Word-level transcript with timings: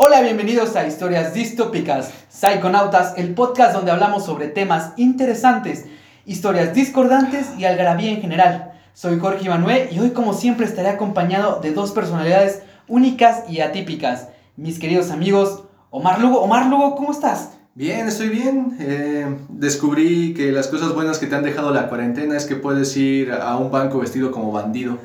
Hola, 0.00 0.20
bienvenidos 0.20 0.76
a 0.76 0.86
Historias 0.86 1.34
Distópicas, 1.34 2.12
Psychonautas, 2.28 3.14
el 3.16 3.34
podcast 3.34 3.74
donde 3.74 3.90
hablamos 3.90 4.24
sobre 4.24 4.46
temas 4.46 4.92
interesantes, 4.96 5.86
historias 6.24 6.72
discordantes 6.72 7.48
y 7.58 7.64
algarabía 7.64 8.12
en 8.12 8.20
general. 8.20 8.74
Soy 8.94 9.18
Jorge 9.18 9.48
Manuel 9.48 9.88
y 9.90 9.98
hoy 9.98 10.10
como 10.10 10.34
siempre 10.34 10.66
estaré 10.66 10.90
acompañado 10.90 11.58
de 11.60 11.72
dos 11.72 11.90
personalidades 11.90 12.62
únicas 12.86 13.50
y 13.50 13.58
atípicas. 13.58 14.28
Mis 14.54 14.78
queridos 14.78 15.10
amigos, 15.10 15.64
Omar 15.90 16.20
Lugo. 16.20 16.42
Omar 16.42 16.66
Lugo, 16.66 16.94
¿cómo 16.94 17.10
estás? 17.10 17.58
Bien, 17.74 18.06
estoy 18.06 18.28
bien. 18.28 18.76
Eh, 18.78 19.26
descubrí 19.48 20.32
que 20.32 20.52
las 20.52 20.68
cosas 20.68 20.94
buenas 20.94 21.18
que 21.18 21.26
te 21.26 21.34
han 21.34 21.42
dejado 21.42 21.74
la 21.74 21.88
cuarentena 21.88 22.36
es 22.36 22.46
que 22.46 22.54
puedes 22.54 22.96
ir 22.96 23.32
a 23.32 23.56
un 23.56 23.72
banco 23.72 23.98
vestido 23.98 24.30
como 24.30 24.52
bandido. 24.52 24.96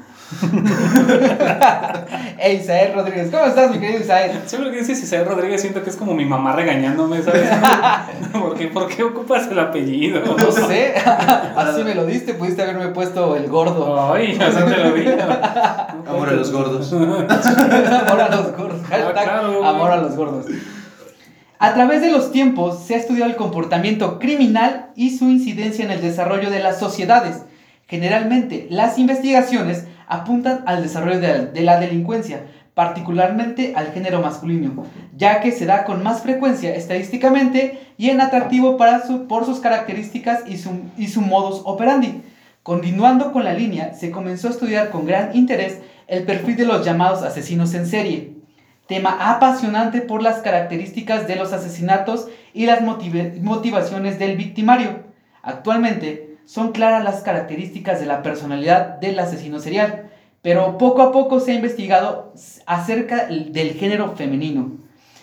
hey, 2.37 2.59
Isael 2.61 2.93
Rodríguez, 2.93 3.29
¿cómo 3.31 3.45
estás, 3.45 3.71
mi 3.71 3.79
querido 3.79 3.99
Isael? 3.99 4.41
Siempre 4.45 4.71
que 4.71 4.77
dices 4.79 5.01
Isael 5.03 5.25
Rodríguez 5.25 5.61
siento 5.61 5.83
que 5.83 5.89
es 5.89 5.95
como 5.95 6.13
mi 6.13 6.25
mamá 6.25 6.53
regañándome, 6.53 7.21
¿sabes? 7.21 7.49
¿Por 8.31 8.55
qué, 8.55 8.67
¿Por 8.67 8.87
qué 8.87 9.03
ocupas 9.03 9.47
el 9.47 9.59
apellido? 9.59 10.21
No 10.23 10.51
sé, 10.51 10.95
así 11.55 11.83
me 11.83 11.95
lo 11.95 12.05
diste, 12.05 12.33
pudiste 12.33 12.63
haberme 12.63 12.87
puesto 12.89 13.35
el 13.35 13.47
gordo. 13.47 14.13
Ay, 14.13 14.37
así 14.41 14.63
te 14.63 14.77
lo 14.77 14.91
digo. 14.93 15.11
Amor 16.07 16.29
a 16.29 16.33
los 16.33 16.51
gordos. 16.51 16.91
amor 16.93 17.25
a 17.29 18.29
los 18.35 18.55
gordos. 18.55 18.81
Hashtag 18.87 19.23
claro, 19.23 19.65
amor 19.65 19.91
a 19.91 19.97
los 19.97 20.15
gordos. 20.15 20.45
A 21.59 21.73
través 21.73 22.01
de 22.01 22.11
los 22.11 22.31
tiempos 22.31 22.83
se 22.83 22.95
ha 22.95 22.97
estudiado 22.97 23.29
el 23.29 23.37
comportamiento 23.37 24.19
criminal 24.19 24.89
y 24.95 25.17
su 25.17 25.29
incidencia 25.29 25.85
en 25.85 25.91
el 25.91 26.01
desarrollo 26.01 26.49
de 26.49 26.59
las 26.59 26.79
sociedades. 26.79 27.43
Generalmente, 27.87 28.67
las 28.69 28.97
investigaciones 28.97 29.85
apuntan 30.07 30.63
al 30.65 30.83
desarrollo 30.83 31.19
de, 31.19 31.61
la 31.61 31.79
delincuencia, 31.79 32.45
particularmente 32.73 33.73
al 33.75 33.91
género 33.91 34.21
masculino, 34.21 34.85
ya 35.15 35.41
que 35.41 35.51
se 35.51 35.65
da 35.65 35.83
con 35.83 36.03
más 36.03 36.21
frecuencia 36.21 36.75
estadísticamente 36.75 37.79
y 37.97 38.09
en 38.09 38.21
atractivo 38.21 38.77
para 38.77 39.05
su, 39.05 39.27
por 39.27 39.45
sus 39.45 39.59
características 39.59 40.41
y 40.47 40.57
su, 40.57 40.71
y 40.97 41.07
su 41.07 41.21
modus 41.21 41.61
operandi. 41.65 42.21
Continuando 42.63 43.31
con 43.31 43.43
la 43.43 43.53
línea, 43.53 43.93
se 43.93 44.09
comenzó 44.09 44.47
a 44.47 44.51
estudiar 44.51 44.89
con 44.89 45.05
gran 45.05 45.35
interés 45.35 45.79
el 46.07 46.23
perfil 46.23 46.55
de 46.55 46.65
los 46.65 46.85
llamados 46.85 47.21
asesinos 47.21 47.73
en 47.73 47.85
serie, 47.85 48.33
tema 48.87 49.17
apasionante 49.31 50.01
por 50.01 50.21
las 50.21 50.39
características 50.39 51.27
de 51.27 51.35
los 51.35 51.53
asesinatos 51.53 52.27
y 52.53 52.65
las 52.65 52.81
motive- 52.81 53.39
motivaciones 53.41 54.17
del 54.19 54.37
victimario. 54.37 55.03
Actualmente 55.41 56.32
son 56.45 56.71
claras 56.71 57.03
las 57.03 57.21
características 57.21 57.99
de 57.99 58.05
la 58.05 58.21
personalidad 58.21 58.99
del 58.99 59.17
asesino 59.19 59.59
serial, 59.59 60.09
pero 60.41 60.77
poco 60.77 61.01
a 61.01 61.11
poco 61.11 61.39
se 61.39 61.51
ha 61.51 61.55
investigado 61.55 62.33
acerca 62.65 63.25
del 63.27 63.73
género 63.73 64.15
femenino. 64.15 64.71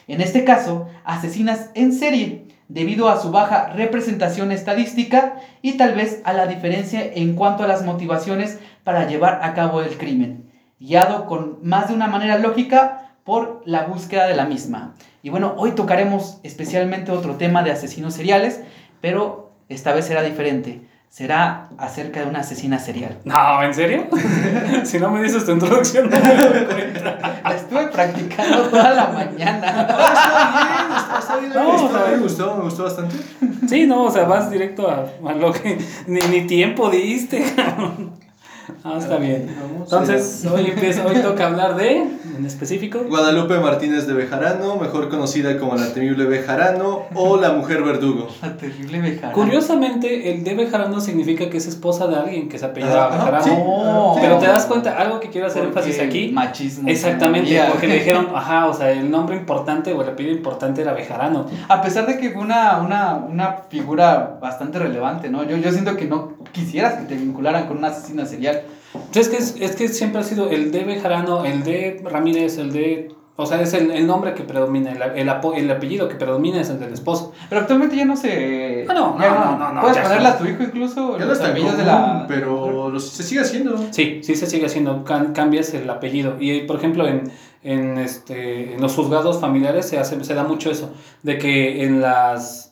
En 0.08 0.20
este 0.20 0.44
caso, 0.44 0.88
asesinas 1.04 1.70
en 1.74 1.92
serie, 1.92 2.46
debido 2.68 3.08
a 3.08 3.20
su 3.20 3.30
baja 3.30 3.72
representación 3.74 4.52
estadística 4.52 5.34
y 5.60 5.72
tal 5.72 5.94
vez 5.94 6.22
a 6.24 6.32
la 6.32 6.46
diferencia 6.46 7.04
en 7.04 7.34
cuanto 7.34 7.64
a 7.64 7.68
las 7.68 7.84
motivaciones 7.84 8.58
para 8.84 9.06
llevar 9.08 9.40
a 9.42 9.54
cabo 9.54 9.82
el 9.82 9.98
crimen, 9.98 10.50
guiado 10.78 11.26
con 11.26 11.58
más 11.62 11.88
de 11.88 11.94
una 11.94 12.06
manera 12.06 12.38
lógica 12.38 13.12
por 13.24 13.62
la 13.66 13.84
búsqueda 13.84 14.26
de 14.26 14.36
la 14.36 14.46
misma. 14.46 14.94
Y 15.22 15.30
bueno, 15.30 15.54
hoy 15.58 15.72
tocaremos 15.72 16.38
especialmente 16.42 17.12
otro 17.12 17.36
tema 17.36 17.62
de 17.62 17.72
asesinos 17.72 18.14
seriales, 18.14 18.62
pero 19.00 19.52
esta 19.68 19.92
vez 19.92 20.06
será 20.06 20.22
diferente. 20.22 20.80
Será 21.10 21.66
acerca 21.76 22.20
de 22.20 22.26
una 22.26 22.38
asesina 22.38 22.78
serial. 22.78 23.18
No, 23.24 23.62
¿en 23.64 23.74
serio? 23.74 24.06
si 24.84 25.00
no 25.00 25.10
me 25.10 25.20
dices 25.20 25.44
tu 25.44 25.50
introducción, 25.50 26.08
no 26.08 26.16
me 26.16 26.34
doy 26.36 26.64
cuenta. 26.66 27.40
La 27.42 27.56
estuve 27.56 27.88
practicando 27.88 28.62
toda 28.68 28.94
la 28.94 29.08
mañana. 29.08 29.88
Está 31.18 31.36
bien, 31.38 31.52
No, 31.52 31.64
me 31.64 31.72
gustó, 31.72 31.86
o 31.86 31.90
sea, 31.90 32.06
me 32.06 32.16
gustó, 32.18 32.54
me 32.54 32.62
gustó 32.62 32.84
bastante. 32.84 33.16
Sí, 33.68 33.86
no, 33.88 34.04
o 34.04 34.10
sea, 34.12 34.24
vas 34.24 34.52
directo 34.52 34.88
a, 34.88 35.06
a 35.28 35.32
lo 35.34 35.52
que 35.52 35.78
ni, 36.06 36.20
ni 36.30 36.46
tiempo 36.46 36.88
diste. 36.88 37.44
Ah, 38.84 38.94
está 38.98 39.16
bien. 39.18 39.46
Vamos 39.60 39.92
Entonces, 39.92 40.46
hoy 40.50 40.66
empieza, 40.66 41.04
hoy 41.06 41.16
toca 41.16 41.46
hablar 41.48 41.76
de, 41.76 41.98
en 41.98 42.46
específico. 42.46 43.00
Guadalupe 43.08 43.58
Martínez 43.58 44.06
de 44.06 44.14
Bejarano, 44.14 44.76
mejor 44.76 45.08
conocida 45.10 45.58
como 45.58 45.74
la 45.76 45.92
temible 45.92 46.24
Bejarano 46.24 47.02
o 47.14 47.36
la 47.36 47.50
mujer 47.52 47.82
verdugo. 47.82 48.28
La 48.42 48.56
terrible 48.56 49.00
Bejarano. 49.02 49.34
Curiosamente, 49.34 50.32
el 50.32 50.44
de 50.44 50.54
Bejarano 50.54 51.00
significa 51.00 51.50
que 51.50 51.58
es 51.58 51.66
esposa 51.66 52.06
de 52.06 52.16
alguien 52.16 52.48
que 52.48 52.58
se 52.58 52.64
apellida 52.66 53.06
Ajá, 53.06 53.16
Bejarano. 53.16 53.44
sí. 53.44 53.50
No. 53.50 54.14
Pero 54.20 54.38
te 54.38 54.46
das 54.46 54.64
cuenta, 54.66 54.98
algo 54.98 55.20
que 55.20 55.28
quiero 55.28 55.46
hacer 55.46 55.64
énfasis 55.64 56.00
aquí. 56.00 56.30
Machismo. 56.32 56.88
Exactamente, 56.88 57.50
Yeah. 57.50 57.68
porque 57.70 57.86
le 57.86 57.94
dijeron, 57.98 58.28
ajá, 58.34 58.66
o 58.66 58.74
sea, 58.74 58.90
el 58.92 59.10
nombre 59.10 59.36
importante 59.36 59.92
o 59.92 60.00
el 60.02 60.08
apellido 60.08 60.34
importante 60.34 60.80
era 60.82 60.92
Bejarano. 60.94 61.46
A 61.68 61.82
pesar 61.82 62.06
de 62.06 62.16
que 62.18 62.30
fue 62.30 62.40
una, 62.42 62.78
una, 62.80 63.14
una 63.16 63.56
figura 63.68 64.38
bastante 64.40 64.78
relevante, 64.78 65.28
¿no? 65.28 65.44
Yo, 65.44 65.56
yo 65.58 65.70
siento 65.70 65.96
que 65.96 66.06
no 66.06 66.32
quisieras 66.52 66.94
que 66.94 67.04
te 67.06 67.14
vincularan 67.16 67.66
con 67.68 67.78
una 67.78 67.88
asesina 67.88 68.26
serial. 68.26 68.62
Es 69.14 69.28
que, 69.28 69.36
es, 69.36 69.56
es 69.60 69.76
que 69.76 69.88
siempre 69.88 70.20
ha 70.20 70.24
sido 70.24 70.50
el 70.50 70.72
de 70.72 70.84
Bejarano, 70.84 71.44
el 71.44 71.62
de 71.62 72.02
Ramírez, 72.04 72.58
el 72.58 72.72
de... 72.72 73.14
O 73.36 73.46
sea, 73.46 73.62
es 73.62 73.72
el, 73.72 73.90
el 73.92 74.06
nombre 74.06 74.34
que 74.34 74.42
predomina, 74.42 74.92
el, 74.92 75.00
el, 75.16 75.28
apo- 75.30 75.54
el 75.56 75.70
apellido 75.70 76.08
que 76.10 76.14
predomina 76.16 76.60
es 76.60 76.68
el 76.68 76.78
del 76.78 76.92
esposo. 76.92 77.32
Pero 77.48 77.62
actualmente 77.62 77.96
ya 77.96 78.04
no 78.04 78.14
se. 78.14 78.84
Ah, 78.86 78.92
no, 78.92 79.18
ya 79.18 79.30
no, 79.30 79.44
no, 79.52 79.58
no, 79.58 79.72
no, 79.72 79.80
Puedes 79.80 79.96
ya 79.96 80.02
ponerle 80.02 80.28
a 80.28 80.36
tu 80.36 80.44
hijo 80.44 80.62
incluso 80.62 81.18
Ya 81.18 81.24
no 81.24 81.32
está 81.32 81.54
común, 81.54 81.74
de 81.74 81.84
la. 81.86 82.26
pero 82.28 82.90
los- 82.90 83.08
se 83.08 83.22
sigue 83.22 83.40
haciendo. 83.40 83.78
Sí, 83.92 84.20
sí 84.22 84.34
se 84.36 84.46
sigue 84.46 84.66
haciendo, 84.66 85.04
can- 85.04 85.32
cambias 85.32 85.72
el 85.72 85.88
apellido. 85.88 86.36
Y 86.38 86.62
por 86.64 86.76
ejemplo, 86.76 87.08
en, 87.08 87.32
en, 87.62 87.96
este, 87.96 88.74
en 88.74 88.80
los 88.82 88.94
juzgados 88.94 89.40
familiares 89.40 89.86
se, 89.88 89.98
hace, 89.98 90.22
se 90.22 90.34
da 90.34 90.44
mucho 90.44 90.70
eso, 90.70 90.92
de 91.22 91.38
que 91.38 91.84
en 91.84 92.02
las... 92.02 92.69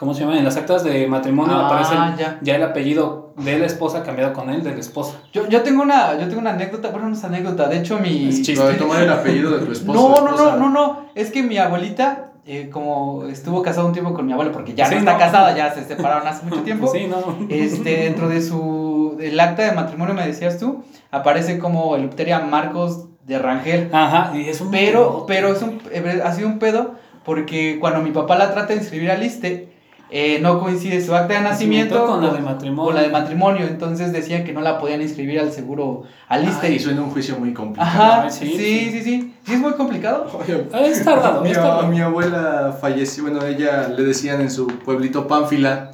¿Cómo 0.00 0.14
se 0.14 0.20
llama? 0.22 0.36
En 0.38 0.44
las 0.44 0.56
actas 0.56 0.82
de 0.82 1.06
matrimonio 1.06 1.54
Ah, 1.54 1.66
aparece 1.66 1.94
ya. 2.18 2.38
ya 2.40 2.56
el 2.56 2.62
apellido 2.62 3.34
de 3.36 3.58
la 3.58 3.66
esposa 3.66 4.02
cambiado 4.02 4.32
con 4.32 4.48
el 4.50 4.64
de 4.64 4.70
la 4.72 4.80
esposa. 4.80 5.18
Yo, 5.32 5.46
yo 5.48 5.62
tengo 5.62 5.82
una, 5.82 6.18
yo 6.18 6.26
tengo 6.26 6.40
una 6.40 6.50
anécdota, 6.50 6.88
bueno, 6.88 7.08
no 7.10 7.14
es 7.14 7.22
anécdota, 7.22 7.68
de 7.68 7.78
hecho 7.78 7.98
mi. 7.98 8.28
Es 8.30 8.40
chiste. 8.42 8.64
De 8.66 8.74
tomar 8.74 9.02
el 9.02 9.12
apellido 9.12 9.50
de 9.58 9.66
tu 9.66 9.72
esposo. 9.72 9.92
No, 9.98 10.20
no, 10.24 10.34
esposa. 10.34 10.56
no, 10.56 10.70
no, 10.70 10.70
no. 10.70 11.00
Es 11.14 11.30
que 11.30 11.42
mi 11.42 11.58
abuelita, 11.58 12.32
eh, 12.46 12.70
como 12.72 13.24
estuvo 13.26 13.60
casada 13.62 13.86
un 13.86 13.92
tiempo 13.92 14.14
con 14.14 14.24
mi 14.26 14.32
abuelo, 14.32 14.52
porque 14.52 14.72
ya 14.74 14.86
Sí, 14.86 14.94
no 14.94 15.00
está 15.00 15.12
no. 15.12 15.18
casada, 15.18 15.54
ya 15.54 15.72
se 15.74 15.84
separaron 15.84 16.26
hace 16.26 16.46
mucho 16.46 16.62
tiempo. 16.64 16.88
Sí, 16.90 17.06
no. 17.06 17.36
Este, 17.50 17.98
dentro 18.04 18.28
de 18.30 18.40
su. 18.42 19.18
El 19.20 19.38
acta 19.38 19.64
de 19.64 19.72
matrimonio, 19.72 20.14
me 20.14 20.26
decías 20.26 20.58
tú, 20.58 20.82
aparece 21.10 21.58
como 21.58 21.94
Eleuteria 21.94 22.40
Marcos 22.40 23.04
de 23.26 23.38
Rangel. 23.38 23.90
Ajá, 23.92 24.32
y 24.34 24.48
es 24.48 24.62
un... 24.62 24.70
Pero, 24.70 25.24
pero 25.28 25.48
es 25.52 25.60
un, 25.60 25.78
eh, 25.92 26.22
ha 26.24 26.32
sido 26.32 26.48
un 26.48 26.58
pedo 26.58 26.94
porque 27.22 27.76
cuando 27.78 28.00
mi 28.00 28.12
papá 28.12 28.36
la 28.38 28.50
trata 28.50 28.68
de 28.72 28.76
inscribir 28.80 29.10
al 29.10 29.22
ISTE, 29.22 29.68
eh, 30.10 30.38
no 30.40 30.58
coincide 30.60 31.00
su 31.04 31.14
acta 31.14 31.34
de 31.34 31.40
nacimiento 31.42 32.06
con 32.06 32.22
la 32.22 32.32
de 32.32 32.40
matrimonio. 32.40 32.84
con 32.84 32.94
la 32.94 33.02
de 33.02 33.08
matrimonio. 33.08 33.66
Entonces 33.66 34.12
decían 34.12 34.44
que 34.44 34.52
no 34.52 34.60
la 34.60 34.78
podían 34.78 35.00
inscribir 35.02 35.40
al 35.40 35.52
seguro, 35.52 36.02
al 36.28 36.48
ISTE. 36.48 36.66
Ay, 36.66 36.78
suena 36.78 37.02
un 37.02 37.10
juicio 37.10 37.36
muy 37.38 37.52
complicado. 37.54 37.88
Ajá, 37.90 38.30
sí, 38.30 38.46
sí, 38.56 38.90
sí, 38.90 39.02
sí. 39.02 39.34
sí, 39.44 39.52
es 39.52 39.58
muy 39.60 39.72
complicado. 39.72 40.26
Oye, 40.40 40.66
Es 40.88 41.04
tardado, 41.04 41.42
Mi, 41.42 41.50
es 41.50 41.56
tardado. 41.56 41.86
mi 41.86 42.00
abuela 42.00 42.76
falleció, 42.80 43.24
bueno, 43.24 43.44
ella 43.44 43.88
le 43.88 44.02
decían 44.02 44.40
en 44.40 44.50
su 44.50 44.66
pueblito 44.66 45.26
Pánfila. 45.28 45.92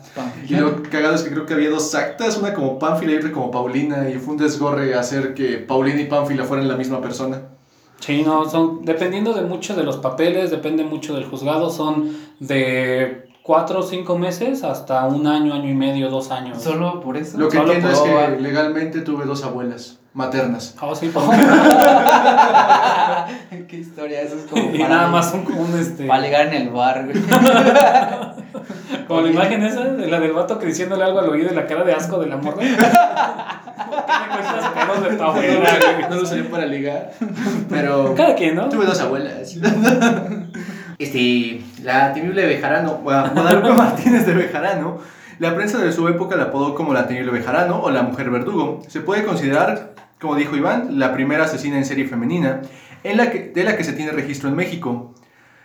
Y 0.48 0.54
lo 0.54 0.82
cagado 0.84 1.14
es 1.14 1.22
que 1.22 1.30
creo 1.30 1.44
que 1.44 1.52
había 1.52 1.68
dos 1.68 1.94
actas, 1.94 2.38
una 2.38 2.54
como 2.54 2.78
Pánfila 2.78 3.12
y 3.12 3.16
otra 3.16 3.32
como 3.32 3.50
Paulina, 3.50 4.08
y 4.08 4.14
fue 4.14 4.32
un 4.32 4.40
desgorre 4.40 4.94
hacer 4.94 5.34
que 5.34 5.58
Paulina 5.58 6.00
y 6.00 6.06
Pánfila 6.06 6.44
fueran 6.44 6.68
la 6.68 6.76
misma 6.76 7.02
persona. 7.02 7.42
Sí, 8.00 8.22
no, 8.22 8.48
son, 8.48 8.84
dependiendo 8.84 9.32
de 9.34 9.42
mucho 9.42 9.74
de 9.74 9.82
los 9.82 9.96
papeles, 9.98 10.50
depende 10.50 10.84
mucho 10.84 11.14
del 11.14 11.24
juzgado, 11.24 11.70
son 11.70 12.16
de 12.40 13.25
cuatro 13.46 13.78
o 13.78 13.82
cinco 13.84 14.18
meses 14.18 14.64
hasta 14.64 15.06
un 15.06 15.24
año, 15.28 15.54
año 15.54 15.70
y 15.70 15.74
medio, 15.74 16.10
dos 16.10 16.32
años. 16.32 16.60
Solo 16.60 17.00
por 17.00 17.16
eso. 17.16 17.38
Lo 17.38 17.48
que 17.48 17.58
Solo 17.58 17.72
entiendo 17.72 17.92
es 17.92 18.00
que 18.00 18.40
legalmente 18.40 19.02
tuve 19.02 19.24
dos 19.24 19.44
abuelas 19.44 20.00
maternas. 20.14 20.74
Oh, 20.80 20.96
sí, 20.96 21.08
por 21.10 21.22
Qué 23.68 23.76
historia, 23.76 24.22
eso 24.22 24.34
es 24.36 24.46
como 24.50 24.74
Y 24.74 24.78
para- 24.78 24.88
nada 24.96 25.08
más 25.08 25.32
un, 25.32 25.46
un, 25.52 25.78
este, 25.78 26.06
Para 26.06 26.22
ligar 26.22 26.48
en 26.48 26.54
el 26.54 26.70
bar, 26.70 27.04
güey. 27.04 27.16
como 29.06 29.20
la 29.20 29.30
imagen 29.30 29.62
esa, 29.62 29.84
de 29.84 30.08
la 30.08 30.18
del 30.18 30.32
vato 30.32 30.58
que 30.58 30.66
diciéndole 30.66 31.04
algo 31.04 31.20
al 31.20 31.28
oído 31.28 31.52
y 31.52 31.54
la 31.54 31.66
cara 31.66 31.84
de 31.84 31.92
asco 31.92 32.18
de 32.18 32.26
la 32.26 32.38
morra. 32.38 32.56
¿Por 34.86 35.02
qué 35.04 35.10
de 35.10 35.16
tu 35.16 35.22
abuela? 35.22 35.68
No 36.10 36.16
lo 36.16 36.26
sabía 36.26 36.50
para 36.50 36.66
ligar, 36.66 37.12
pero 37.68 38.12
Cada 38.16 38.34
quien, 38.34 38.56
¿no? 38.56 38.68
tuve 38.68 38.86
dos 38.86 39.00
abuelas. 39.00 39.54
Este, 40.98 41.60
la 41.82 42.12
temible 42.14 42.46
Bejarano, 42.46 43.00
Gua- 43.02 43.32
Guadalupe 43.32 43.72
Martínez 43.76 44.26
de 44.26 44.34
Bejarano, 44.34 44.98
la 45.38 45.54
prensa 45.54 45.78
de 45.78 45.92
su 45.92 46.08
época 46.08 46.36
la 46.36 46.44
apodó 46.44 46.74
como 46.74 46.94
la 46.94 47.06
temible 47.06 47.30
Bejarano 47.30 47.80
o 47.80 47.90
la 47.90 48.02
mujer 48.02 48.30
verdugo. 48.30 48.80
Se 48.88 49.00
puede 49.00 49.24
considerar, 49.24 49.94
como 50.20 50.34
dijo 50.36 50.56
Iván, 50.56 50.98
la 50.98 51.12
primera 51.12 51.44
asesina 51.44 51.76
en 51.76 51.84
serie 51.84 52.06
femenina 52.06 52.62
en 53.04 53.18
la 53.18 53.30
que, 53.30 53.50
de 53.54 53.64
la 53.64 53.76
que 53.76 53.84
se 53.84 53.92
tiene 53.92 54.12
registro 54.12 54.48
en 54.48 54.56
México. 54.56 55.14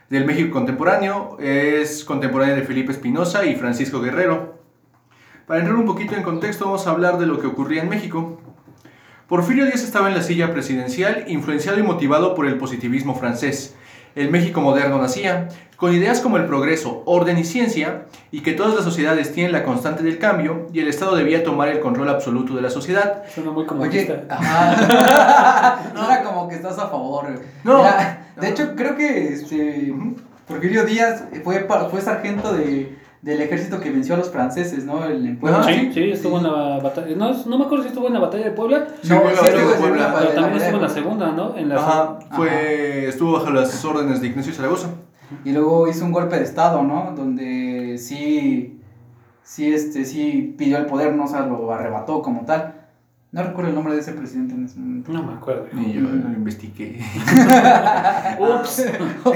Del 0.09 0.25
México 0.25 0.51
contemporáneo, 0.51 1.37
es 1.39 2.03
contemporánea 2.03 2.53
de 2.53 2.63
Felipe 2.63 2.91
Espinosa 2.91 3.45
y 3.45 3.55
Francisco 3.55 4.01
Guerrero. 4.01 4.59
Para 5.47 5.61
entrar 5.61 5.77
un 5.77 5.85
poquito 5.85 6.15
en 6.15 6.23
contexto, 6.23 6.65
vamos 6.65 6.85
a 6.85 6.89
hablar 6.91 7.17
de 7.17 7.25
lo 7.27 7.39
que 7.39 7.47
ocurría 7.47 7.81
en 7.81 7.87
México. 7.87 8.41
Porfirio 9.29 9.63
Díaz 9.65 9.83
estaba 9.83 10.09
en 10.09 10.15
la 10.15 10.21
silla 10.21 10.51
presidencial, 10.51 11.23
influenciado 11.27 11.79
y 11.79 11.83
motivado 11.83 12.35
por 12.35 12.45
el 12.45 12.57
positivismo 12.57 13.15
francés. 13.15 13.77
El 14.15 14.29
México 14.29 14.61
moderno 14.61 14.97
nacía, 14.99 15.49
con 15.77 15.95
ideas 15.95 16.19
como 16.19 16.37
el 16.37 16.45
progreso, 16.45 17.01
orden 17.05 17.37
y 17.39 17.43
ciencia, 17.43 18.05
y 18.31 18.41
que 18.41 18.53
todas 18.53 18.75
las 18.75 18.83
sociedades 18.83 19.33
tienen 19.33 19.51
la 19.51 19.63
constante 19.63 20.03
del 20.03 20.19
cambio, 20.19 20.67
y 20.71 20.79
el 20.79 20.87
Estado 20.87 21.15
debía 21.15 21.43
tomar 21.43 21.69
el 21.69 21.79
control 21.79 22.09
absoluto 22.09 22.55
de 22.55 22.61
la 22.61 22.69
sociedad. 22.69 23.23
Suena 23.33 23.51
muy 23.51 23.65
Oye, 23.67 24.23
ajá. 24.29 25.91
Suena 25.95 26.23
como 26.23 26.47
que 26.47 26.55
estás 26.55 26.77
a 26.77 26.87
favor. 26.87 27.27
No. 27.63 27.77
Mira, 27.79 28.27
de 28.39 28.49
hecho, 28.49 28.75
creo 28.75 28.95
que 28.95 29.33
este. 29.33 29.93
Porfirio 30.47 30.83
Díaz 30.83 31.23
fue, 31.43 31.65
fue 31.89 32.01
sargento 32.01 32.53
de, 32.53 32.97
del 33.21 33.39
ejército 33.41 33.79
que 33.79 33.91
venció 33.91 34.15
a 34.15 34.17
los 34.17 34.31
franceses, 34.31 34.83
¿no? 34.83 35.05
El, 35.05 35.25
en 35.25 35.39
Puebla. 35.39 35.63
Sí, 35.63 35.91
sí, 35.93 36.11
estuvo 36.11 36.37
en 36.37 36.43
la 36.43 36.79
batalla. 36.79 37.15
No, 37.15 37.31
no 37.45 37.57
me 37.59 37.65
acuerdo 37.65 37.83
si 37.83 37.89
estuvo 37.89 38.07
en 38.07 38.13
la 38.13 38.19
batalla 38.19 38.45
de 38.45 38.51
Puebla, 38.51 38.87
No, 38.87 38.93
sí, 39.03 39.13
batalla 39.13 39.41
de 39.41 39.47
estuvo 39.57 39.71
en 39.73 39.79
Puebla. 39.79 40.07
la 40.07 40.19
pero 40.19 40.31
también 40.31 40.61
estuvo 40.61 40.75
en 40.77 40.81
la 40.81 40.89
segunda, 40.89 41.31
¿no? 41.31 41.55
En 41.55 41.69
la 41.69 41.75
Ajá, 41.75 42.01
Ajá. 42.01 42.35
fue, 42.35 43.07
estuvo 43.07 43.33
bajo 43.33 43.51
las 43.51 43.85
órdenes 43.85 44.21
de 44.21 44.27
Ignacio 44.27 44.53
Zaragoza. 44.53 44.89
Y 45.45 45.51
luego 45.51 45.87
hizo 45.87 46.03
un 46.03 46.11
golpe 46.11 46.35
de 46.37 46.43
estado, 46.43 46.81
¿no? 46.83 47.13
Donde 47.15 47.97
sí, 47.99 48.81
sí, 49.43 49.71
este, 49.73 50.03
sí 50.03 50.55
pidió 50.57 50.77
el 50.77 50.87
poder, 50.87 51.15
no 51.15 51.25
o 51.25 51.27
sea, 51.27 51.45
lo 51.45 51.71
arrebató 51.71 52.21
como 52.21 52.45
tal. 52.45 52.80
No 53.33 53.43
recuerdo 53.43 53.69
el 53.69 53.75
nombre 53.75 53.93
de 53.93 54.01
ese 54.01 54.11
presidente 54.11 54.53
en 54.53 54.65
ese 54.65 54.77
momento. 54.77 55.09
No 55.13 55.23
me 55.23 55.33
acuerdo. 55.33 55.67
Y 55.71 55.93
yo 55.93 56.01
lo 56.01 56.09
investigué. 56.33 56.99
Ups. 58.39 58.83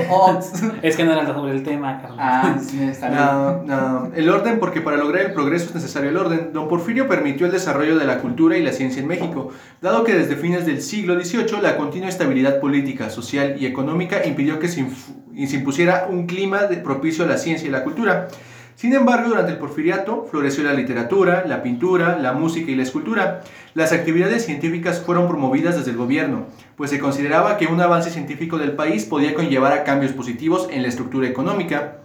Ops. 0.09 0.63
es 0.81 0.97
que 0.97 1.06
no 1.06 1.13
era 1.13 1.25
sobre 1.33 1.53
el 1.53 1.63
tema, 1.63 2.01
Carlos. 2.01 2.19
Ah, 2.21 2.57
sí, 2.59 2.83
está 2.83 3.07
bien. 3.09 3.21
No, 3.21 3.63
no. 3.63 4.12
El 4.13 4.27
orden, 4.30 4.59
porque 4.59 4.81
para 4.81 4.97
lograr 4.97 5.25
el 5.27 5.33
progreso 5.33 5.68
es 5.69 5.75
necesario 5.75 6.09
el 6.09 6.18
orden. 6.18 6.50
Don 6.51 6.68
Porfirio 6.68 7.07
permitió 7.07 7.45
el 7.45 7.53
desarrollo 7.53 7.97
de 7.97 8.06
la 8.06 8.18
cultura 8.19 8.57
y 8.57 8.63
la 8.63 8.74
ciencia 8.74 9.01
en 9.01 9.07
México, 9.07 9.51
dado 9.81 10.03
que 10.03 10.13
desde 10.13 10.36
fines 10.36 10.65
del 10.65 10.81
siglo 10.81 11.18
XVIII 11.18 11.62
la 11.62 11.77
continua 11.77 12.09
estabilidad 12.09 12.59
política, 12.59 13.09
social 13.09 13.56
y 13.59 13.65
económica 13.65 14.25
impidió 14.25 14.59
que 14.59 14.68
se, 14.68 14.81
infu- 14.81 15.15
y 15.33 15.47
se 15.47 15.56
impusiera 15.56 16.07
un 16.09 16.25
clima 16.27 16.63
de- 16.63 16.77
propicio 16.77 17.24
a 17.24 17.27
la 17.27 17.38
ciencia 17.38 17.65
y 17.68 17.71
la 17.71 17.83
cultura. 17.86 18.27
Sin 18.75 18.94
embargo, 18.94 19.30
durante 19.30 19.54
el 19.54 19.57
porfiriato 19.57 20.27
floreció 20.30 20.66
la 20.66 20.74
literatura, 20.74 21.45
la 21.48 21.63
pintura, 21.63 22.19
la 22.19 22.33
música 22.33 22.69
y 22.69 22.75
la 22.75 22.83
escultura. 22.83 23.42
Las 23.74 23.94
actividades 23.94 24.45
científicas 24.45 25.00
fueron 25.00 25.30
promovidas 25.30 25.77
desde 25.77 25.92
el 25.92 25.98
gobierno, 25.98 26.48
pues 26.75 26.89
se 26.89 27.00
consideraba 27.00 27.56
que 27.56 27.68
un 27.68 27.80
avance 27.80 28.10
científico 28.10 28.57
del 28.57 28.74
país 28.74 29.06
podía 29.06 29.33
conllevar 29.33 29.72
a 29.72 29.86
cambios 29.86 30.12
positivos 30.12 30.68
en 30.72 30.81
la 30.81 30.89
estructura 30.89 31.25
económica. 31.25 32.00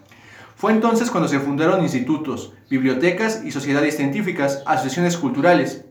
Fue 0.54 0.70
entonces 0.70 1.10
cuando 1.10 1.28
se 1.28 1.40
fundaron 1.40 1.82
institutos, 1.82 2.52
bibliotecas 2.70 3.42
y 3.44 3.50
sociedades 3.50 3.96
científicas, 3.96 4.62
asociaciones 4.64 5.16
culturales. 5.16 5.86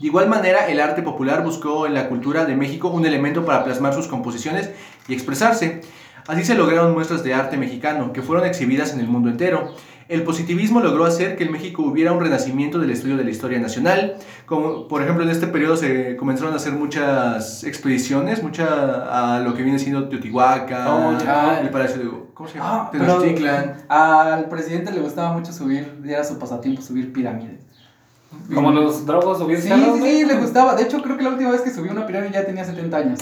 De 0.00 0.08
igual 0.08 0.28
manera, 0.28 0.66
el 0.66 0.80
arte 0.80 1.02
popular 1.02 1.44
buscó 1.44 1.86
en 1.86 1.94
la 1.94 2.08
cultura 2.08 2.44
de 2.44 2.56
México 2.56 2.88
un 2.88 3.06
elemento 3.06 3.44
para 3.44 3.62
plasmar 3.62 3.94
sus 3.94 4.08
composiciones 4.08 4.70
y 5.06 5.14
expresarse. 5.14 5.82
Así 6.26 6.44
se 6.44 6.54
lograron 6.54 6.92
muestras 6.92 7.24
de 7.24 7.34
arte 7.34 7.56
mexicano, 7.56 8.12
que 8.12 8.22
fueron 8.22 8.46
exhibidas 8.46 8.92
en 8.94 9.00
el 9.00 9.08
mundo 9.08 9.28
entero. 9.28 9.74
El 10.12 10.24
positivismo 10.24 10.80
logró 10.80 11.06
hacer 11.06 11.36
que 11.36 11.44
en 11.44 11.52
México 11.52 11.80
hubiera 11.82 12.12
un 12.12 12.20
renacimiento 12.20 12.78
del 12.78 12.90
estudio 12.90 13.16
de 13.16 13.24
la 13.24 13.30
historia 13.30 13.58
nacional. 13.58 14.16
Como, 14.44 14.86
por 14.86 15.00
ejemplo, 15.02 15.24
en 15.24 15.30
este 15.30 15.46
periodo 15.46 15.74
se 15.78 16.16
comenzaron 16.16 16.52
a 16.52 16.56
hacer 16.56 16.74
muchas 16.74 17.64
expediciones, 17.64 18.42
mucha 18.42 19.36
a 19.36 19.40
lo 19.40 19.54
que 19.54 19.62
viene 19.62 19.78
siendo 19.78 20.10
Teotihuacán, 20.10 20.86
Oh, 20.86 21.18
ya. 21.18 21.60
el 21.62 21.70
Palacio 21.70 22.02
de... 22.02 22.10
¿Cómo 22.34 22.46
se 22.46 22.58
llama? 22.58 22.90
Ah, 23.88 24.34
al 24.34 24.50
presidente 24.50 24.92
le 24.92 25.00
gustaba 25.00 25.32
mucho 25.32 25.50
subir, 25.50 25.98
era 26.04 26.22
su 26.24 26.38
pasatiempo 26.38 26.82
subir 26.82 27.10
pirámides. 27.10 27.60
Como 28.54 28.70
los 28.70 29.06
drogos 29.06 29.38
subir 29.38 29.62
Sí, 29.62 29.68
cerros, 29.68 29.96
sí, 29.96 30.02
sí, 30.02 30.24
le 30.26 30.34
gustaba. 30.34 30.74
De 30.74 30.82
hecho, 30.82 31.00
creo 31.00 31.16
que 31.16 31.22
la 31.22 31.30
última 31.30 31.50
vez 31.52 31.62
que 31.62 31.70
subió 31.70 31.90
una 31.90 32.06
pirámide 32.06 32.32
ya 32.34 32.44
tenía 32.44 32.66
70 32.66 32.96
años. 32.98 33.18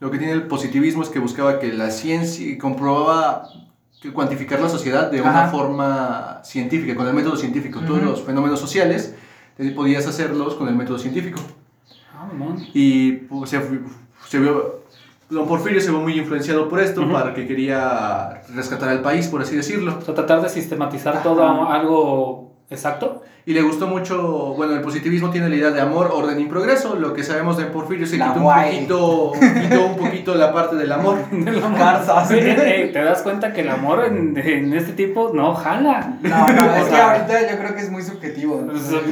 Lo 0.00 0.10
que 0.10 0.18
tiene 0.18 0.34
el 0.34 0.42
positivismo 0.48 1.02
es 1.02 1.08
que 1.08 1.18
buscaba 1.18 1.58
que 1.58 1.72
la 1.72 1.90
ciencia 1.90 2.58
comprobaba 2.58 3.48
cuantificar 4.14 4.60
la 4.60 4.68
sociedad 4.68 5.10
de 5.10 5.20
una 5.20 5.42
Ajá. 5.44 5.50
forma 5.50 6.40
científica, 6.42 6.94
con 6.94 7.06
el 7.06 7.14
método 7.14 7.36
científico. 7.36 7.80
Todos 7.80 7.98
Ujú. 7.98 8.10
los 8.10 8.22
fenómenos 8.22 8.58
sociales 8.58 9.14
eh, 9.58 9.72
podías 9.76 10.06
hacerlos 10.06 10.54
con 10.54 10.68
el 10.68 10.74
método 10.74 10.98
científico. 10.98 11.40
Mamón. 12.14 12.64
Y 12.74 13.12
pues, 13.12 13.50
se, 13.50 13.60
se 14.28 14.38
vio, 14.38 14.84
don 15.28 15.46
Porfirio 15.46 15.80
se 15.80 15.90
vio 15.90 16.00
muy 16.00 16.18
influenciado 16.18 16.68
por 16.68 16.80
esto, 16.80 17.02
Ujú. 17.02 17.12
para 17.12 17.34
que 17.34 17.46
quería 17.46 18.42
rescatar 18.54 18.88
al 18.88 19.02
país, 19.02 19.28
por 19.28 19.42
así 19.42 19.56
decirlo. 19.56 19.98
O 19.98 20.02
sea, 20.02 20.14
tratar 20.14 20.42
de 20.42 20.48
sistematizar 20.48 21.14
Ajá. 21.14 21.22
todo 21.22 21.68
algo 21.68 22.54
exacto. 22.70 23.22
Y 23.50 23.52
le 23.52 23.62
gustó 23.62 23.88
mucho, 23.88 24.54
bueno, 24.56 24.74
el 24.74 24.80
positivismo 24.80 25.30
tiene 25.30 25.48
la 25.48 25.56
idea 25.56 25.70
de 25.72 25.80
amor, 25.80 26.08
orden 26.14 26.38
y 26.40 26.44
progreso. 26.44 26.94
Lo 26.94 27.12
que 27.12 27.24
sabemos 27.24 27.56
de 27.56 27.64
Porfirio 27.64 28.06
se 28.06 28.16
quitó 28.16 28.34
un, 28.34 28.44
poquito, 28.44 29.32
quitó 29.60 29.86
un 29.86 29.96
poquito 29.96 30.34
la 30.36 30.52
parte 30.52 30.76
del 30.76 30.92
amor. 30.92 31.18
Del 31.32 31.58
amor. 31.60 31.76
Garzas. 31.76 32.30
Eh, 32.30 32.38
eh, 32.38 32.82
eh, 32.84 32.90
te 32.92 33.02
das 33.02 33.22
cuenta 33.22 33.52
que 33.52 33.62
el 33.62 33.70
amor 33.70 34.04
en, 34.04 34.36
en 34.38 34.72
este 34.72 34.92
tipo 34.92 35.32
no 35.34 35.52
jala. 35.56 36.16
No, 36.22 36.46
no, 36.52 36.74
es 36.76 36.82
O 36.82 36.84
que 36.84 36.90
sea, 36.92 37.10
ahorita 37.10 37.50
yo 37.50 37.58
creo 37.58 37.74
que 37.74 37.80
es 37.80 37.90
muy 37.90 38.02
subjetivo. 38.04 38.60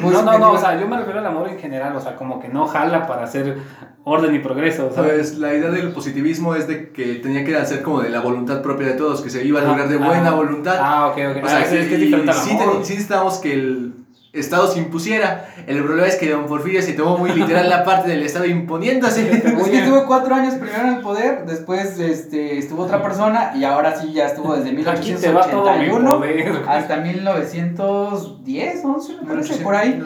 Muy 0.01 0.13
No, 0.13 0.23
no, 0.23 0.39
no, 0.39 0.53
o 0.53 0.59
sea, 0.59 0.79
yo 0.79 0.87
me 0.87 0.97
refiero 0.99 1.19
al 1.19 1.27
amor 1.27 1.49
en 1.49 1.59
general, 1.59 1.97
o 1.97 2.01
sea, 2.01 2.15
como 2.15 2.39
que 2.39 2.47
no 2.47 2.69
jala 2.69 3.09
para 3.09 3.25
hacer 3.25 3.59
orden 4.05 4.37
y 4.37 4.39
progreso, 4.39 4.93
¿sabes? 4.95 5.13
Pues 5.15 5.39
la 5.39 5.53
idea 5.53 5.71
del 5.73 5.91
positivismo 5.91 6.55
es 6.55 6.69
de 6.69 6.93
que 6.93 7.17
tenía 7.17 7.45
que 7.45 7.57
hacer 7.57 7.83
como 7.83 8.03
de 8.03 8.09
la 8.11 8.21
voluntad 8.21 8.63
propia 8.63 8.87
de 8.87 8.93
todos, 8.95 9.21
que 9.21 9.31
se 9.31 9.45
iba 9.45 9.59
a 9.59 9.63
Ajá, 9.65 9.73
lograr 9.73 9.89
de 9.89 9.97
buena 9.97 10.31
voluntad. 10.31 10.77
Ah, 10.81 11.09
ok, 11.09 11.19
ok. 11.39 11.45
o 11.45 11.49
sea, 11.49 11.59
Ah, 11.59 11.63
es, 11.63 11.73
es 11.73 11.89
que 11.89 11.95
es 11.97 12.01
y 12.01 12.05
diferente 12.05 12.31
al 12.31 12.37
sí, 12.37 12.57
ten- 12.57 12.85
sí 12.85 13.09
que 13.43 13.53
el 13.53 14.08
Estado 14.33 14.71
se 14.71 14.79
impusiera. 14.79 15.49
El 15.67 15.83
problema 15.83 16.07
es 16.07 16.17
que 16.17 16.31
don 16.31 16.47
Porfirio 16.47 16.83
se 16.83 16.93
tomó 16.93 17.17
muy 17.17 17.33
literal 17.33 17.69
la 17.71 17.83
parte 17.85 18.09
del 18.11 18.23
Estado 18.23 18.45
imponiéndose. 18.45 19.31
Es 19.33 19.43
que 19.69 19.79
estuvo 19.79 20.07
cuatro 20.07 20.35
años 20.35 20.55
primero 20.55 20.83
en 20.83 20.95
el 20.97 21.01
poder, 21.01 21.47
después 21.47 21.99
este, 21.99 22.59
estuvo 22.59 22.83
otra 22.83 23.03
persona 23.03 23.53
y 23.57 23.65
ahora 23.65 23.99
sí 23.99 24.13
ya 24.13 24.27
estuvo 24.27 24.55
desde 24.55 24.71
Aquí 24.91 25.15
te 25.15 25.33
va 25.33 25.47
todo 25.49 25.73
mi 25.73 25.87
1881 25.87 26.11
poder. 26.19 26.69
hasta 26.69 26.97
1910, 26.99 28.85
11, 28.85 29.13
me 29.23 29.29
parece, 29.29 29.55
por 29.63 29.75
ahí. 29.75 30.03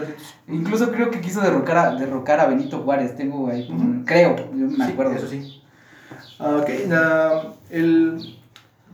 Incluso 0.48 0.90
creo 0.92 1.10
que 1.10 1.20
quiso 1.20 1.40
derrocar 1.40 1.78
a, 1.78 1.94
derrocar 1.96 2.40
a 2.40 2.46
Benito 2.46 2.78
Juárez, 2.78 3.16
tengo 3.16 3.48
ahí, 3.48 3.68
creo, 4.06 4.36
yo 4.54 4.66
me 4.66 4.86
Sí, 4.86 4.92
acuerdo. 4.92 5.12
eso 5.14 5.26
sí. 5.28 5.62
Ah, 6.38 6.58
Ok, 6.60 6.68
na- 6.88 7.42
el 7.70 8.36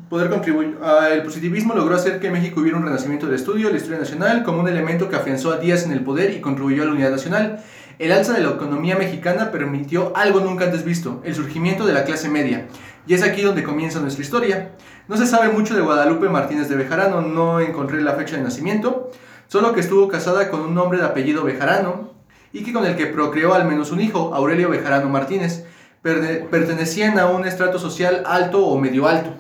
poder 0.09 0.31
contribuir. 0.31 0.79
ah, 0.83 1.09
el 1.13 1.23
positivismo 1.23 1.75
logró 1.75 1.95
hacer 1.95 2.21
que 2.21 2.31
México 2.31 2.61
hubiera 2.61 2.79
un 2.79 2.85
renacimiento 2.85 3.27
del 3.27 3.35
estudio, 3.35 3.71
la 3.71 3.77
historia 3.77 3.99
nacional, 3.99 4.43
como 4.43 4.61
un 4.61 4.69
elemento 4.69 5.09
que 5.09 5.17
afianzó 5.17 5.53
a 5.53 5.59
Díaz 5.59 5.85
en 5.85 5.93
el 5.93 6.03
poder 6.03 6.33
y 6.33 6.41
contribuyó 6.41 6.83
a 6.83 6.87
la 6.87 6.93
unidad 6.93 7.11
nacional. 7.11 7.63
El 7.99 8.13
alza 8.13 8.33
de 8.33 8.41
la 8.41 8.51
economía 8.51 8.97
mexicana 8.97 9.51
permitió 9.51 10.17
algo 10.17 10.41
nunca 10.41 10.67
antes 10.67 10.85
visto, 10.85 11.21
el 11.25 11.35
surgimiento 11.35 11.85
de 11.85 11.93
la 11.93 12.05
clase 12.05 12.29
media. 12.29 12.69
Y 13.07 13.15
es 13.15 13.25
aquí 13.25 13.43
donde 13.43 13.65
comienza 13.65 14.01
nuestra 14.01 14.23
historia. 14.23 14.71
No 15.09 15.17
se 15.17 15.27
sabe 15.27 15.49
mucho 15.49 15.75
de 15.75 15.81
Guadalupe 15.81 16.29
Martínez 16.29 16.69
de 16.69 16.77
Bejarano, 16.77 17.23
no 17.23 17.61
encontré 17.61 18.01
la 18.01 18.15
fecha 18.15 18.37
de 18.37 18.43
nacimiento, 18.43 19.11
solo 19.49 19.73
que 19.73 19.81
estuvo 19.81 20.07
casada 20.07 20.49
con 20.49 20.61
un 20.61 20.79
hombre 20.79 20.99
de 20.99 21.07
apellido 21.07 21.43
Bejarano 21.43 22.13
y 22.53 22.63
que 22.63 22.73
con 22.73 22.87
el 22.87 22.97
que 22.97 23.07
procreó 23.07 23.55
al 23.55 23.67
menos 23.67 23.91
un 23.91 24.01
hijo, 24.01 24.33
Aurelio 24.33 24.71
Bejarano 24.71 25.09
Martínez. 25.09 25.65
Pertenecían 26.03 27.19
a 27.19 27.27
un 27.27 27.47
estrato 27.47 27.79
social 27.79 28.23
alto 28.27 28.65
o 28.65 28.79
medio 28.79 29.09
alto. 29.09 29.35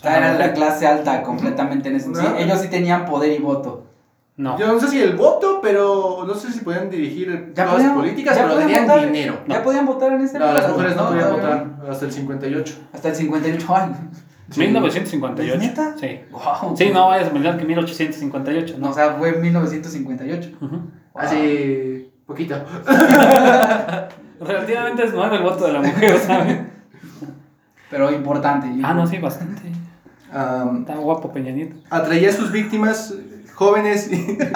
O 0.00 0.02
sea, 0.02 0.16
era 0.16 0.34
la 0.38 0.52
clase 0.54 0.86
alta 0.86 1.22
completamente 1.22 1.90
en 1.90 1.96
ese 1.96 2.06
sí, 2.06 2.12
No. 2.22 2.36
Ellos 2.38 2.58
sí 2.60 2.68
tenían 2.68 3.04
poder 3.04 3.32
y 3.38 3.42
voto. 3.42 3.84
No. 4.36 4.58
Yo 4.58 4.66
no 4.68 4.80
sé 4.80 4.88
si 4.88 4.98
el 5.02 5.14
voto, 5.16 5.60
pero 5.62 6.24
no 6.26 6.32
sé 6.34 6.50
si 6.50 6.60
podían 6.60 6.88
dirigir 6.88 7.52
Ya 7.54 7.64
todas 7.64 7.76
podían- 7.76 7.94
políticas, 7.94 8.34
ya 8.34 8.42
pero 8.44 8.54
podían 8.54 8.68
tenían 8.68 8.86
votar. 8.88 9.06
dinero. 9.06 9.38
Ya 9.46 9.58
No. 9.58 9.62
podían 9.64 9.86
votar 9.86 10.12
en 10.14 10.20
ese 10.22 10.38
No, 10.38 10.52
las 10.54 10.68
mujeres 10.70 10.96
no 10.96 11.08
podían 11.08 11.32
votar 11.32 11.66
hasta 11.90 12.04
el 12.06 12.12
58. 12.12 12.74
Hasta 12.94 13.08
el 13.10 13.14
58 13.16 13.76
años. 13.76 13.98
Sí. 14.50 14.60
1958. 14.60 15.54
¿Es 15.54 15.60
neta? 15.60 15.94
Sí. 16.00 16.20
Wow. 16.30 16.74
Sí, 16.76 16.90
no 16.92 17.08
vayas 17.08 17.28
a 17.28 17.32
pensar 17.32 17.58
que 17.58 17.64
1858, 17.66 18.74
No, 18.78 18.86
¿no? 18.86 18.90
o 18.90 18.94
sea, 18.94 19.12
fue 19.18 19.28
en 19.28 19.42
1958. 19.42 20.50
Ujú. 20.62 20.80
Hace 21.14 22.08
poquito. 22.26 22.54
Relativamente 24.40 25.04
es 25.04 25.12
nuevo 25.14 25.34
el 25.34 25.42
voto 25.42 25.66
de 25.66 25.72
la 25.74 25.80
mujer, 25.82 26.18
¿sabes? 26.18 26.58
Pero 27.90 28.10
importante. 28.10 28.68
ah, 28.82 28.94
no, 28.94 29.06
sí, 29.06 29.18
bastante. 29.18 29.62
Está 30.30 30.96
guapo 30.96 31.32
Peña 31.32 31.50
Nieto. 31.50 31.76
atraía 31.90 32.30
a 32.30 32.32
sus 32.32 32.52
víctimas 32.52 33.14
jóvenes 33.54 34.10
y... 34.10 34.38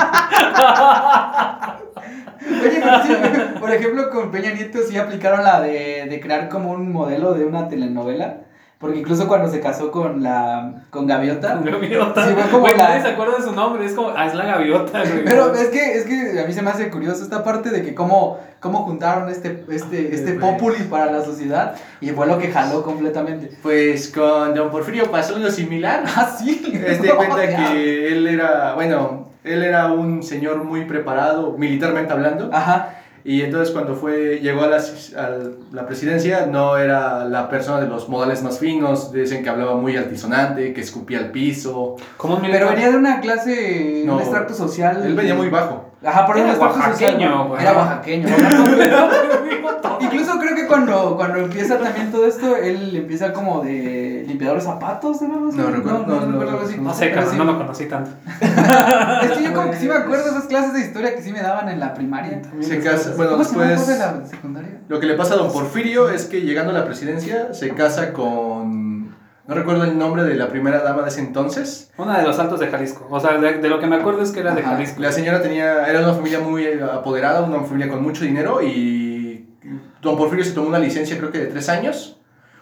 Oye, 2.46 2.80
pero 3.22 3.60
por 3.60 3.70
ejemplo, 3.72 4.10
con 4.10 4.30
Peña 4.30 4.52
Nieto 4.52 4.78
sí 4.88 4.96
aplicaron 4.96 5.42
la 5.42 5.60
de, 5.60 6.06
de 6.08 6.20
crear 6.20 6.48
como 6.48 6.70
un 6.72 6.92
modelo 6.92 7.34
de 7.34 7.44
una 7.44 7.68
telenovela. 7.68 8.44
Porque 8.84 8.98
incluso 8.98 9.26
cuando 9.26 9.50
se 9.50 9.60
casó 9.60 9.90
con 9.90 10.22
la 10.22 10.84
con 10.90 11.06
Gaviota. 11.06 11.58
Gaviota. 11.64 12.28
Sí, 12.28 12.34
fue 12.34 12.42
como 12.50 12.60
Güey, 12.64 12.76
la- 12.76 12.88
nadie 12.90 13.00
se 13.02 13.08
acuerda 13.08 13.36
de 13.38 13.42
su 13.42 13.52
nombre, 13.52 13.86
es 13.86 13.92
como, 13.94 14.10
ah, 14.14 14.26
es 14.26 14.34
la 14.34 14.44
gaviota, 14.44 14.98
güey. 15.00 15.24
Pero 15.24 15.54
es 15.54 15.68
que, 15.68 15.94
es 15.96 16.04
que 16.04 16.38
a 16.38 16.46
mí 16.46 16.52
se 16.52 16.60
me 16.60 16.68
hace 16.70 16.90
curioso 16.90 17.22
esta 17.24 17.42
parte 17.42 17.70
de 17.70 17.82
que 17.82 17.94
cómo, 17.94 18.38
cómo 18.60 18.80
juntaron 18.84 19.30
este, 19.30 19.64
este, 19.70 20.14
este 20.14 20.34
Pues. 20.34 20.52
populi 20.52 20.82
para 20.84 21.10
la 21.10 21.24
sociedad 21.24 21.74
y 22.02 22.10
fue 22.10 22.26
lo 22.26 22.38
que 22.38 22.52
jaló 22.52 22.82
completamente. 22.82 23.50
Pues 23.62 24.08
con 24.08 24.54
don 24.54 24.70
Porfirio 24.70 25.10
pasó 25.10 25.36
algo 25.36 25.50
similar. 25.50 26.04
Ah, 26.16 26.30
sí. 26.38 26.62
Este 26.86 27.08
No, 27.08 27.16
cuenta 27.16 27.44
ya. 27.50 27.56
que 27.72 28.08
él 28.08 28.26
era, 28.26 28.74
bueno, 28.74 29.28
él 29.44 29.62
era 29.62 29.92
un 29.92 30.22
señor 30.22 30.62
muy 30.62 30.84
preparado, 30.84 31.52
militarmente 31.56 32.12
hablando. 32.12 32.50
Ajá. 32.52 33.00
Y 33.26 33.40
entonces 33.40 33.72
cuando 33.72 33.94
fue, 33.94 34.40
llegó 34.40 34.64
a 34.64 34.66
la, 34.66 34.76
a 34.76 35.30
la 35.72 35.86
presidencia, 35.86 36.44
no 36.44 36.76
era 36.76 37.24
la 37.24 37.48
persona 37.48 37.80
de 37.80 37.88
los 37.88 38.06
modales 38.06 38.42
más 38.42 38.58
finos, 38.58 39.12
dicen 39.12 39.42
que 39.42 39.48
hablaba 39.48 39.76
muy 39.76 39.96
altisonante, 39.96 40.74
que 40.74 40.82
escupía 40.82 41.18
al 41.20 41.30
piso. 41.30 41.96
Como 42.18 42.38
Pero 42.38 42.68
venía 42.68 42.90
de 42.90 42.98
una 42.98 43.20
clase, 43.20 44.02
No, 44.04 44.16
un 44.16 44.20
extracto 44.20 44.52
social. 44.52 45.02
Él 45.06 45.14
venía 45.14 45.34
muy 45.34 45.48
bajo. 45.48 45.83
Ajá, 46.04 46.26
pero 46.26 46.38
Era 46.40 46.52
era 46.52 46.60
oaxaqueño, 46.60 47.48
güey. 47.48 47.62
Era 47.62 47.72
oaxaqueño. 47.72 48.28
Incluso 50.00 50.38
creo 50.38 50.54
que 50.54 50.66
cuando, 50.66 51.16
cuando 51.16 51.38
empieza 51.38 51.78
también 51.78 52.10
todo 52.10 52.26
esto, 52.26 52.56
él 52.56 52.94
empieza 52.96 53.32
como 53.32 53.62
de 53.62 54.24
limpiador 54.26 54.58
de 54.58 54.64
zapatos, 54.64 55.22
¿no? 55.22 55.48
así. 55.48 55.58
No 55.58 55.70
recuerdo, 55.70 56.06
no, 56.06 56.20
no, 56.20 56.26
no. 56.26 56.44
No 56.44 56.94
sé, 56.94 57.06
Pero 57.06 57.14
cabrón, 57.14 57.32
sí. 57.32 57.38
no 57.38 57.44
lo 57.44 57.58
conocí 57.58 57.86
tanto. 57.86 58.10
Es 59.24 59.32
que 59.32 59.44
yo 59.44 59.54
como 59.54 59.70
que 59.70 59.78
sí 59.78 59.88
me 59.88 59.94
acuerdo 59.94 60.24
de 60.24 60.30
esas 60.30 60.44
clases 60.44 60.74
de 60.74 60.80
historia 60.80 61.14
que 61.14 61.22
sí 61.22 61.32
me 61.32 61.40
daban 61.40 61.68
en 61.68 61.80
la 61.80 61.94
primaria. 61.94 62.42
Se 62.60 62.80
casa, 62.80 63.12
bueno, 63.16 63.32
¿Cómo 63.32 63.44
se 63.44 63.52
llama 63.52 63.64
después... 63.66 63.88
de 63.88 63.98
la 63.98 64.26
secundaria? 64.26 64.70
Lo 64.88 65.00
que 65.00 65.06
le 65.06 65.14
pasa 65.14 65.34
a 65.34 65.36
don 65.38 65.52
Porfirio 65.52 66.10
es 66.10 66.26
que 66.26 66.42
llegando 66.42 66.70
a 66.70 66.74
la 66.74 66.84
presidencia 66.84 67.54
se 67.54 67.70
casa 67.70 68.12
con... 68.12 68.83
No 69.46 69.54
recuerdo 69.54 69.84
el 69.84 69.98
nombre 69.98 70.24
de 70.24 70.34
la 70.36 70.48
primera 70.48 70.80
dama 70.82 71.02
de 71.02 71.08
ese 71.10 71.20
entonces. 71.20 71.90
Una 71.98 72.18
de 72.18 72.24
los 72.26 72.38
altos 72.38 72.60
de 72.60 72.68
Jalisco. 72.68 73.06
O 73.10 73.20
sea, 73.20 73.36
de, 73.36 73.58
de 73.58 73.68
lo 73.68 73.78
que 73.78 73.86
me 73.86 73.96
acuerdo 73.96 74.22
es 74.22 74.30
que 74.32 74.40
era 74.40 74.54
de. 74.54 74.62
Jalisco. 74.62 75.00
La 75.00 75.12
señora 75.12 75.42
tenía, 75.42 75.84
era 75.86 76.00
una 76.00 76.14
familia 76.14 76.40
muy 76.40 76.64
eh, 76.64 76.80
apoderada, 76.82 77.42
una 77.42 77.60
familia 77.60 77.88
con 77.90 78.02
mucho 78.02 78.24
dinero 78.24 78.62
y 78.62 79.46
don 80.00 80.16
Porfirio 80.16 80.44
se 80.44 80.52
tomó 80.52 80.68
una 80.68 80.78
licencia 80.78 81.18
creo 81.18 81.30
que 81.30 81.38
de 81.38 81.46
tres 81.46 81.68
años. 81.68 82.18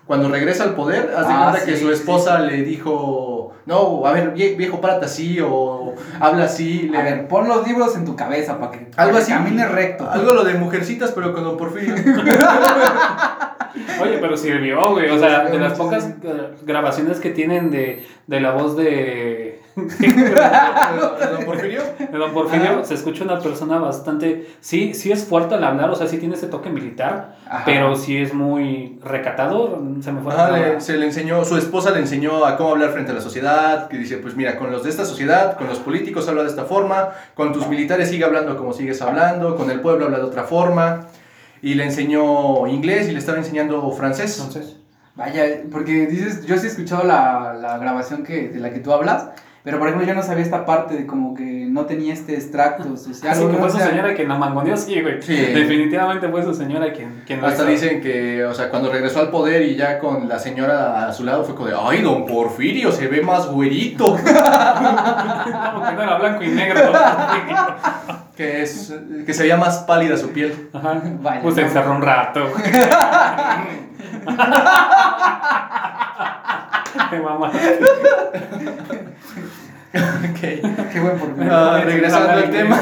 Cuando 0.07 0.29
regresa 0.29 0.65
al 0.65 0.75
poder, 0.75 1.15
haz 1.17 1.29
de 1.29 1.33
Ah, 1.33 1.49
cuenta 1.51 1.65
que 1.65 1.77
su 1.77 1.87
sí, 1.87 1.93
esposa 1.93 2.41
le 2.41 2.62
dijo, 2.65 3.55
no, 3.67 4.05
a 4.05 4.11
ver, 4.12 4.35
vie- 4.35 4.57
viejo, 4.57 4.81
párate 4.81 5.07
así 5.07 5.39
o 5.41 5.95
habla 6.19 6.45
así. 6.47 6.89
Le, 6.89 6.99
A 6.99 7.03
ver, 7.03 7.29
pon 7.29 7.47
los 7.49 7.65
libros 7.67 7.95
en 7.95 8.05
tu 8.05 8.17
cabeza 8.17 8.59
para 8.59 8.73
que 8.73 8.91
algo 8.97 9.19
así. 9.19 9.31
camine 9.31 9.65
recto. 9.69 10.11
Algo 10.11 10.33
lo 10.35 10.43
de 10.43 10.55
mujercitas, 10.55 11.12
pero 11.12 11.33
con 11.33 11.45
don 11.45 11.57
Porfirio. 11.57 11.95
Oye, 14.02 14.19
pero 14.21 14.37
sirvió, 14.37 14.91
güey. 14.93 15.11
O 15.11 15.19
sea, 15.19 15.45
de 15.45 15.59
las 15.59 15.75
pocas 15.79 16.09
grabaciones 16.64 17.19
que 17.21 17.31
tienen 17.31 17.71
de, 17.71 18.07
de 18.26 18.41
la 18.41 18.52
voz 18.52 18.76
de, 18.76 19.61
don 19.75 21.45
Porfirio. 21.47 21.81
de 21.99 22.19
Don 22.19 22.33
Porfirio, 22.33 22.71
Ajá. 22.73 22.85
se 22.85 22.95
escucha 22.95 23.25
una 23.25 23.38
persona 23.41 23.79
bastante. 23.79 24.49
Sí, 24.61 24.95
sí 24.95 25.11
es 25.12 25.25
fuerte 25.25 25.55
al 25.55 25.64
hablar, 25.64 25.91
o 25.91 25.95
sea, 25.95 26.07
sí 26.07 26.19
tiene 26.19 26.35
ese 26.35 26.47
toque 26.47 26.71
militar, 26.71 27.37
Ajá. 27.49 27.62
pero 27.64 27.97
sí 27.97 28.19
es 28.19 28.35
muy 28.35 28.99
recatador. 29.02 29.79
Se 30.02 30.12
me 30.12 30.21
fue 30.21 30.33
Ajá, 30.33 30.50
le- 30.57 30.81
se 30.81 30.97
le 30.99 31.07
enseñó, 31.07 31.45
su 31.45 31.57
esposa 31.57 31.91
le 31.91 32.00
enseñó 32.00 32.45
a 32.45 32.57
cómo 32.57 32.71
hablar 32.73 32.91
frente 32.91 33.12
a 33.12 33.14
la 33.14 33.21
sociedad, 33.21 33.88
que 33.88 33.97
dice, 33.97 34.19
pues 34.19 34.37
mira, 34.37 34.57
con 34.57 34.71
los 34.71 34.85
de 34.85 34.91
esta 34.91 35.05
sociedad, 35.05 35.57
con 35.57 35.67
los 35.69 35.79
políticos 35.79 36.29
habla 36.29 36.43
de 36.43 36.49
esta 36.50 36.64
forma, 36.64 37.11
con 37.35 37.52
tus 37.52 37.67
militares 37.69 38.11
sigue 38.11 38.25
hablando 38.25 38.57
como 38.57 38.73
sigues 38.73 39.00
hablando, 39.02 39.57
con 39.57 39.71
el 39.71 39.81
pueblo 39.81 40.07
habla 40.07 40.19
de 40.19 40.25
otra 40.25 40.45
forma, 40.45 41.07
y 41.62 41.75
le 41.75 41.85
enseñó 41.85 42.66
inglés 42.66 43.09
y 43.09 43.12
le 43.12 43.19
estaba 43.19 43.38
enseñando 43.38 43.90
francés. 43.92 44.38
Entonces, 44.38 44.76
Vaya, 45.14 45.64
porque 45.71 46.07
dices, 46.07 46.47
yo 46.47 46.57
sí 46.57 46.66
he 46.66 46.71
escuchado 46.71 47.04
la, 47.04 47.52
la 47.52 47.76
grabación 47.76 48.25
que, 48.25 48.49
de 48.49 48.61
la 48.61 48.73
que 48.73 48.81
tú 48.81 48.92
hablas, 48.92 49.28
pero 49.64 49.78
por 49.78 49.87
ejemplo 49.88 50.07
yo 50.07 50.14
no 50.14 50.23
sabía 50.23 50.42
esta 50.42 50.64
parte 50.66 50.95
de 50.97 51.07
como 51.07 51.35
que 51.35 51.66
no 51.71 51.87
tenía 51.87 52.12
este 52.12 52.35
extracto 52.35 52.97
social. 52.97 53.33
Así 53.33 53.47
que 53.47 53.54
fue 53.54 53.69
O 53.69 53.71
su 53.71 53.78
señora 53.78 54.12
quien 54.14 54.28
la 54.28 54.35
mangoneó, 54.37 54.76
sí, 54.76 55.00
güey. 55.00 55.23
Sí. 55.23 55.37
Definitivamente 55.37 56.28
fue 56.28 56.42
su 56.42 56.52
señora 56.52 56.92
quien, 56.92 57.23
quien 57.26 57.45
Hasta 57.45 57.62
hizo. 57.62 57.71
dicen 57.71 58.00
que, 58.00 58.45
o 58.45 58.52
sea, 58.54 58.69
cuando 58.71 58.90
regresó 58.90 59.21
al 59.21 59.31
poder 59.31 59.62
y 59.62 59.76
ya 59.76 59.99
con 59.99 60.28
la 60.28 60.38
señora 60.38 61.07
a 61.07 61.12
su 61.12 61.25
lado 61.25 61.45
fue 61.45 61.54
como 61.54 61.69
de, 61.69 61.76
ay, 61.81 62.02
don 62.02 62.26
Porfirio, 62.26 62.90
se 62.92 63.07
ve 63.09 63.23
más 63.23 63.47
güerito. 63.47 64.16
No, 65.73 65.83
que 65.88 65.92
no 65.95 66.02
era 66.02 66.19
blanco 66.19 66.42
y 66.42 66.49
negro. 66.49 66.81
que, 68.37 68.62
es, 68.62 68.95
que 69.25 69.33
se 69.33 69.42
veía 69.42 69.57
más 69.57 69.78
pálida 69.78 70.16
su 70.16 70.31
piel. 70.31 70.69
Ajá. 70.73 71.00
Vaya, 71.21 71.40
Pues 71.42 71.54
se 71.54 71.62
encerró 71.62 71.92
un 71.92 72.02
rato. 72.02 72.52
Qué 77.11 77.19
mamá. 77.21 77.50
Ok. 79.94 80.40
Qué 80.40 81.00
buen 81.00 81.18
por 81.18 81.37
mí. 81.37 81.46
Ah, 81.50 81.80
regresando 81.84 82.30
al 82.32 82.50
tema. 82.50 82.80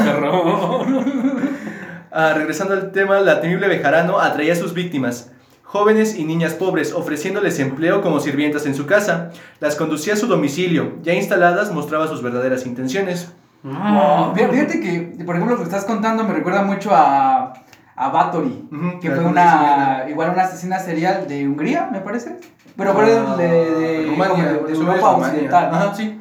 Ah, 2.12 2.32
regresando 2.36 2.74
al 2.74 2.90
tema, 2.92 3.20
la 3.20 3.40
temible 3.40 3.68
Bejarano 3.68 4.18
atraía 4.18 4.52
a 4.52 4.56
sus 4.56 4.74
víctimas, 4.74 5.30
jóvenes 5.62 6.16
y 6.18 6.24
niñas 6.24 6.54
pobres, 6.54 6.92
ofreciéndoles 6.92 7.58
empleo 7.60 8.02
como 8.02 8.18
sirvientas 8.20 8.66
en 8.66 8.74
su 8.74 8.86
casa. 8.86 9.30
Las 9.60 9.76
conducía 9.76 10.14
a 10.14 10.16
su 10.16 10.26
domicilio, 10.26 10.94
ya 11.02 11.12
instaladas 11.14 11.72
mostraba 11.72 12.08
sus 12.08 12.22
verdaderas 12.22 12.66
intenciones. 12.66 13.32
Fí- 13.62 14.50
fíjate 14.50 14.80
que, 14.80 15.24
por 15.24 15.36
ejemplo, 15.36 15.54
lo 15.56 15.62
que 15.62 15.68
estás 15.68 15.84
contando 15.84 16.24
me 16.24 16.32
recuerda 16.34 16.62
mucho 16.62 16.90
a, 16.92 17.52
a 17.94 18.08
Bathory, 18.08 18.64
Ujú, 18.72 18.98
que 19.00 19.08
la 19.08 19.14
fue 19.16 19.24
una, 19.24 20.04
igual 20.08 20.30
una 20.30 20.42
asesina 20.42 20.78
serial 20.80 21.28
de 21.28 21.46
Hungría, 21.46 21.88
me 21.92 22.00
parece. 22.00 22.36
Pero 22.76 22.94
fue 22.94 23.06
de, 23.06 23.18
Ah, 23.18 23.36
de, 23.36 23.48
de- 23.48 24.06
Rumania, 24.06 24.28
como 24.28 24.66
de- 24.66 24.72
de 24.72 24.78
Europa 24.78 25.12
Rumania. 25.12 25.26
Occidental, 25.28 25.70
¿no? 25.70 25.76
Ajá, 25.76 25.94
sí. 25.94 26.20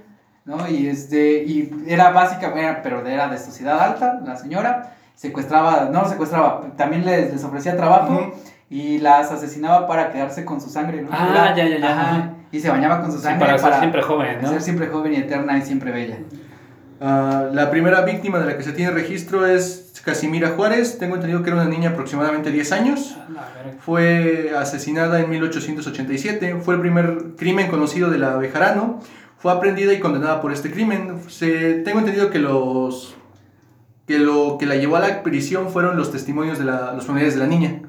¿No? 0.50 0.68
Y, 0.68 0.88
este, 0.88 1.44
y 1.44 1.72
era 1.88 2.10
básicamente, 2.10 2.80
pero 2.82 3.06
era 3.06 3.28
de 3.28 3.38
sociedad 3.38 3.80
alta, 3.80 4.20
la 4.26 4.36
señora, 4.36 4.96
secuestraba, 5.16 5.90
no 5.94 6.10
secuestraba, 6.10 6.62
también 6.76 7.06
les, 7.06 7.32
les 7.32 7.44
ofrecía 7.44 7.78
trabajo 7.78 8.14
Ujú. 8.14 8.34
y 8.72 8.98
las 8.98 9.32
asesinaba 9.32 9.88
para 9.88 10.12
quedarse 10.12 10.44
con 10.46 10.60
su 10.60 10.70
sangre, 10.70 11.04
¿no? 11.04 11.10
Ah, 11.12 11.54
ya, 11.56 11.68
ya, 11.68 11.78
ya. 11.78 11.92
Ajá, 11.92 12.30
y 12.52 12.60
se 12.60 12.70
bañaba 12.70 13.00
con 13.02 13.12
su 13.12 13.20
Sí, 13.20 13.26
sangre 13.26 13.46
para 13.46 13.60
ser 13.60 13.74
siempre 13.76 14.02
joven, 14.02 14.38
¿no? 14.42 14.50
ser 14.50 14.62
siempre 14.64 14.88
joven 14.88 15.14
y 15.14 15.18
eterna 15.18 15.56
y 15.58 15.62
siempre 15.62 15.92
bella. 15.92 16.18
Ah, 17.00 17.46
la 17.54 17.70
primera 17.70 18.02
víctima 18.02 18.40
de 18.40 18.46
la 18.48 18.58
que 18.58 18.64
se 18.64 18.74
tiene 18.74 18.92
registro 18.92 19.46
es 19.46 19.94
Casimira 20.04 20.50
Juárez. 20.50 20.98
Tengo 20.98 21.16
entendido 21.16 21.44
que 21.44 21.50
era 21.52 21.62
una 21.62 21.70
niña 21.70 21.92
aproximadamente 21.92 22.52
10 22.52 22.72
años. 22.74 23.16
Fue 23.80 24.52
asesinada 24.58 25.20
en 25.20 25.30
1887. 25.30 26.56
Fue 26.62 26.74
el 26.76 26.82
primer 26.82 27.36
crimen 27.38 27.68
conocido 27.68 28.10
de 28.10 28.18
la 28.18 28.36
Bejarano. 28.36 29.00
Fue 29.40 29.52
aprendida 29.52 29.94
y 29.94 30.00
condenada 30.00 30.42
por 30.42 30.52
este 30.52 30.70
crimen. 30.72 31.22
Se, 31.30 31.76
tengo 31.76 32.00
entendido 32.00 32.30
que 32.30 32.40
los 32.40 33.16
que 34.06 34.18
lo 34.20 34.58
que 34.60 34.66
la 34.66 34.76
llevó 34.76 34.96
a 34.96 35.02
la 35.02 35.22
prisión 35.24 35.70
fueron 35.70 35.96
los 35.96 36.12
testimonios 36.12 36.58
de 36.58 36.66
la- 36.66 36.94
los 36.94 37.06
familiares 37.06 37.36
de 37.36 37.42
la 37.42 37.48
niña. 37.48 37.82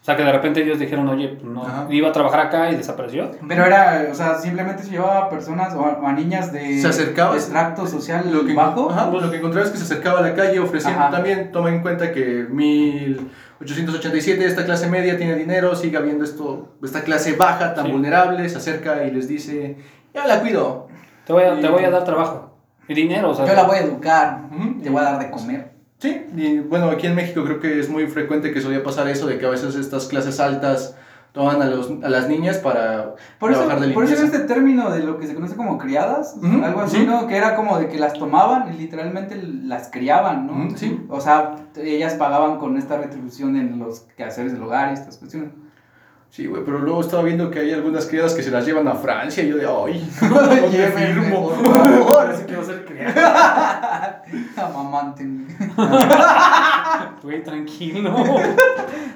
O 0.00 0.04
sea, 0.04 0.16
que 0.16 0.22
de 0.22 0.32
repente 0.32 0.62
ellos 0.62 0.78
dijeron, 0.78 1.06
oye, 1.08 1.28
pues 1.28 1.44
no, 1.52 1.62
Ajá. 1.66 1.86
iba 1.90 2.08
a 2.08 2.12
trabajar 2.12 2.40
acá 2.40 2.70
y 2.70 2.76
desapareció. 2.76 3.32
Pero 3.46 3.66
era, 3.66 4.06
o 4.10 4.14
sea, 4.14 4.36
simplemente 4.38 4.82
se 4.84 4.90
llevaba 4.92 5.26
a 5.26 5.28
personas 5.28 5.74
o 5.74 5.84
a, 5.84 5.98
o 5.98 6.06
a 6.06 6.12
niñas 6.14 6.52
de 6.52 6.80
Se 6.80 6.86
acercaba- 6.88 7.32
de 7.32 7.38
extracto 7.38 7.86
social 7.86 8.32
Lo 8.32 8.46
que, 8.46 8.54
bajo. 8.54 8.90
ajá, 8.90 9.10
lo 9.10 9.30
que 9.30 9.36
encontraba 9.36 9.66
es 9.66 9.72
que 9.72 9.78
se 9.78 9.84
acercaba 9.84 10.20
a 10.20 10.22
la 10.22 10.34
calle 10.34 10.58
ofreciendo 10.60 11.00
Ajá. 11.02 11.10
también, 11.10 11.50
toma 11.52 11.68
en 11.68 11.82
cuenta 11.82 12.12
que 12.12 12.46
1887 12.48 14.46
esta 14.46 14.64
clase 14.64 14.88
media 14.88 15.18
tiene 15.18 15.34
dinero, 15.34 15.74
sigue 15.74 15.96
habiendo 15.98 16.24
esto, 16.24 16.74
esta 16.82 17.02
clase 17.02 17.34
baja 17.36 17.74
tan 17.74 17.86
Sí. 17.86 17.92
vulnerable, 17.92 18.48
se 18.48 18.56
acerca 18.56 19.04
y 19.04 19.10
les 19.10 19.28
dice, 19.28 19.76
ya 20.14 20.26
la 20.26 20.40
cuido. 20.40 20.88
Te 21.26 21.32
voy 21.32 21.44
a, 21.44 21.54
te 21.60 21.66
Y- 21.66 21.70
voy 21.70 21.84
a 21.84 21.90
dar 21.90 22.04
trabajo. 22.04 22.50
Y 22.88 22.94
dinero, 22.94 23.30
o 23.30 23.34
sea. 23.34 23.46
Yo 23.46 23.54
la 23.54 23.64
voy 23.64 23.76
a 23.76 23.80
educar, 23.82 24.40
te 24.82 24.90
voy 24.90 25.00
a 25.00 25.04
dar 25.04 25.18
de 25.20 25.30
comer. 25.30 25.70
Sí, 25.98 26.26
y 26.34 26.58
bueno, 26.60 26.90
aquí 26.90 27.06
en 27.06 27.14
México 27.14 27.44
creo 27.44 27.60
que 27.60 27.78
es 27.78 27.88
muy 27.88 28.06
frecuente 28.06 28.52
que 28.52 28.60
solía 28.60 28.82
pasar 28.82 29.06
eso 29.08 29.26
de 29.26 29.38
que 29.38 29.46
a 29.46 29.50
veces 29.50 29.74
estas 29.76 30.06
clases 30.06 30.40
altas 30.40 30.96
toman 31.32 31.62
a, 31.62 31.66
los, 31.66 31.88
a 32.02 32.08
las 32.08 32.26
niñas 32.28 32.58
para 32.58 33.14
Por 33.38 33.52
eso, 33.52 33.60
trabajar 33.60 33.86
de 33.86 33.92
por 33.94 34.02
eso 34.04 34.14
limpieza. 34.14 34.36
este 34.38 34.52
término 34.52 34.90
de 34.90 35.04
lo 35.04 35.18
que 35.18 35.28
se 35.28 35.34
conoce 35.36 35.54
como 35.54 35.78
criadas, 35.78 36.34
Ujú, 36.38 36.64
algo 36.64 36.80
así, 36.80 36.96
sí. 36.96 37.06
¿no? 37.06 37.28
Que 37.28 37.36
era 37.36 37.54
como 37.54 37.78
de 37.78 37.86
que 37.86 37.98
las 38.00 38.14
tomaban 38.14 38.72
y 38.74 38.78
literalmente 38.78 39.36
las 39.40 39.90
criaban, 39.90 40.46
¿no? 40.48 40.64
Ujú, 40.66 40.76
sí. 40.76 41.06
O 41.08 41.20
sea, 41.20 41.54
ellas 41.76 42.14
pagaban 42.14 42.58
con 42.58 42.76
esta 42.78 42.96
retribución 42.96 43.54
en 43.56 43.78
los 43.78 44.00
quehaceres 44.16 44.52
del 44.54 44.62
hogar 44.64 44.90
y 44.90 44.94
estas 44.94 45.18
cuestiones. 45.18 45.50
Sí, 46.30 46.46
güey, 46.46 46.62
pero 46.64 46.78
luego 46.78 47.00
estaba 47.00 47.24
viendo 47.24 47.50
que 47.50 47.58
hay 47.58 47.72
algunas 47.72 48.06
criadas 48.06 48.34
que 48.34 48.42
se 48.42 48.52
las 48.52 48.64
llevan 48.64 48.86
a 48.86 48.94
Francia 48.94 49.42
y 49.42 49.48
yo 49.48 49.56
de, 49.56 49.66
ay, 49.66 50.08
¿dónde 50.20 50.68
Llévenme, 50.70 51.06
firmo? 51.22 51.48
por 51.50 51.64
favor. 51.74 52.20
Ahora 52.22 52.36
sí 52.36 52.44
quiero 52.46 52.64
ser 52.64 52.84
criado. 52.84 53.12
Amamanten. 54.56 55.48
Güey, 57.22 57.42
tranquilo. 57.42 58.14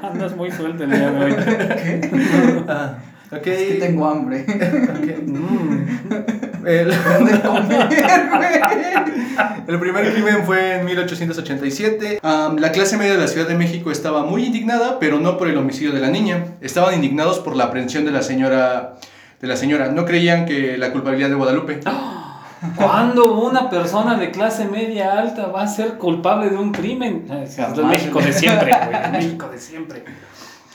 Andas 0.02 0.34
muy 0.36 0.50
suelto 0.50 0.84
el 0.84 0.90
día 0.90 1.10
de 1.10 1.24
hoy. 1.24 2.64
Ah, 2.68 2.98
ok. 3.30 3.46
Es 3.46 3.72
que 3.72 3.74
tengo 3.80 4.06
hambre. 4.08 4.44
ok. 4.48 5.22
Mm. 5.24 6.53
El- 9.66 9.80
primer 9.80 10.12
crimen 10.12 10.44
fue 10.44 10.80
en 10.80 10.86
1887. 10.86 12.20
Am, 12.22 12.56
la 12.56 12.72
clase 12.72 12.96
media 12.96 13.12
de 13.12 13.18
la 13.18 13.28
Ciudad 13.28 13.48
de 13.48 13.54
México 13.54 13.90
estaba 13.90 14.24
muy 14.24 14.44
indignada, 14.44 14.98
pero 14.98 15.20
no 15.20 15.36
por 15.36 15.48
el 15.48 15.56
homicidio 15.56 15.92
de 15.92 16.00
la 16.00 16.08
niña. 16.08 16.44
Estaban 16.60 16.94
indignados 16.94 17.38
por 17.40 17.56
la 17.56 17.64
aprehensión 17.64 18.04
de 18.04 18.12
la 18.12 18.22
señora. 18.22 18.96
De 19.40 19.48
la 19.48 19.56
señora. 19.56 19.88
No 19.88 20.04
creían 20.04 20.46
que 20.46 20.78
la 20.78 20.92
culpabilidad 20.92 21.28
de 21.28 21.34
Guadalupe. 21.34 21.80
¿Cuándo 22.76 23.38
una 23.40 23.68
persona 23.68 24.16
de 24.16 24.30
clase 24.30 24.66
media 24.66 25.18
alta 25.18 25.48
va 25.48 25.64
a 25.64 25.68
ser 25.68 25.98
culpable 25.98 26.48
de 26.48 26.56
un 26.56 26.72
crimen? 26.72 27.26
Es 27.30 27.58
México 27.84 28.20
de 28.20 28.32
siempre, 28.32 28.70
güey. 28.86 29.04
El 29.04 29.12
México 29.12 29.48
de 29.48 29.58
siempre. 29.58 30.04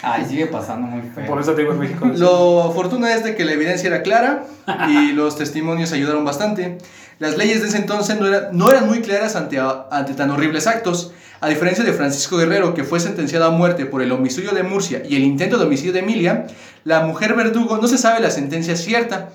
Ay, 0.01 0.25
sigue 0.29 0.45
pasando 0.47 0.87
muy 0.87 1.01
feo. 1.09 1.25
Por 1.25 1.41
eso 1.41 1.53
te 1.53 1.61
digo 1.61 1.73
el 1.73 1.79
México. 1.79 2.05
Lo 2.15 2.71
fortuna 2.73 3.13
es 3.13 3.23
de 3.23 3.35
que 3.35 3.43
la 3.45 3.51
evidencia 3.53 3.87
era 3.87 4.01
clara 4.01 4.45
y 4.89 5.11
los 5.13 5.37
testimonios 5.37 5.91
ayudaron 5.91 6.23
bastante. 6.23 6.77
Las 7.19 7.37
leyes 7.37 7.61
de 7.61 7.67
ese 7.67 7.77
entonces 7.77 8.17
no, 8.19 8.27
era- 8.27 8.49
no 8.53 8.71
eran 8.71 8.87
muy 8.87 9.01
claras 9.01 9.35
ante, 9.35 9.59
ante 9.59 10.13
tan 10.13 10.29
horribles 10.31 10.67
actos. 10.67 11.11
A 11.41 11.47
diferencia 11.47 11.83
de 11.85 11.93
Francisco 11.93 12.37
Guerrero, 12.37 12.73
que 12.73 12.83
fue 12.83 12.99
sentenciado 12.99 13.45
a 13.45 13.49
muerte 13.49 13.85
por 13.85 14.01
el 14.01 14.11
homicidio 14.11 14.51
de 14.51 14.63
Murcia 14.63 15.03
y 15.07 15.15
el 15.15 15.23
intento 15.23 15.57
de 15.57 15.65
homicidio 15.65 15.93
de 15.93 15.99
Emilia, 15.99 16.47
la 16.83 17.01
mujer 17.01 17.33
verdugo 17.33 17.77
no 17.77 17.87
se 17.87 17.97
sabe 17.97 18.19
la 18.19 18.29
sentencia 18.29 18.75
cierta, 18.75 19.29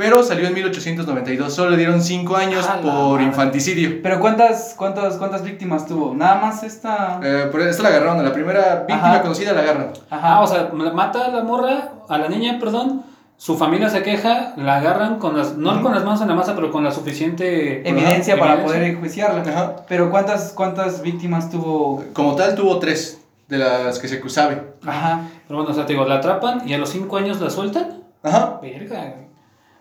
pero 0.00 0.22
salió 0.22 0.48
en 0.48 0.54
1892. 0.54 1.52
Solo 1.52 1.72
le 1.72 1.76
dieron 1.76 2.00
5 2.00 2.34
años 2.34 2.66
por 2.82 3.18
madre. 3.18 3.24
infanticidio. 3.24 4.00
Pero 4.02 4.18
¿cuántas, 4.18 4.72
cuántas, 4.74 5.18
cuántas 5.18 5.44
víctimas 5.44 5.84
tuvo? 5.84 6.14
Nada 6.14 6.36
más 6.36 6.62
esta... 6.62 7.20
Eh, 7.22 7.48
por 7.52 7.60
esta 7.60 7.82
la 7.82 7.90
agarraron, 7.90 8.24
la 8.24 8.32
primera 8.32 8.86
víctima 8.88 9.10
Ajá. 9.10 9.20
conocida 9.20 9.52
la 9.52 9.60
agarran. 9.60 9.92
Ah, 10.10 10.40
o 10.40 10.46
sea, 10.46 10.70
mata 10.72 11.26
a 11.26 11.28
la 11.28 11.42
morra, 11.44 11.92
a 12.08 12.16
la 12.16 12.30
niña, 12.30 12.56
perdón. 12.58 13.02
Su 13.36 13.58
familia 13.58 13.90
se 13.90 14.02
queja, 14.02 14.54
la 14.56 14.76
agarran 14.76 15.18
con 15.18 15.36
las, 15.36 15.58
no 15.58 15.82
con 15.82 15.92
las 15.92 16.02
manos 16.02 16.22
en 16.22 16.28
la 16.28 16.34
masa, 16.34 16.54
pero 16.54 16.70
con 16.70 16.82
la 16.82 16.92
suficiente 16.92 17.86
evidencia 17.86 18.32
Ajá, 18.32 18.40
para 18.40 18.52
evidencia. 18.54 18.78
poder 18.78 18.90
enjuiciarla. 18.94 19.42
Ajá. 19.42 19.76
Pero 19.86 20.10
¿cuántas, 20.10 20.54
cuántas 20.54 21.02
víctimas 21.02 21.50
tuvo? 21.50 22.02
Como 22.14 22.36
tal, 22.36 22.54
tuvo 22.54 22.78
3 22.78 23.20
de 23.48 23.58
las 23.58 23.98
que 23.98 24.08
se 24.08 24.26
sabe. 24.30 24.62
Ajá. 24.86 25.28
Pero 25.46 25.58
bueno, 25.58 25.72
o 25.72 25.74
sea, 25.74 25.84
te 25.84 25.92
digo, 25.92 26.06
la 26.06 26.14
atrapan 26.14 26.66
y 26.66 26.72
a 26.72 26.78
los 26.78 26.88
5 26.88 27.14
años 27.18 27.38
la 27.38 27.50
sueltan. 27.50 28.00
Ajá. 28.22 28.60
Verga. 28.62 29.28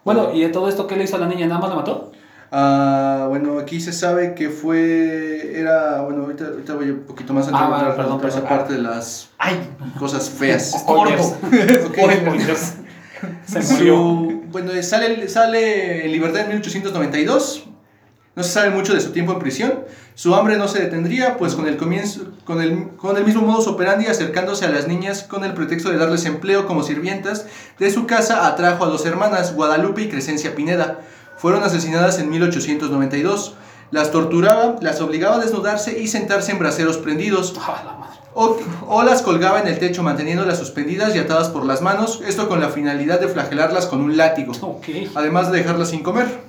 Bueno, 0.03 0.33
¿y 0.33 0.41
de 0.41 0.49
todo 0.49 0.69
esto 0.69 0.87
qué 0.87 0.95
le 0.95 1.03
hizo 1.03 1.15
a 1.15 1.19
la 1.19 1.27
niña? 1.27 1.47
¿Nada 1.47 1.59
más 1.59 1.69
la 1.69 1.75
mató? 1.75 2.11
Ah, 2.51 3.25
bueno, 3.29 3.59
aquí 3.59 3.79
se 3.79 3.93
sabe 3.93 4.33
que 4.33 4.49
fue. 4.49 5.51
Era. 5.59 6.01
Bueno, 6.01 6.23
ahorita, 6.23 6.45
ahorita 6.45 6.73
voy 6.75 6.89
un 6.91 6.99
poquito 7.01 7.33
más 7.33 7.47
Ah, 7.51 7.65
a 7.65 7.69
vale, 7.69 7.75
entrar 7.89 7.95
perdón, 7.95 8.19
por 8.19 8.29
esa 8.29 8.47
parte 8.47 8.73
de 8.73 8.81
las 8.81 9.29
¡Ay! 9.37 9.59
cosas 9.99 10.29
feas. 10.29 10.71
Spoilers. 10.79 11.35
Spoilers. 11.85 12.73
Se 13.45 13.73
murió. 13.73 13.95
Su, 13.95 14.43
bueno, 14.51 14.71
sale, 14.81 15.27
sale 15.27 16.05
en 16.05 16.11
libertad 16.11 16.41
en 16.41 16.47
1892. 16.49 17.65
No 18.35 18.43
se 18.43 18.49
sabe 18.51 18.69
mucho 18.69 18.93
de 18.93 19.01
su 19.01 19.11
tiempo 19.11 19.33
en 19.33 19.39
prisión. 19.39 19.73
Su 20.19 20.35
hambre 20.35 20.57
no 20.57 20.67
se 20.67 20.81
detendría, 20.81 21.37
pues 21.37 21.55
con 21.55 21.65
el 21.65 21.77
comienzo, 21.77 22.23
con 22.43 22.61
el, 22.61 22.89
con 22.97 23.15
el 23.15 23.23
mismo 23.23 23.41
modus 23.41 23.67
operandi, 23.67 24.07
acercándose 24.07 24.65
a 24.65 24.69
las 24.69 24.85
niñas 24.85 25.23
con 25.23 25.45
el 25.45 25.53
pretexto 25.53 25.91
de 25.91 25.97
darles 25.97 26.25
empleo 26.25 26.67
como 26.67 26.83
sirvientas, 26.83 27.45
de 27.79 27.89
su 27.89 28.05
casa 28.05 28.45
atrajo 28.45 28.83
a 28.83 28.89
dos 28.89 29.05
hermanas, 29.05 29.55
Guadalupe 29.55 30.01
y 30.01 30.09
Crescencia 30.09 30.55
Pineda. 30.55 30.99
Fueron 31.37 31.63
asesinadas 31.63 32.19
en 32.19 32.29
1892. 32.31 33.55
Las 33.91 34.11
torturaba, 34.11 34.75
las 34.81 34.99
obligaba 34.99 35.37
a 35.37 35.39
desnudarse 35.39 35.97
y 35.97 36.09
sentarse 36.09 36.51
en 36.51 36.59
braseros 36.59 36.97
prendidos. 36.97 37.53
Ah. 37.57 38.09
O, 38.33 38.57
o 38.89 39.03
las 39.03 39.21
colgaba 39.21 39.61
en 39.61 39.69
el 39.69 39.79
techo 39.79 40.03
manteniéndolas 40.03 40.59
suspendidas 40.59 41.15
y 41.15 41.19
atadas 41.19 41.47
por 41.47 41.65
las 41.65 41.81
manos, 41.81 42.21
esto 42.27 42.49
con 42.49 42.59
la 42.59 42.67
finalidad 42.67 43.21
de 43.21 43.29
flagelarlas 43.29 43.85
con 43.85 44.01
un 44.01 44.17
látigo, 44.17 44.51
además 45.15 45.49
de 45.49 45.59
dejarlas 45.59 45.91
sin 45.91 46.03
comer. 46.03 46.48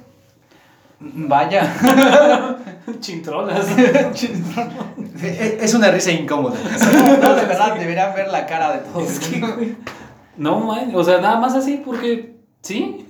Vaya. 1.00 1.74
Chintrolas. 3.00 3.66
E- 5.22 5.26
e- 5.26 5.58
Es 5.64 5.74
una 5.74 5.90
risa 5.90 6.10
incómoda. 6.12 6.56
No, 7.22 7.34
de 7.34 7.44
verdad, 7.46 7.74
deberían 7.78 8.14
ver 8.14 8.28
la 8.28 8.46
cara 8.46 8.72
de 8.72 8.78
todos. 8.80 9.08
Es 9.10 9.18
que. 9.20 9.74
No, 10.36 10.60
man. 10.60 10.92
O 10.94 11.04
sea, 11.04 11.20
nada 11.20 11.38
más 11.38 11.54
así 11.54 11.82
porque. 11.84 12.36
¿Sí? 12.62 13.06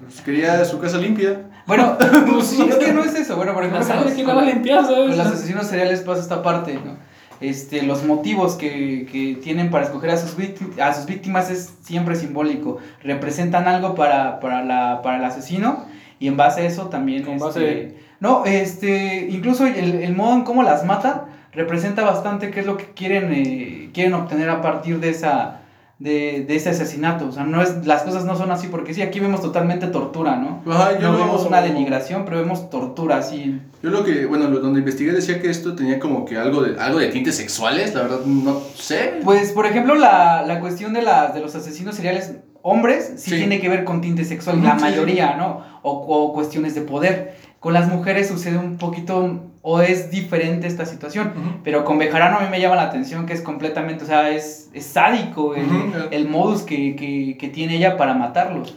Pues 0.00 0.20
quería 0.22 0.64
su 0.64 0.78
casa 0.78 0.98
limpia. 0.98 1.42
Bueno, 1.66 1.96
Pues 2.30 2.46
sí. 2.46 2.62
es 2.68 2.76
que 2.76 2.92
no 2.92 3.02
es 3.04 3.14
eso. 3.14 3.36
Bueno, 3.36 3.54
por 3.54 3.64
ejemplo, 3.64 3.86
La 3.86 3.94
con 4.02 4.12
¿quién 4.12 4.26
los- 4.26 4.26
la 4.26 4.34
va 4.34 4.42
a 4.42 4.52
limpiar, 4.52 4.84
con 4.86 5.08
los 5.16 5.18
asesinos 5.18 5.66
seriales 5.66 6.00
pasa 6.02 6.20
esta 6.20 6.42
parte, 6.42 6.74
¿no? 6.74 6.96
Este, 7.40 7.82
los 7.82 8.04
motivos 8.04 8.54
que, 8.54 9.06
que 9.10 9.38
tienen 9.42 9.70
para 9.70 9.84
escoger 9.84 10.10
a 10.10 10.16
sus, 10.16 10.36
vícti- 10.38 10.78
a 10.80 10.94
sus 10.94 11.06
víctimas 11.06 11.50
es 11.50 11.72
siempre 11.82 12.14
simbólico. 12.16 12.78
Representan 13.02 13.66
algo 13.66 13.94
para, 13.94 14.38
para, 14.40 14.62
la, 14.62 15.00
para 15.02 15.18
el 15.18 15.24
asesino 15.24 15.86
y 16.20 16.28
en 16.28 16.36
base 16.36 16.62
a 16.62 16.64
eso 16.66 16.88
también... 16.88 17.22
Con 17.22 17.34
este, 17.34 17.44
base- 17.46 17.94
No, 18.20 18.44
este, 18.46 19.28
incluso 19.30 19.66
el, 19.66 19.94
el 20.02 20.14
modo 20.14 20.34
en 20.34 20.42
cómo 20.44 20.62
las 20.62 20.84
matan 20.84 21.22
representa 21.52 22.02
bastante 22.04 22.50
qué 22.50 22.60
es 22.60 22.66
lo 22.66 22.76
que 22.76 22.86
quieren, 22.94 23.32
eh, 23.32 23.90
quieren 23.92 24.14
obtener 24.14 24.50
a 24.50 24.60
partir 24.60 25.00
de 25.00 25.10
esa... 25.10 25.60
De, 25.96 26.44
de 26.46 26.56
ese 26.56 26.70
asesinato, 26.70 27.28
o 27.28 27.32
sea, 27.32 27.44
no 27.44 27.62
es, 27.62 27.86
las 27.86 28.02
cosas 28.02 28.24
no 28.24 28.36
son 28.36 28.50
así, 28.50 28.66
porque 28.66 28.92
sí, 28.92 29.00
aquí 29.00 29.20
vemos 29.20 29.40
totalmente 29.40 29.86
tortura, 29.86 30.34
¿no? 30.36 30.60
Ajá, 30.70 30.98
yo 30.98 31.12
no 31.12 31.18
vemos 31.18 31.46
una 31.46 31.62
denigración, 31.62 32.24
pero 32.24 32.38
vemos 32.38 32.68
tortura, 32.68 33.18
así, 33.18 33.60
Yo 33.80 33.90
lo 33.90 34.02
que, 34.04 34.26
bueno, 34.26 34.48
lo- 34.48 34.58
donde 34.58 34.80
investigué 34.80 35.12
decía 35.12 35.40
que 35.40 35.48
esto 35.48 35.76
tenía 35.76 36.00
como 36.00 36.24
que 36.24 36.36
algo 36.36 36.62
de, 36.62 36.78
algo 36.80 36.98
de 36.98 37.06
tintes 37.08 37.36
sexuales, 37.36 37.94
la 37.94 38.02
verdad 38.02 38.20
no 38.26 38.60
sé. 38.74 39.20
Pues, 39.22 39.52
por 39.52 39.66
ejemplo, 39.66 39.94
la, 39.94 40.42
la 40.44 40.58
cuestión 40.58 40.92
de, 40.94 41.02
la, 41.02 41.28
de 41.28 41.40
los 41.40 41.54
asesinos 41.54 41.94
seriales 41.94 42.38
hombres 42.66 43.12
sí, 43.18 43.30
Sí. 43.30 43.36
tiene 43.36 43.60
que 43.60 43.68
ver 43.68 43.84
con 43.84 44.00
tinte 44.00 44.24
sexual, 44.24 44.62
la 44.64 44.74
mayoría, 44.74 45.36
¿no? 45.36 45.60
O, 45.82 45.90
o 45.92 46.32
cuestiones 46.32 46.74
de 46.74 46.80
poder. 46.80 47.36
Con 47.60 47.74
las 47.74 47.88
mujeres 47.88 48.28
sucede 48.28 48.56
un 48.58 48.78
poquito, 48.78 49.40
o 49.60 49.80
es 49.80 50.10
diferente 50.10 50.66
esta 50.66 50.86
situación. 50.86 51.32
Pero 51.62 51.84
con 51.84 51.98
Bejarano 51.98 52.38
a 52.38 52.40
mí 52.40 52.46
me 52.50 52.60
llama 52.60 52.76
la 52.76 52.82
atención 52.84 53.26
que 53.26 53.34
es 53.34 53.42
completamente, 53.42 54.04
o 54.04 54.06
sea, 54.06 54.30
es, 54.30 54.70
es 54.72 54.84
sádico 54.86 55.54
el, 55.54 55.66
el 56.10 56.28
modus 56.28 56.62
que, 56.62 56.96
que, 56.96 57.36
que 57.38 57.48
tiene 57.48 57.76
ella 57.76 57.96
para 57.98 58.14
matarlos. 58.14 58.76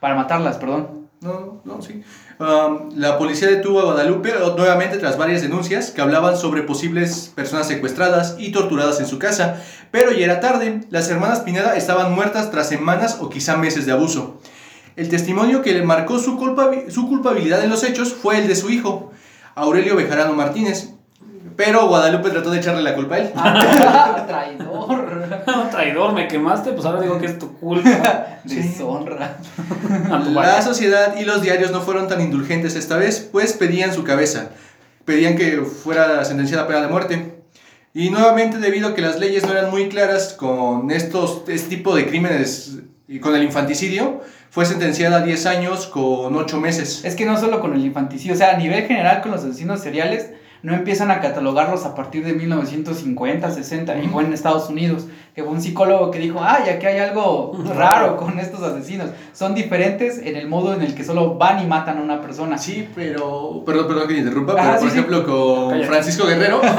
Para 0.00 0.14
matarlas, 0.14 0.56
perdón. 0.56 1.08
No, 1.20 1.60
no, 1.64 1.80
sí. 1.82 2.02
Um, 2.38 2.90
la 2.98 3.16
policía 3.16 3.48
detuvo 3.48 3.80
a 3.80 3.84
Guadalupe 3.84 4.34
o- 4.34 4.56
nuevamente 4.58 4.98
tras 4.98 5.16
varias 5.16 5.40
denuncias 5.40 5.90
que 5.90 6.02
hablaban 6.02 6.36
sobre 6.36 6.62
posibles 6.62 7.32
personas 7.34 7.66
secuestradas 7.66 8.36
y 8.38 8.52
torturadas 8.52 9.00
en 9.00 9.06
su 9.06 9.18
casa, 9.18 9.62
pero 9.90 10.12
ya 10.12 10.26
era 10.26 10.40
tarde. 10.40 10.80
Las 10.90 11.08
hermanas 11.08 11.40
Pineda 11.40 11.76
estaban 11.76 12.12
muertas 12.14 12.50
tras 12.50 12.68
semanas 12.68 13.18
o 13.20 13.30
quizá 13.30 13.56
meses 13.56 13.86
de 13.86 13.92
abuso. 13.92 14.38
El 14.96 15.08
testimonio 15.08 15.62
que 15.62 15.72
le 15.72 15.82
marcó 15.82 16.18
su, 16.18 16.38
culpabi- 16.38 16.90
su 16.90 17.08
culpabilidad 17.08 17.64
en 17.64 17.70
los 17.70 17.82
hechos 17.84 18.12
fue 18.12 18.38
el 18.38 18.48
de 18.48 18.56
su 18.56 18.68
hijo, 18.68 19.12
Aurelio 19.54 19.96
Bejarano 19.96 20.34
Martínez. 20.34 20.90
Pero 21.56 21.88
Guadalupe 21.88 22.30
trató 22.30 22.50
de 22.50 22.58
echarle 22.58 22.82
la 22.82 22.94
culpa 22.94 23.14
a 23.14 23.18
él. 23.18 23.32
Traidor. 24.26 25.46
Traidor, 25.70 26.12
me 26.12 26.28
quemaste, 26.28 26.72
pues 26.72 26.84
ahora 26.84 27.00
digo 27.00 27.18
que 27.18 27.26
es 27.26 27.38
tu 27.38 27.56
culpa. 27.58 28.40
Deshonra. 28.44 29.38
La 30.30 30.62
sociedad 30.62 31.16
y 31.18 31.24
los 31.24 31.42
diarios 31.42 31.72
no 31.72 31.80
fueron 31.80 32.08
tan 32.08 32.20
indulgentes 32.20 32.76
esta 32.76 32.96
vez, 32.96 33.28
pues 33.32 33.54
pedían 33.54 33.94
su 33.94 34.04
cabeza. 34.04 34.50
Pedían 35.04 35.36
que 35.36 35.62
fuera 35.62 36.24
sentenciada 36.24 36.64
a 36.64 36.66
pena 36.66 36.82
de 36.82 36.88
muerte. 36.88 37.32
Y 37.94 38.10
nuevamente, 38.10 38.58
debido 38.58 38.88
a 38.88 38.94
que 38.94 39.00
las 39.00 39.18
leyes 39.18 39.44
no 39.44 39.52
eran 39.52 39.70
muy 39.70 39.88
claras 39.88 40.34
con 40.34 40.90
estos, 40.90 41.44
este 41.48 41.76
tipo 41.76 41.96
de 41.96 42.06
crímenes 42.06 42.80
y 43.08 43.20
con 43.20 43.34
el 43.34 43.42
infanticidio, 43.42 44.20
fue 44.50 44.66
sentenciada 44.66 45.18
a 45.18 45.20
10 45.22 45.46
años 45.46 45.86
con 45.86 46.36
8 46.36 46.60
meses. 46.60 47.04
Es 47.04 47.14
que 47.14 47.24
no 47.24 47.38
solo 47.40 47.60
con 47.60 47.72
el 47.72 47.84
infanticidio, 47.84 48.34
o 48.34 48.36
sea, 48.36 48.54
a 48.54 48.58
nivel 48.58 48.84
general 48.86 49.22
con 49.22 49.30
los 49.30 49.44
asesinos 49.44 49.80
seriales 49.80 50.30
no 50.66 50.74
empiezan 50.74 51.12
a 51.12 51.20
catalogarlos 51.20 51.84
a 51.84 51.94
partir 51.94 52.24
de 52.24 52.32
1950, 52.32 53.50
60, 53.52 53.92
Ujú. 53.92 54.02
igual 54.02 54.26
en 54.26 54.32
Estados 54.32 54.68
Unidos, 54.68 55.06
que 55.32 55.44
fue 55.44 55.52
un 55.52 55.60
psicólogo 55.60 56.10
que 56.10 56.18
dijo, 56.18 56.40
ay, 56.42 56.68
aquí 56.70 56.86
hay 56.86 56.98
algo 56.98 57.56
raro 57.72 58.16
con 58.16 58.40
estos 58.40 58.62
asesinos. 58.64 59.10
Son 59.32 59.54
diferentes 59.54 60.18
en 60.18 60.34
el 60.34 60.48
modo 60.48 60.74
en 60.74 60.82
el 60.82 60.94
que 60.96 61.04
solo 61.04 61.36
van 61.36 61.62
y 61.62 61.66
matan 61.66 61.98
a 61.98 62.00
una 62.02 62.20
persona. 62.20 62.58
Sí, 62.58 62.88
pero... 62.96 63.62
Perdón, 63.64 63.86
perdón 63.86 64.08
que 64.08 64.14
te 64.14 64.20
interrumpa, 64.20 64.54
Ah, 64.58 64.62
pero 64.62 64.72
sí, 64.72 64.80
por 64.80 64.90
sí. 64.90 64.98
ejemplo 64.98 65.24
con 65.26 65.70
Cállate. 65.70 65.86
Francisco 65.86 66.26
Guerrero... 66.26 66.60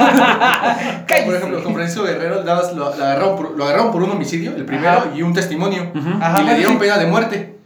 Por 1.24 1.34
ejemplo, 1.34 1.62
con 1.64 1.74
Francisco 1.74 2.04
Guerrero 2.04 2.44
dabas- 2.44 2.72
lo, 2.74 2.94
lo 2.94 3.04
agarraron 3.04 3.36
por, 3.36 3.56
lo 3.56 3.64
agarraron 3.64 3.90
por 3.92 4.02
un 4.02 4.10
homicidio, 4.10 4.54
el 4.54 4.64
primero, 4.64 4.90
Ajá. 4.98 5.10
y 5.16 5.22
un 5.22 5.32
testimonio. 5.32 5.90
Ajá, 6.20 6.42
y 6.42 6.46
le 6.46 6.54
dieron 6.56 6.74
sí. 6.74 6.78
pena 6.80 6.98
de 6.98 7.06
muerte. 7.06 7.57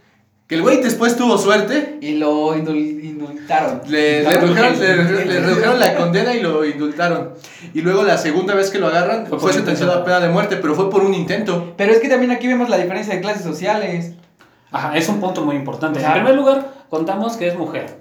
Que 0.53 0.57
el 0.57 0.61
güey 0.61 0.81
después 0.83 1.17
tuvo 1.17 1.37
suerte. 1.37 1.97
Y 2.01 2.17
lo 2.17 2.55
indul- 2.55 3.03
indultaron. 3.03 3.81
Le, 3.87 4.23
redujeron, 4.23 4.79
le- 4.79 5.25
le 5.25 5.39
redujeron 5.41 5.79
la 5.79 5.95
condena 5.95 6.33
y 6.35 6.41
lo 6.41 6.63
indultaron. 6.63 7.31
Y 7.73 7.81
luego 7.81 8.03
la 8.03 8.17
segunda 8.17 8.53
vez 8.53 8.69
que 8.69 8.77
lo 8.77 8.87
agarran 8.87 9.25
Fue 9.25 9.51
sentenciado 9.51 9.93
a 9.93 10.03
pena 10.05 10.19
de 10.19 10.29
muerte, 10.29 10.57
pero 10.57 10.75
fue 10.75 10.89
por 10.91 11.03
un 11.03 11.13
intento. 11.15 11.73
Pero 11.75 11.91
es 11.91 11.99
que 11.99 12.07
también 12.09 12.31
aquí 12.31 12.47
vemos 12.47 12.69
la 12.69 12.77
diferencia 12.77 13.15
de 13.15 13.21
clases 13.21 13.43
sociales. 13.43 14.13
Ajá, 14.71 14.95
es 14.97 15.09
un 15.09 15.19
punto 15.19 15.43
muy 15.43 15.55
importante. 15.55 15.99
Ajá. 15.99 16.09
En 16.09 16.13
primer 16.23 16.35
lugar, 16.35 16.67
contamos 16.89 17.35
que 17.37 17.47
es 17.47 17.57
mujer. 17.57 17.97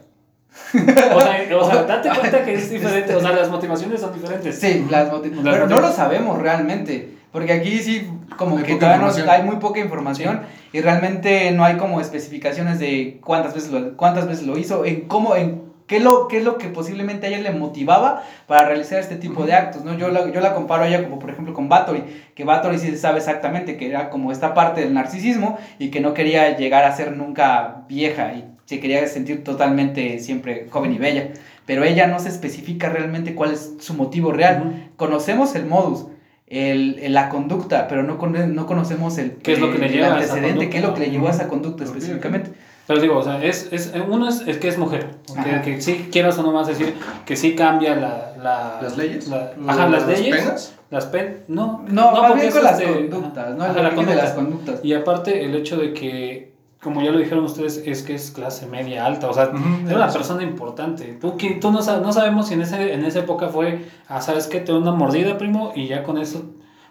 O 0.74 1.20
sea, 1.20 1.58
o 1.58 1.70
sea, 1.70 1.82
date 1.88 2.10
cuenta 2.10 2.44
que 2.44 2.54
es 2.54 2.68
diferente. 2.70 3.14
O 3.14 3.20
sea, 3.20 3.32
las 3.32 3.48
motivaciones 3.50 4.00
son 4.00 4.12
diferentes. 4.12 4.58
Sí, 4.58 4.86
las 4.90 5.10
motiv- 5.10 5.34
Las 5.42 5.54
Pero 5.54 5.66
no 5.68 5.80
lo 5.80 5.92
sabemos 5.92 6.38
realmente. 6.38 7.16
Porque 7.32 7.52
aquí 7.54 7.78
sí, 7.78 8.08
como 8.36 8.58
Hay 8.58 8.64
que 8.64 8.74
todavía 8.76 9.06
no- 9.06 9.30
hay 9.32 9.42
muy 9.42 9.56
poca 9.56 9.80
información 9.80 10.42
y 10.72 10.80
realmente 10.82 11.50
no 11.52 11.64
hay 11.64 11.76
como 11.76 12.00
especificaciones 12.00 12.78
de 12.78 13.20
cuántas 13.24 13.54
veces 13.54 13.70
lo, 13.72 13.96
cuántas 13.96 14.26
veces 14.28 14.46
lo 14.46 14.58
hizo, 14.58 14.84
en 14.84 15.02
cómo, 15.08 15.34
en 15.34 15.62
qué, 15.86 15.98
lo, 16.00 16.28
qué 16.28 16.38
es 16.38 16.44
lo 16.44 16.58
que 16.58 16.68
posiblemente 16.68 17.26
a 17.26 17.30
ella 17.30 17.40
le 17.40 17.50
motivaba 17.58 18.22
para 18.46 18.66
realizar 18.68 19.00
este 19.00 19.16
tipo 19.16 19.44
de 19.46 19.54
actos, 19.54 19.82
¿no? 19.84 19.96
Yo 19.96 20.08
la, 20.10 20.30
yo 20.30 20.40
la 20.40 20.54
comparo 20.54 20.84
a 20.84 20.88
ella 20.88 21.02
como 21.04 21.18
por 21.18 21.30
ejemplo 21.30 21.54
con 21.54 21.68
Bathory, 21.70 22.04
que 22.34 22.44
Bathory 22.44 22.78
sí 22.78 22.96
sabe 22.98 23.18
exactamente 23.18 23.76
que 23.78 23.88
era 23.88 24.10
como 24.10 24.30
esta 24.30 24.52
parte 24.52 24.82
del 24.82 24.92
narcisismo 24.92 25.58
y 25.78 25.90
que 25.90 26.00
no 26.00 26.12
quería 26.12 26.56
llegar 26.56 26.84
a 26.84 26.94
ser 26.94 27.16
nunca 27.16 27.84
vieja 27.88 28.34
y 28.34 28.44
se 28.66 28.78
quería 28.78 29.06
sentir 29.06 29.42
totalmente 29.42 30.18
siempre 30.18 30.66
joven 30.70 30.92
y 30.92 30.98
bella. 30.98 31.30
Pero 31.64 31.84
ella 31.84 32.06
no 32.08 32.18
se 32.18 32.28
especifica 32.28 32.88
realmente 32.88 33.34
cuál 33.34 33.52
es 33.52 33.74
su 33.78 33.94
motivo 33.94 34.32
real. 34.32 34.60
Ujú. 34.66 34.72
Conocemos 34.96 35.54
el 35.54 35.64
modus, 35.66 36.06
el, 36.52 36.98
el- 37.00 37.12
la 37.14 37.28
conducta, 37.28 37.88
pero 37.88 38.02
no, 38.02 38.18
con- 38.18 38.54
no 38.54 38.66
conocemos 38.66 39.16
el, 39.18 39.32
¿Qué 39.36 39.54
es 39.54 39.58
lo 39.58 39.72
que 39.72 39.78
le 39.78 39.86
el 39.86 39.92
lleva 39.92 40.06
a 40.16 40.20
esa 40.20 40.34
antecedente, 40.34 40.68
qué 40.70 40.78
es 40.78 40.84
lo 40.84 40.94
que 40.94 41.00
le 41.00 41.10
llevó 41.10 41.28
a 41.28 41.30
esa 41.30 41.48
conducta 41.48 41.84
específicamente. 41.84 42.52
Pero 42.86 43.00
digo, 43.00 43.16
o 43.16 43.22
sea, 43.22 43.42
es, 43.42 43.68
es, 43.72 43.92
uno 44.08 44.28
es, 44.28 44.42
es 44.46 44.58
que 44.58 44.68
es 44.68 44.76
mujer. 44.76 45.06
Que, 45.44 45.62
que 45.62 45.80
sí, 45.80 46.08
quieras 46.12 46.36
o 46.38 46.42
no 46.42 46.52
más 46.52 46.66
decir, 46.66 46.94
que 47.24 47.36
sí 47.36 47.54
cambia 47.54 47.94
la... 47.94 48.34
la 48.42 48.80
¿Las 48.82 48.96
leyes? 48.98 49.28
la- 49.28 49.52
ajá, 49.68 49.88
las, 49.88 50.06
leyes. 50.06 50.36
penas? 50.36 50.74
Las 50.90 51.06
penas. 51.06 51.32
No, 51.48 51.84
No, 51.88 52.10
más 52.12 52.20
porque 52.32 52.40
bien 52.42 52.52
con 52.52 52.64
las 52.64 52.78
de- 52.78 52.84
conductas, 53.08 53.46
ajá, 53.46 53.54
¿no? 53.54 53.64
ajá, 53.64 53.78
El 53.78 53.84
la 53.84 53.90
de 53.90 54.14
las 54.16 54.32
conducta. 54.32 54.34
conductas. 54.34 54.80
Y 54.84 54.92
aparte 54.94 55.44
el 55.44 55.54
hecho 55.54 55.76
de 55.78 55.94
que, 55.94 56.51
como 56.82 57.00
ya 57.02 57.10
lo 57.12 57.18
dijeron 57.18 57.44
ustedes, 57.44 57.82
es 57.86 58.02
que 58.02 58.14
es 58.14 58.30
clase 58.32 58.66
media 58.66 59.06
alta, 59.06 59.30
o 59.30 59.32
sea, 59.34 59.50
Ujú, 59.54 59.86
era 59.86 59.96
una 59.96 60.06
eso. 60.06 60.18
persona 60.18 60.42
importante. 60.42 61.16
Tú, 61.20 61.34
qui- 61.36 61.60
tú 61.60 61.70
no, 61.70 61.78
no 61.80 62.12
sabemos 62.12 62.48
si 62.48 62.54
en, 62.54 62.62
ese, 62.62 62.92
en 62.94 63.04
esa 63.04 63.20
época 63.20 63.48
fue, 63.48 63.84
ah, 64.08 64.20
¿sabes 64.20 64.46
qué? 64.48 64.58
Te 64.60 64.72
da 64.72 64.78
una 64.78 64.90
mordida, 64.92 65.38
primo, 65.38 65.72
y 65.76 65.86
ya 65.86 66.02
con 66.02 66.18
eso, 66.18 66.44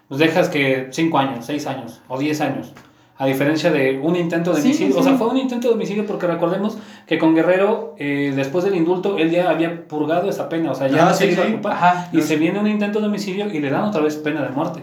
pues 0.08 0.18
dejas 0.18 0.48
que 0.48 0.88
5 0.90 1.18
años, 1.18 1.44
6 1.46 1.66
años 1.66 2.00
o 2.08 2.18
10 2.18 2.40
años. 2.40 2.72
A 3.18 3.26
diferencia 3.26 3.70
de 3.70 4.00
un 4.02 4.16
intento 4.16 4.52
de 4.52 4.60
Sí, 4.62 4.68
homicidio. 4.68 4.98
O 4.98 5.02
sea, 5.02 5.14
fue 5.14 5.28
un 5.28 5.36
intento 5.36 5.68
de 5.68 5.74
homicidio 5.74 6.06
porque 6.06 6.26
recordemos 6.26 6.78
que 7.06 7.18
con 7.18 7.34
Guerrero, 7.34 7.94
eh, 7.98 8.32
después 8.34 8.64
del 8.64 8.74
indulto, 8.74 9.16
él 9.18 9.30
ya 9.30 9.48
había 9.50 9.86
purgado 9.86 10.28
esa 10.28 10.48
pena. 10.48 10.72
O 10.72 10.74
sea, 10.74 10.88
ya 10.88 11.02
Ah, 11.06 11.10
no 11.10 11.14
se 11.14 11.32
sí, 11.32 11.38
iba 11.38 11.70
a. 11.70 11.72
Ajá. 11.74 12.08
Y 12.12 12.22
se 12.22 12.36
viene 12.36 12.58
un 12.58 12.66
intento 12.66 12.98
de 13.00 13.06
homicidio 13.06 13.46
y 13.52 13.60
le 13.60 13.70
dan 13.70 13.84
otra 13.84 14.00
vez 14.00 14.16
pena 14.16 14.42
de 14.42 14.48
muerte. 14.48 14.82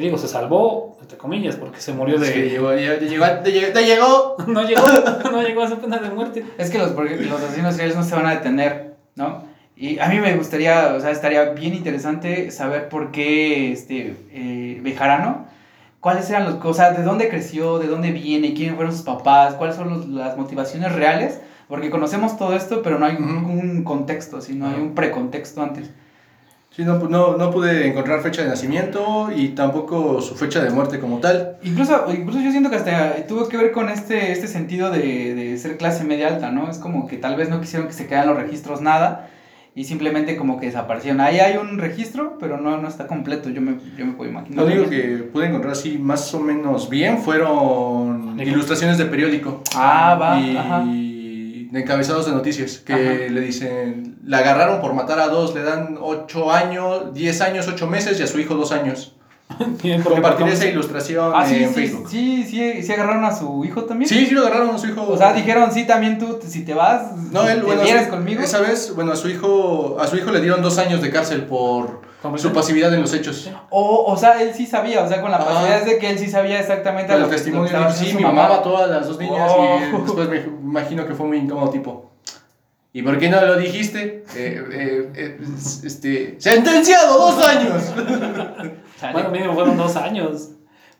Que 0.00 0.06
digo, 0.06 0.16
se 0.18 0.28
salvó, 0.28 0.96
entre 1.02 1.18
comillas, 1.18 1.56
porque 1.56 1.80
se 1.80 1.92
murió 1.92 2.18
de... 2.18 2.32
Sí, 2.32 2.40
llegó, 2.40 2.72
llegó, 2.74 2.94
llegó, 3.00 3.26
llegó. 3.80 4.36
no 4.46 4.62
llegó, 4.62 4.82
no 5.30 5.42
llegó 5.42 5.62
a 5.62 5.68
su 5.68 5.78
pena 5.78 5.98
de 5.98 6.08
muerte. 6.10 6.44
Es 6.56 6.70
que 6.70 6.78
los, 6.78 6.92
los 6.92 7.42
asesinos 7.42 7.74
seriales 7.74 7.96
no 7.96 8.02
se 8.04 8.14
van 8.14 8.26
a 8.26 8.30
detener, 8.36 8.94
¿no? 9.14 9.44
Y 9.76 9.98
a 9.98 10.08
mí 10.08 10.18
me 10.18 10.34
gustaría, 10.36 10.94
o 10.96 11.00
sea, 11.00 11.10
estaría 11.10 11.50
bien 11.50 11.74
interesante 11.74 12.50
saber 12.50 12.88
por 12.88 13.10
qué 13.12 13.72
este 13.72 14.14
eh, 14.32 14.78
Bejarano, 14.82 15.46
cuáles 16.00 16.28
eran 16.30 16.44
los 16.44 16.54
cosas, 16.56 16.96
de 16.96 17.02
dónde 17.02 17.28
creció, 17.28 17.78
de 17.78 17.86
dónde 17.86 18.10
viene, 18.12 18.54
quiénes 18.54 18.74
fueron 18.76 18.92
sus 18.94 19.02
papás, 19.02 19.54
cuáles 19.54 19.76
son 19.76 19.90
los- 19.90 20.08
las 20.08 20.36
motivaciones 20.36 20.92
reales, 20.92 21.40
porque 21.68 21.90
conocemos 21.90 22.36
todo 22.38 22.54
esto, 22.54 22.82
pero 22.82 22.98
no 22.98 23.06
hay 23.06 23.16
un, 23.16 23.44
un 23.44 23.84
contexto, 23.84 24.40
sino 24.40 24.66
hay 24.66 24.74
un 24.80 24.94
precontexto 24.94 25.62
antes. 25.62 25.90
Sí, 26.70 26.84
no, 26.84 26.98
no, 26.98 27.36
no 27.36 27.50
pude 27.50 27.88
encontrar 27.88 28.22
fecha 28.22 28.42
de 28.42 28.48
nacimiento 28.48 29.30
y 29.34 29.48
tampoco 29.48 30.20
su 30.20 30.36
fecha 30.36 30.62
de 30.62 30.70
muerte 30.70 31.00
como 31.00 31.18
tal. 31.18 31.56
Incluso, 31.64 32.06
incluso 32.12 32.40
yo 32.40 32.52
siento 32.52 32.70
que 32.70 32.76
hasta 32.76 33.26
tuvo 33.26 33.48
que 33.48 33.56
ver 33.56 33.72
con 33.72 33.88
este, 33.88 34.30
este 34.30 34.46
sentido 34.46 34.90
de, 34.90 35.34
de 35.34 35.58
ser 35.58 35.76
clase 35.76 36.04
media 36.04 36.28
alta, 36.28 36.52
¿no? 36.52 36.70
Es 36.70 36.78
como 36.78 37.08
que 37.08 37.16
tal 37.16 37.34
vez 37.34 37.48
no 37.50 37.60
quisieron 37.60 37.88
que 37.88 37.94
se 37.94 38.06
quedaran 38.06 38.28
los 38.28 38.36
registros 38.36 38.80
nada 38.80 39.28
y 39.74 39.84
simplemente 39.84 40.36
como 40.36 40.60
que 40.60 40.66
desaparecieron. 40.66 41.20
Ahí 41.20 41.38
hay 41.38 41.56
un 41.56 41.78
registro, 41.78 42.38
pero 42.38 42.56
no, 42.56 42.76
no 42.78 42.88
está 42.88 43.06
completo, 43.06 43.50
yo 43.50 43.60
me, 43.60 43.76
yo 43.96 44.06
me 44.06 44.12
puedo 44.12 44.30
imaginar. 44.30 44.64
Lo 44.64 44.72
único 44.72 44.90
que 44.90 45.28
pude 45.32 45.46
encontrar 45.46 45.72
así 45.72 45.98
más 45.98 46.32
o 46.34 46.40
menos 46.40 46.88
bien 46.88 47.18
fueron 47.18 48.38
ilustraciones 48.40 48.98
de 48.98 49.06
periódico 49.06 49.62
Ah, 49.74 50.18
va, 50.20 50.40
y 50.40 50.56
ajá. 50.56 50.84
De 51.70 51.80
encabezados 51.80 52.26
de 52.26 52.32
noticias 52.32 52.78
que 52.78 52.92
Ajá. 52.92 53.32
le 53.32 53.40
dicen, 53.40 54.16
la 54.24 54.38
agarraron 54.38 54.80
por 54.80 54.92
matar 54.94 55.20
a 55.20 55.28
dos, 55.28 55.54
le 55.54 55.62
dan 55.62 55.98
8 56.00 56.52
años, 56.52 57.14
10 57.14 57.40
años, 57.42 57.68
8 57.68 57.86
meses 57.86 58.18
y 58.18 58.22
a 58.22 58.26
su 58.26 58.38
hijo 58.40 58.54
2 58.54 58.72
años. 58.72 59.14
Como- 60.04 60.46
esa 60.48 60.66
ilustración 60.66 61.32
Ah, 61.34 61.46
sí, 61.46 61.56
en 61.62 61.68
sí, 61.68 61.74
Facebook. 61.74 62.08
sí, 62.08 62.44
sí, 62.48 62.82
sí 62.82 62.92
agarraron 62.92 63.24
a 63.24 63.34
su 63.34 63.64
hijo 63.64 63.84
también. 63.84 64.08
Sí, 64.08 64.26
sí 64.26 64.34
lo 64.34 64.42
agarraron 64.46 64.74
a 64.74 64.78
su 64.78 64.86
hijo. 64.88 65.06
O 65.08 65.16
sea, 65.16 65.32
dijeron, 65.32 65.70
sí, 65.72 65.86
también 65.86 66.18
tú, 66.18 66.38
si 66.46 66.64
te 66.64 66.74
vas, 66.74 67.14
No, 67.32 67.46
él, 67.48 67.60
te 67.60 67.66
bueno, 67.66 67.82
vienes 67.82 68.04
su- 68.04 68.10
conmigo. 68.10 68.42
esa 68.42 68.60
vez, 68.60 68.94
bueno, 68.94 69.12
a 69.12 69.16
su 69.16 69.28
hijo, 69.28 69.98
a 70.00 70.06
su 70.06 70.16
hijo 70.16 70.30
le 70.30 70.40
dieron 70.40 70.62
dos 70.62 70.78
años 70.78 71.02
de 71.02 71.10
cárcel 71.10 71.44
por 71.44 72.00
¿Cómo 72.22 72.38
su 72.38 72.48
es? 72.48 72.54
pasividad 72.54 72.92
en 72.94 73.00
los 73.02 73.12
hechos. 73.12 73.50
O, 73.70 74.04
o 74.06 74.16
sea, 74.16 74.40
él 74.42 74.52
sí 74.54 74.66
sabía, 74.66 75.02
o 75.02 75.08
sea, 75.08 75.20
con 75.20 75.30
la 75.30 75.38
pasividad 75.38 75.84
de 75.84 75.98
que 75.98 76.10
él 76.10 76.18
sí 76.18 76.30
sabía 76.30 76.60
exactamente 76.60 77.12
el 77.12 77.28
testimonio 77.28 77.70
que 77.88 77.92
sí, 77.92 78.14
mi 78.14 78.22
mamá 78.22 78.48
mató 78.48 78.76
a 78.78 78.86
las 78.86 79.08
dos 79.08 79.18
niñas 79.18 79.50
Oh. 79.54 79.78
y 79.82 80.02
después 80.04 80.28
me 80.28 80.38
imagino 80.62 81.06
que 81.06 81.14
fue 81.14 81.26
muy 81.26 81.38
incómodo 81.38 81.70
tipo. 81.70 82.10
¿Y 82.92 83.02
por 83.02 83.18
qué 83.18 83.28
no 83.28 83.40
lo 83.40 83.56
dijiste? 83.56 84.24
Eh, 84.34 84.64
eh, 84.72 85.10
eh, 85.14 85.40
este, 85.84 86.34
sentenciado 86.40 87.18
dos 87.18 87.44
años. 87.44 87.82
Chale. 89.00 89.14
Bueno, 89.14 89.30
mínimo 89.30 89.54
fueron 89.54 89.76
dos 89.76 89.96
años. 89.96 90.50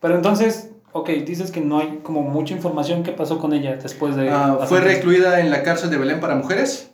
Pero 0.01 0.15
entonces, 0.15 0.71
ok, 0.93 1.09
dices 1.27 1.51
que 1.51 1.61
no 1.61 1.79
hay 1.79 2.01
como 2.03 2.23
mucha 2.23 2.55
información. 2.55 3.03
¿Qué 3.03 3.13
pasó 3.13 3.39
con 3.39 3.53
ella 3.53 3.77
después 3.77 4.17
de...? 4.17 4.31
Ah, 4.31 4.61
fue 4.67 4.81
recluida 4.81 5.41
en 5.41 5.51
la 5.51 5.63
cárcel 5.63 5.91
de 5.91 5.99
Belén 5.99 6.21
para 6.21 6.35
mujeres. 6.35 6.89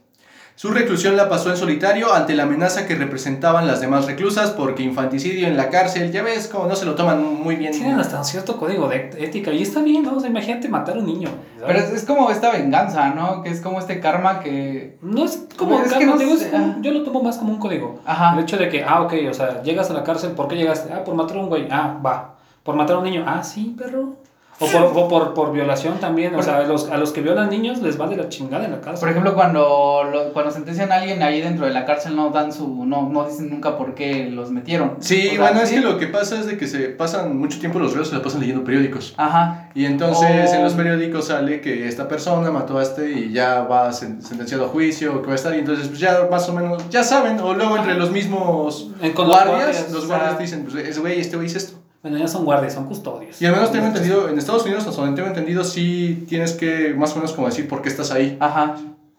Su 0.56 0.70
reclusión 0.70 1.18
la 1.18 1.28
pasó 1.28 1.50
en 1.50 1.58
solitario 1.58 2.14
ante 2.14 2.34
la 2.34 2.44
amenaza 2.44 2.86
que 2.86 2.94
representaban 2.94 3.66
las 3.66 3.82
demás 3.82 4.06
reclusas 4.06 4.52
porque 4.52 4.82
infanticidio 4.82 5.46
en 5.46 5.54
la 5.54 5.68
cárcel, 5.68 6.10
ya 6.12 6.22
ves 6.22 6.48
como 6.48 6.64
no 6.66 6.74
se 6.74 6.86
lo 6.86 6.94
toman 6.94 7.22
muy 7.22 7.56
bien. 7.56 7.72
Tienen 7.72 8.00
hasta 8.00 8.16
un 8.20 8.24
cierto 8.24 8.56
código 8.56 8.88
de 8.88 9.10
ética 9.18 9.52
y 9.52 9.60
está 9.60 9.82
bien, 9.82 10.02
¿no? 10.04 10.16
O 10.16 10.20
sea, 10.20 10.30
imagínate 10.30 10.70
matar 10.70 10.96
a 10.96 11.00
un 11.00 11.04
niño. 11.06 11.28
¿sabes? 11.60 11.66
Pero 11.66 11.78
es, 11.80 11.92
es 12.02 12.04
como 12.06 12.30
esta 12.30 12.50
venganza, 12.52 13.10
¿no? 13.10 13.42
Que 13.42 13.50
es 13.50 13.60
como 13.60 13.80
este 13.80 14.00
karma 14.00 14.40
que... 14.40 14.96
No 15.02 15.26
es 15.26 15.46
como, 15.58 15.78
Es 15.78 15.92
que 15.92 15.98
karma, 15.98 16.12
no 16.14 16.18
digo, 16.18 16.32
es 16.32 16.44
como- 16.46 16.64
ah. 16.72 16.76
yo 16.80 16.90
lo 16.90 17.02
tomo 17.02 17.22
más 17.22 17.36
como 17.36 17.52
un 17.52 17.58
código. 17.58 18.00
El 18.06 18.10
Ajá. 18.10 18.40
hecho 18.40 18.56
de 18.56 18.70
que, 18.70 18.82
ah, 18.82 19.02
ok, 19.02 19.12
o 19.30 19.34
sea, 19.34 19.62
llegas 19.62 19.90
a 19.90 19.92
la 19.92 20.04
cárcel, 20.04 20.30
¿por 20.30 20.48
qué 20.48 20.54
llegaste? 20.56 20.90
Ah, 20.90 21.04
por 21.04 21.14
matar 21.14 21.36
a 21.36 21.40
un 21.40 21.50
güey, 21.50 21.68
ah, 21.70 21.98
va. 22.04 22.36
Por 22.62 22.76
matar 22.76 22.96
a 22.96 22.98
un 23.00 23.04
niño, 23.04 23.24
ah, 23.26 23.42
sí, 23.44 23.76
perro. 23.78 24.16
O 24.58 24.66
por, 24.66 24.82
o 24.84 25.08
por, 25.08 25.34
por 25.34 25.52
violación 25.52 25.98
también, 26.00 26.32
o 26.32 26.36
Por- 26.36 26.44
sea, 26.44 26.56
a 26.58 26.62
los, 26.62 26.88
a 26.88 26.96
los 26.96 27.12
que 27.12 27.20
violan 27.20 27.50
niños 27.50 27.82
les 27.82 28.00
va 28.00 28.06
de 28.08 28.16
la 28.16 28.30
chingada 28.30 28.64
en 28.64 28.70
la 28.72 28.80
cárcel. 28.80 29.00
Por 29.00 29.08
ejemplo, 29.10 29.34
cuando, 29.34 30.02
lo- 30.10 30.32
cuando 30.32 30.50
sentencian 30.50 30.90
a 30.92 30.96
alguien 30.96 31.22
ahí 31.22 31.42
dentro 31.42 31.66
de 31.66 31.72
la 31.72 31.84
cárcel 31.84 32.16
no 32.16 32.30
dan 32.30 32.52
su... 32.52 32.86
No, 32.86 33.06
no 33.10 33.24
dicen 33.28 33.50
nunca 33.50 33.76
por 33.76 33.94
qué 33.94 34.30
los 34.30 34.50
metieron. 34.50 34.96
Sí, 35.00 35.26
O 35.28 35.30
sea, 35.32 35.40
bueno, 35.42 35.60
es 35.60 35.68
sí. 35.68 35.74
que 35.74 35.80
lo 35.82 35.98
que 35.98 36.06
pasa 36.06 36.40
es 36.40 36.46
de 36.46 36.56
que 36.56 36.66
se 36.66 36.88
pasan 36.88 37.36
mucho 37.38 37.58
tiempo 37.60 37.78
los 37.78 37.92
reos, 37.92 38.08
se 38.08 38.14
la 38.16 38.22
pasan 38.22 38.40
leyendo 38.40 38.64
periódicos. 38.64 39.12
Ajá. 39.18 39.68
Y 39.74 39.84
entonces 39.84 40.50
Oh. 40.50 40.54
en 40.54 40.64
los 40.64 40.72
periódicos 40.72 41.26
sale 41.26 41.60
que 41.60 41.86
esta 41.86 42.08
persona 42.08 42.50
mató 42.50 42.78
a 42.78 42.82
este 42.82 43.12
y 43.12 43.32
ya 43.32 43.60
va 43.62 43.90
sen- 43.90 44.22
sentenciado 44.22 44.64
a 44.64 44.68
juicio 44.68 45.16
o 45.16 45.20
que 45.20 45.26
va 45.26 45.32
a 45.34 45.36
estar 45.36 45.54
y 45.54 45.58
entonces 45.58 45.88
pues 45.88 46.00
ya 46.00 46.26
más 46.30 46.48
o 46.48 46.54
menos, 46.54 46.88
ya 46.88 47.04
saben, 47.04 47.38
o 47.40 47.52
luego 47.52 47.76
entre 47.76 47.94
los 47.94 48.10
mismos 48.10 48.90
En- 49.02 49.12
con 49.12 49.28
los 49.28 49.36
guardias, 49.36 49.58
guardias, 49.66 49.92
los 49.92 50.04
o 50.04 50.06
guardias 50.08 50.38
dicen, 50.38 50.64
pues 50.64 50.76
ese 50.76 50.98
güey, 51.00 51.20
este 51.20 51.36
güey 51.36 51.46
hizo 51.48 51.58
esto. 51.58 51.76
Bueno, 52.06 52.18
ya 52.18 52.28
son 52.28 52.44
guardias, 52.44 52.72
son 52.74 52.86
custodios. 52.86 53.42
Y 53.42 53.46
al 53.46 53.52
menos 53.52 53.72
tengo 53.72 53.86
entendido, 53.86 54.28
en 54.28 54.38
Estados 54.38 54.62
Unidos, 54.64 54.86
hasta 54.86 55.00
donde 55.00 55.16
tengo 55.16 55.26
entendido, 55.26 55.64
sí 55.64 56.24
tienes 56.28 56.52
que 56.52 56.94
más 56.96 57.10
o 57.14 57.16
menos 57.16 57.32
como 57.32 57.48
decir 57.48 57.66
por 57.66 57.82
qué 57.82 57.88
estás 57.88 58.12
ahí. 58.12 58.36
Ajá. 58.38 58.76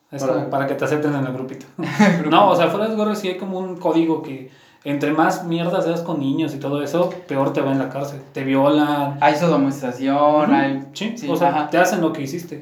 Es 0.09 0.21
Para- 0.21 0.33
como 0.35 0.49
para 0.49 0.67
que 0.67 0.75
te 0.75 0.85
acepten 0.85 1.13
en 1.13 1.25
el 1.25 1.33
grupito. 1.33 1.65
no, 2.29 2.49
o 2.51 2.55
sea, 2.55 2.69
fuera 2.69 2.87
de 2.87 2.95
gorro 2.95 3.13
sí 3.13 3.27
hay 3.27 3.37
como 3.37 3.59
un 3.59 3.75
código 3.75 4.23
que 4.23 4.49
entre 4.85 5.11
más 5.11 5.43
mierdas 5.43 5.83
seas 5.83 5.99
con 5.99 6.21
niños 6.21 6.53
y 6.55 6.59
todo 6.59 6.81
eso, 6.81 7.09
peor 7.27 7.51
te 7.51 7.59
va 7.59 7.73
en 7.73 7.79
la 7.79 7.89
cárcel. 7.89 8.21
Te 8.31 8.45
violan. 8.45 9.17
Hay 9.19 9.35
sodomización, 9.35 10.53
hay... 10.53 10.85
Sí, 10.93 11.13
Sí, 11.17 11.27
o 11.29 11.35
sea, 11.35 11.49
ajá. 11.49 11.69
te 11.69 11.77
hacen 11.79 11.99
lo 11.99 12.13
que 12.13 12.21
hiciste. 12.21 12.61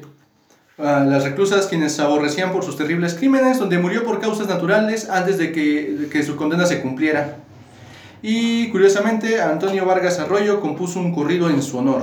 a 0.76 1.00
las 1.04 1.22
reclusas 1.22 1.68
quienes 1.68 1.92
se 1.94 2.02
aborrecían 2.02 2.50
por 2.52 2.64
sus 2.64 2.76
terribles 2.76 3.14
crímenes, 3.14 3.60
donde 3.60 3.78
murió 3.78 4.02
por 4.04 4.20
causas 4.20 4.48
naturales 4.48 5.08
antes 5.08 5.38
de 5.38 5.52
que, 5.52 5.92
de 6.00 6.08
que 6.08 6.24
su 6.24 6.34
condena 6.34 6.66
se 6.66 6.82
cumpliera. 6.82 7.36
Y 8.22 8.68
curiosamente, 8.70 9.40
Antonio 9.40 9.84
Vargas 9.86 10.18
Arroyo 10.18 10.60
compuso 10.60 10.98
un 11.00 11.14
corrido 11.14 11.48
en 11.50 11.62
su 11.62 11.78
honor. 11.78 12.02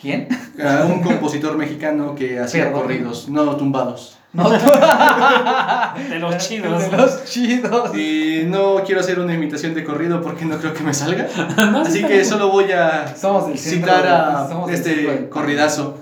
¿Quién? 0.00 0.28
A 0.64 0.84
un 0.86 1.02
compositor 1.02 1.56
mexicano 1.58 2.14
que 2.14 2.38
hacía 2.40 2.64
Perdón. 2.66 2.80
corridos, 2.82 3.28
no 3.28 3.56
tumbados. 3.56 4.16
No, 4.32 4.48
De 6.08 6.18
los 6.20 6.38
chidos. 6.38 6.90
De 6.90 6.96
los 6.96 7.24
chidos. 7.24 7.94
Y 7.96 8.44
no 8.46 8.76
quiero 8.86 9.00
hacer 9.00 9.18
una 9.18 9.34
imitación 9.34 9.74
de 9.74 9.82
corrido 9.84 10.22
porque 10.22 10.44
no 10.44 10.56
creo 10.58 10.72
que 10.72 10.82
me 10.84 10.94
salga. 10.94 11.26
No, 11.70 11.80
Así 11.80 12.02
que 12.04 12.24
solo 12.24 12.48
voy 12.48 12.70
a 12.72 13.14
Somos 13.16 13.48
del 13.48 13.58
centro 13.58 13.92
citar 13.92 14.06
a 14.06 14.48
este 14.70 14.94
del- 14.94 15.28
corridazo. 15.28 15.98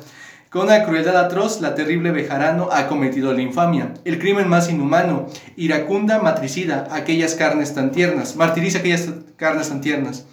Con 0.50 0.62
una 0.62 0.82
crueldad 0.84 1.18
atroz, 1.18 1.60
la 1.60 1.74
terrible 1.74 2.10
Bejarano 2.10 2.70
ha 2.72 2.86
cometido 2.86 3.34
la 3.34 3.42
infamia, 3.42 3.92
el 4.06 4.18
crimen 4.18 4.48
más 4.48 4.70
inhumano, 4.70 5.26
iracunda, 5.56 6.22
matricida, 6.22 6.88
aquellas 6.90 7.34
carnes 7.34 7.74
tan 7.74 7.92
tiernas, 7.92 8.34
martiriza 8.34 8.78
aquellas 8.78 9.10
carnes 9.36 9.68
tan 9.68 9.82
tiernas, 9.82 10.24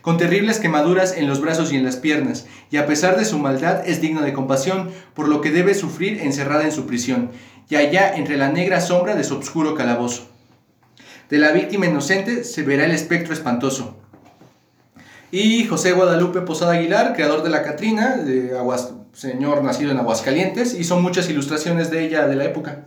con 0.00 0.16
terribles 0.16 0.58
quemaduras 0.58 1.14
en 1.14 1.28
los 1.28 1.42
brazos 1.42 1.70
y 1.70 1.76
en 1.76 1.84
las 1.84 1.96
piernas, 1.96 2.46
y 2.70 2.78
a 2.78 2.86
pesar 2.86 3.18
de 3.18 3.26
su 3.26 3.38
maldad 3.38 3.86
es 3.86 4.00
digna 4.00 4.22
de 4.22 4.32
compasión, 4.32 4.88
por 5.12 5.28
lo 5.28 5.42
que 5.42 5.50
debe 5.50 5.74
sufrir 5.74 6.22
encerrada 6.22 6.64
en 6.64 6.72
su 6.72 6.86
prisión, 6.86 7.30
y 7.68 7.76
allá 7.76 8.16
entre 8.16 8.38
la 8.38 8.50
negra 8.50 8.80
sombra 8.80 9.16
de 9.16 9.24
su 9.24 9.36
obscuro 9.36 9.74
calabozo. 9.74 10.28
De 11.28 11.36
la 11.36 11.52
víctima 11.52 11.84
inocente 11.84 12.42
se 12.44 12.62
verá 12.62 12.86
el 12.86 12.92
espectro 12.92 13.34
espantoso. 13.34 13.98
Y 15.30 15.66
José 15.66 15.92
Guadalupe 15.92 16.40
Posada 16.40 16.72
Aguilar, 16.72 17.12
creador 17.12 17.42
de 17.42 17.50
la 17.50 17.62
Catrina, 17.62 18.16
de 18.16 18.56
Aguas, 18.56 18.94
señor 19.18 19.62
nacido 19.64 19.90
en 19.90 19.98
Aguascalientes, 19.98 20.74
hizo 20.78 20.98
muchas 21.00 21.28
ilustraciones 21.28 21.90
de 21.90 22.04
ella 22.06 22.26
de 22.28 22.36
la 22.36 22.44
época. 22.44 22.84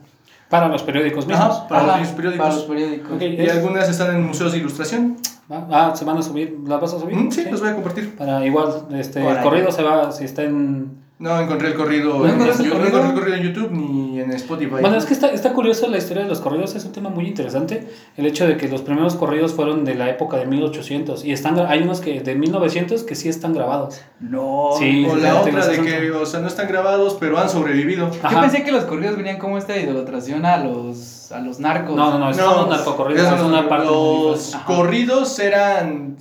Para 0.49 0.67
los 0.69 0.81
periódicos 0.83 1.27
mismos. 1.27 1.45
Ajá. 1.45 1.67
Para 1.67 1.81
Ajá, 1.93 1.97
los 1.99 2.07
periódicos. 2.09 2.45
Para 2.45 2.55
los 2.55 2.65
periódicos. 2.65 3.21
Y 3.21 3.41
Es- 3.41 3.51
algunas 3.53 3.89
están 3.89 4.15
en 4.15 4.23
museos 4.25 4.51
de 4.53 4.57
ilustración. 4.59 5.17
Ah, 5.49 5.91
se 5.95 6.05
van 6.05 6.17
a 6.17 6.21
subir. 6.21 6.57
¿Las 6.65 6.79
vas 6.79 6.93
a 6.93 6.99
subir? 6.99 7.15
Mm, 7.17 7.31
sí, 7.31 7.45
los 7.51 7.59
voy 7.59 7.69
a 7.69 7.73
compartir. 7.73 8.15
Para 8.15 8.45
igual, 8.45 8.87
este, 8.93 9.21
Por 9.21 9.31
el 9.31 9.37
ahí. 9.37 9.43
corrido 9.43 9.71
se 9.71 9.83
va, 9.83 10.11
si 10.13 10.23
está 10.23 10.43
en, 10.43 11.00
No 11.21 11.39
encontré 11.39 11.67
el 11.67 11.75
corrido, 11.75 12.17
¿No 12.17 12.25
en, 12.25 12.41
el 12.41 12.47
no 12.47 12.85
encontré 12.85 13.09
el 13.09 13.13
corrido 13.13 13.35
en 13.37 13.43
YouTube 13.43 13.71
ni 13.71 14.19
en 14.19 14.31
Spotify. 14.31 14.71
Bueno, 14.81 14.95
es 14.97 15.05
que 15.05 15.13
está, 15.13 15.27
está 15.27 15.53
curioso 15.53 15.87
la 15.87 15.99
historia 15.99 16.23
de 16.23 16.29
los 16.29 16.39
corridos, 16.41 16.73
es 16.73 16.83
un 16.83 16.93
tema 16.93 17.09
muy 17.11 17.27
interesante. 17.27 17.87
El 18.17 18.25
hecho 18.25 18.47
de 18.47 18.57
que 18.57 18.67
los 18.67 18.81
primeros 18.81 19.13
corridos 19.13 19.53
fueron 19.53 19.85
de 19.85 19.93
la 19.93 20.09
época 20.09 20.37
de 20.37 20.47
1800 20.47 21.23
y 21.23 21.31
están 21.31 21.55
gra- 21.55 21.67
hay 21.69 21.83
unos 21.83 22.01
que 22.01 22.21
de 22.21 22.33
1900 22.33 23.03
que 23.03 23.13
sí 23.13 23.29
están 23.29 23.53
grabados. 23.53 24.01
No. 24.19 24.69
Sí. 24.79 25.05
o 25.07 25.15
la 25.15 25.41
otra 25.41 25.67
de 25.67 25.79
que, 25.81 26.11
o 26.11 26.25
sea, 26.25 26.39
no 26.39 26.47
están 26.47 26.67
grabados, 26.67 27.17
pero 27.19 27.37
han 27.37 27.49
sobrevivido. 27.49 28.09
Yo 28.11 28.41
pensé 28.41 28.63
que 28.63 28.71
los 28.71 28.85
corridos 28.85 29.15
venían 29.15 29.37
como 29.37 29.59
esta 29.59 29.77
idolatración 29.77 30.43
a 30.47 30.57
los, 30.57 31.31
a 31.31 31.39
los 31.39 31.59
narcos. 31.59 31.95
No, 31.95 32.09
no, 32.11 32.17
no, 32.17 32.31
esos 32.31 32.43
son 32.43 32.55
los 32.57 32.69
narcocorridos, 32.69 33.27
esos 33.27 33.41
una 33.45 33.69
parte 33.69 33.85
Los 33.85 34.55
corridos 34.65 35.37
eran. 35.37 36.17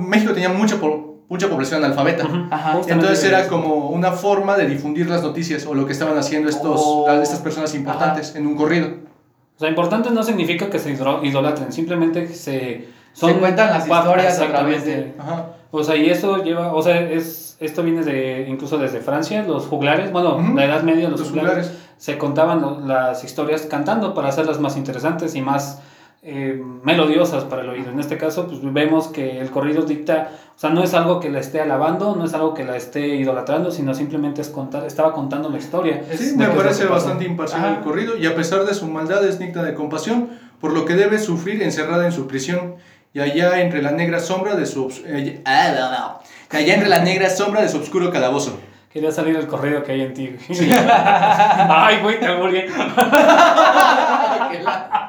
México 0.00 0.32
tenía 0.34 0.50
mucha, 0.50 0.76
mucha 1.30 1.48
población 1.48 1.82
analfabeta. 1.82 2.28
Ajá. 2.50 2.80
Entonces 2.88 3.24
era 3.24 3.48
como 3.48 3.88
una 3.88 4.12
forma 4.12 4.56
de 4.58 4.66
difundir 4.66 5.08
las 5.08 5.22
noticias 5.22 5.64
o 5.64 5.72
lo 5.74 5.86
que 5.86 5.92
estaban 5.92 6.18
haciendo 6.18 6.50
estos, 6.50 6.78
Oh. 6.84 7.06
las- 7.08 7.22
estas 7.22 7.38
personas 7.40 7.74
importantes 7.74 8.34
en 8.34 8.46
un 8.46 8.56
corrido. 8.56 8.88
O 9.56 9.60
sea, 9.60 9.68
importante 9.70 10.10
no 10.10 10.22
significa 10.22 10.68
que 10.68 10.78
se 10.78 10.92
idolatren, 11.22 11.72
simplemente 11.72 12.28
se... 12.34 12.88
Se 13.12 13.34
cuentan 13.34 13.70
las 13.70 13.88
historias 13.88 14.38
a 14.40 14.46
través 14.48 14.84
de-. 14.84 15.14
Ajá. 15.18 15.46
O 15.72 15.82
sea, 15.84 15.96
y 15.96 16.08
eso 16.10 16.42
lleva, 16.44 16.72
o 16.72 16.80
sea, 16.82 17.00
es, 17.00 17.56
esto 17.60 17.82
viene 17.82 18.02
de, 18.04 18.46
incluso 18.48 18.78
desde 18.78 19.00
Francia, 19.00 19.42
los 19.42 19.66
juglares, 19.66 20.10
bueno, 20.12 20.36
Ujú. 20.36 20.54
la 20.54 20.64
Edad 20.64 20.82
Media, 20.82 21.08
los, 21.08 21.20
Los 21.20 21.28
juglares, 21.30 21.66
juglares. 21.66 21.78
se 21.96 22.18
contaban 22.18 22.86
las 22.88 23.22
historias 23.24 23.62
cantando 23.62 24.14
para 24.14 24.28
hacerlas 24.28 24.58
más 24.60 24.76
interesantes 24.76 25.34
y 25.34 25.42
más 25.42 25.80
eh, 26.22 26.62
melodiosas 26.82 27.44
para 27.44 27.62
el 27.62 27.70
oído. 27.70 27.90
En 27.90 27.98
este 27.98 28.18
caso, 28.18 28.46
pues 28.46 28.60
vemos 28.62 29.08
que 29.08 29.40
el 29.40 29.50
corrido 29.50 29.82
dicta, 29.82 30.32
o 30.54 30.58
sea, 30.58 30.68
no 30.68 30.84
es 30.84 30.92
algo 30.92 31.18
que 31.18 31.30
la 31.30 31.40
esté 31.40 31.62
alabando, 31.62 32.14
no 32.14 32.24
es 32.24 32.34
algo 32.34 32.52
que 32.52 32.64
la 32.64 32.76
esté 32.76 33.16
idolatrando, 33.16 33.70
sino 33.70 33.94
simplemente 33.94 34.42
es 34.42 34.50
contar, 34.50 34.84
estaba 34.84 35.14
contando 35.14 35.48
la 35.48 35.56
historia. 35.56 36.02
Sí, 36.14 36.34
me 36.36 36.48
parece 36.48 36.84
que 36.84 36.90
bastante 36.90 37.24
imparcial 37.24 37.64
Ajá. 37.64 37.76
el 37.76 37.80
corrido 37.80 38.18
y 38.18 38.26
a 38.26 38.34
pesar 38.34 38.64
de 38.64 38.74
su 38.74 38.86
maldad 38.86 39.24
es 39.24 39.38
digna 39.38 39.62
de 39.62 39.72
compasión, 39.72 40.28
por 40.60 40.72
lo 40.72 40.84
que 40.84 40.94
debe 40.94 41.18
sufrir 41.18 41.62
encerrada 41.62 42.04
en 42.04 42.12
su 42.12 42.26
prisión 42.26 42.74
y 43.14 43.20
allá 43.20 43.62
entre 43.62 43.80
la 43.80 43.92
negra 43.92 44.20
sombra 44.20 44.56
de 44.56 44.66
su 44.66 44.92
eh, 45.06 45.40
ah, 45.46 45.70
no, 45.74 45.90
no. 45.90 46.18
allá 46.50 46.74
entre 46.74 46.90
la 46.90 46.98
negra 46.98 47.30
sombra 47.30 47.62
de 47.62 47.70
su 47.70 47.78
oscuro 47.78 48.10
calabozo. 48.10 48.60
Quería 48.92 49.12
salir 49.12 49.36
el 49.36 49.46
corrido 49.46 49.84
que 49.84 49.92
hay 49.92 50.00
en 50.02 50.14
ti. 50.14 50.36
güey. 50.48 50.70
Ay, 50.72 52.00
güey, 52.02 52.18
te 52.18 52.26
albureé. 52.26 52.68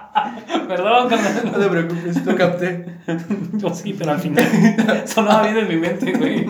Perdón, 0.76 1.10
carnal. 1.10 1.42
No 1.52 1.60
te 1.60 1.68
preocupes, 1.70 2.26
lo 2.26 2.36
capté. 2.36 2.86
Yo 3.54 3.74
sí, 3.74 3.94
pero 3.98 4.12
al 4.12 4.20
final 4.20 5.04
sonaba 5.06 5.44
bien 5.44 5.58
en 5.58 5.68
mi 5.68 5.76
mente, 5.78 6.14
güey. 6.14 6.46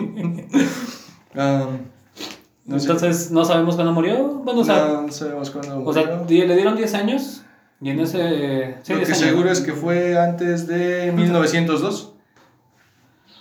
No 1.34 2.78
sé. 2.78 2.84
Entonces, 2.92 3.30
¿no 3.30 3.44
sabemos 3.44 3.74
cuándo 3.74 3.92
murió? 3.92 4.22
Bueno, 4.44 4.60
o 4.60 4.64
sea, 4.64 5.00
no 5.04 5.10
sabemos 5.10 5.50
cuándo 5.50 5.84
o 5.84 5.92
sea 5.92 6.04
murió. 6.16 6.46
le 6.46 6.54
dieron 6.54 6.76
10 6.76 6.94
años 6.94 7.42
y 7.80 7.90
en 7.90 8.00
ese... 8.00 8.76
Sí, 8.82 8.92
Lo 8.92 8.98
10 9.00 9.08
que 9.08 9.14
años, 9.14 9.18
seguro 9.18 9.46
¿no? 9.46 9.50
es 9.52 9.60
que 9.60 9.72
fue 9.72 10.16
antes 10.18 10.66
de 10.68 11.10
1902. 11.12 12.12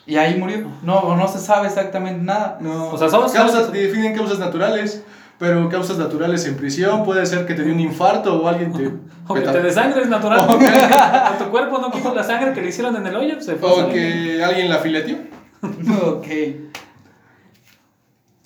Y 0.07 0.15
ahí 0.15 0.35
murió. 0.39 0.67
No, 0.81 1.15
no 1.15 1.27
se 1.27 1.37
sabe 1.37 1.67
exactamente 1.67 2.23
nada. 2.23 2.57
No, 2.59 2.89
O 2.89 2.97
sea, 2.97 3.07
somos- 3.09 3.31
causas, 3.31 3.71
definen 3.71 4.15
causas 4.15 4.39
naturales, 4.39 5.03
pero 5.41 5.67
causas 5.69 5.97
naturales 5.97 6.45
en 6.45 6.55
prisión 6.55 7.03
puede 7.03 7.25
ser 7.25 7.47
que 7.47 7.55
te 7.55 7.63
dio 7.63 7.73
un 7.73 7.79
infarto 7.79 8.39
o 8.39 8.47
alguien 8.47 8.71
te... 8.71 8.91
O 9.27 9.33
que 9.33 9.41
te 9.41 9.61
desangres 9.61 10.07
natural. 10.07 10.41
A 10.91 11.35
tu 11.39 11.45
cuerpo 11.45 11.79
no 11.79 11.89
quiso 11.89 12.13
la 12.13 12.23
sangre 12.23 12.53
que 12.53 12.61
le 12.61 12.69
hicieron 12.69 12.95
en 12.97 13.07
el 13.07 13.15
hoyo, 13.15 13.41
se 13.41 13.55
fue 13.55 13.69
o 13.71 13.89
que 13.89 14.43
alguien 14.43 14.69
la 14.69 14.77
fileteó. 14.79 15.17
ok. 16.05 16.27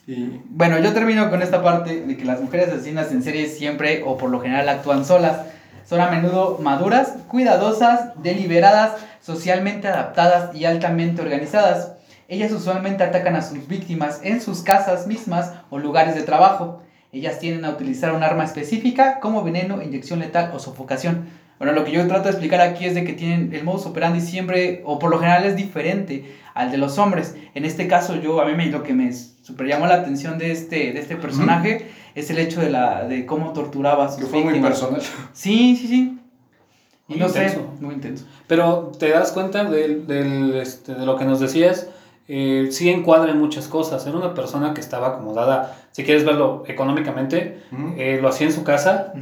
Y 0.07 0.41
Bueno, 0.45 0.79
yo 0.79 0.93
termino 0.93 1.29
con 1.29 1.41
esta 1.41 1.61
parte 1.61 2.01
de 2.01 2.15
que 2.15 2.23
las 2.23 2.39
mujeres 2.39 2.69
asesinas 2.69 3.11
en 3.11 3.23
serie 3.23 3.47
siempre 3.47 4.03
o 4.05 4.15
por 4.15 4.29
lo 4.29 4.39
general 4.39 4.69
actúan 4.69 5.03
solas. 5.03 5.47
Son 5.85 5.99
a 5.99 6.09
menudo 6.09 6.59
maduras, 6.61 7.15
cuidadosas, 7.27 8.11
deliberadas, 8.21 8.93
socialmente 9.21 9.89
adaptadas 9.89 10.55
y 10.55 10.63
altamente 10.63 11.21
organizadas. 11.21 11.91
Ellas 12.29 12.53
usualmente 12.53 13.03
atacan 13.03 13.35
a 13.35 13.41
sus 13.41 13.67
víctimas 13.67 14.21
en 14.23 14.39
sus 14.39 14.61
casas 14.61 15.07
mismas 15.07 15.51
o 15.69 15.77
lugares 15.77 16.15
de 16.15 16.21
trabajo. 16.23 16.84
Ellas 17.17 17.39
tienden 17.39 17.63
a 17.65 17.69
utilizar 17.69 18.13
un 18.13 18.23
arma 18.23 18.43
específica 18.43 19.19
como 19.21 19.43
veneno, 19.43 19.81
inyección 19.81 20.19
letal 20.19 20.51
o 20.53 20.59
sofocación. 20.59 21.25
Bueno, 21.57 21.71
lo 21.71 21.85
que 21.85 21.91
yo 21.93 22.05
trato 22.07 22.23
de 22.23 22.31
explicar 22.31 22.59
aquí 22.59 22.85
es 22.85 22.95
de 22.95 23.05
que 23.05 23.13
tienen 23.13 23.53
el 23.53 23.63
modus 23.63 23.85
operandi 23.85 24.19
siempre, 24.19 24.81
o 24.85 24.99
por 24.99 25.09
lo 25.09 25.19
general 25.19 25.45
es 25.45 25.55
diferente 25.55 26.35
al 26.53 26.71
de 26.71 26.77
los 26.77 26.97
hombres. 26.97 27.35
En 27.53 27.63
este 27.63 27.87
caso, 27.87 28.17
yo, 28.17 28.41
a 28.41 28.45
mí 28.45 28.53
me, 28.55 28.65
lo 28.65 28.83
que 28.83 28.93
me 28.93 29.13
super 29.13 29.65
llamó 29.65 29.87
la 29.87 29.95
atención 29.95 30.37
de 30.37 30.51
este, 30.51 30.91
de 30.91 30.99
este 30.99 31.15
personaje 31.15 31.87
es 32.15 32.29
el 32.29 32.37
hecho 32.39 32.59
de, 32.59 32.69
la, 32.69 33.05
de 33.07 33.25
cómo 33.25 33.53
torturaba 33.53 34.05
a 34.05 34.09
sus 34.09 34.19
que 34.19 34.25
fue 34.25 34.39
muy 34.39 34.53
víctimas. 34.53 34.71
personal. 34.79 35.01
Sí, 35.31 35.77
sí, 35.77 35.87
sí. 35.87 36.19
Y 37.07 37.13
Muy 37.13 37.19
no 37.21 37.29
sé, 37.29 37.43
intenso. 37.43 37.73
muy 37.79 37.93
intenso. 37.93 38.25
Pero 38.47 38.91
te 38.99 39.09
das 39.09 39.31
cuenta 39.31 39.63
del, 39.63 40.07
del, 40.07 40.55
este, 40.55 40.95
de 40.95 41.05
lo 41.05 41.17
que 41.17 41.23
nos 41.23 41.39
decías, 41.39 41.87
eh, 42.27 42.69
sí 42.71 42.89
encuadra 42.89 43.31
en 43.31 43.39
muchas 43.39 43.67
cosas. 43.67 44.05
Era 44.07 44.17
una 44.17 44.33
persona 44.33 44.73
que 44.73 44.81
estaba 44.81 45.07
acomodada, 45.09 45.75
si 45.91 46.03
quieres 46.03 46.25
verlo 46.25 46.63
económicamente, 46.67 47.61
eh, 47.97 48.19
lo 48.21 48.29
hacía 48.29 48.47
en 48.47 48.53
su 48.53 48.63
casa, 48.63 49.13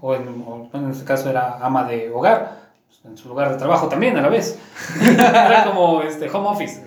o 0.00 0.14
en, 0.14 0.44
o, 0.46 0.68
en 0.72 0.90
este 0.90 1.04
caso 1.04 1.28
era 1.30 1.58
ama 1.60 1.84
de 1.84 2.10
hogar, 2.10 2.64
en 3.04 3.16
su 3.18 3.28
lugar 3.28 3.50
de 3.50 3.56
trabajo 3.58 3.88
también 3.88 4.16
a 4.16 4.22
la 4.22 4.28
vez. 4.28 4.58
era 5.20 5.64
como 5.64 6.02
este, 6.02 6.28
home 6.30 6.48
office. 6.48 6.82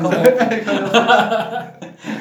Como- 0.00 0.10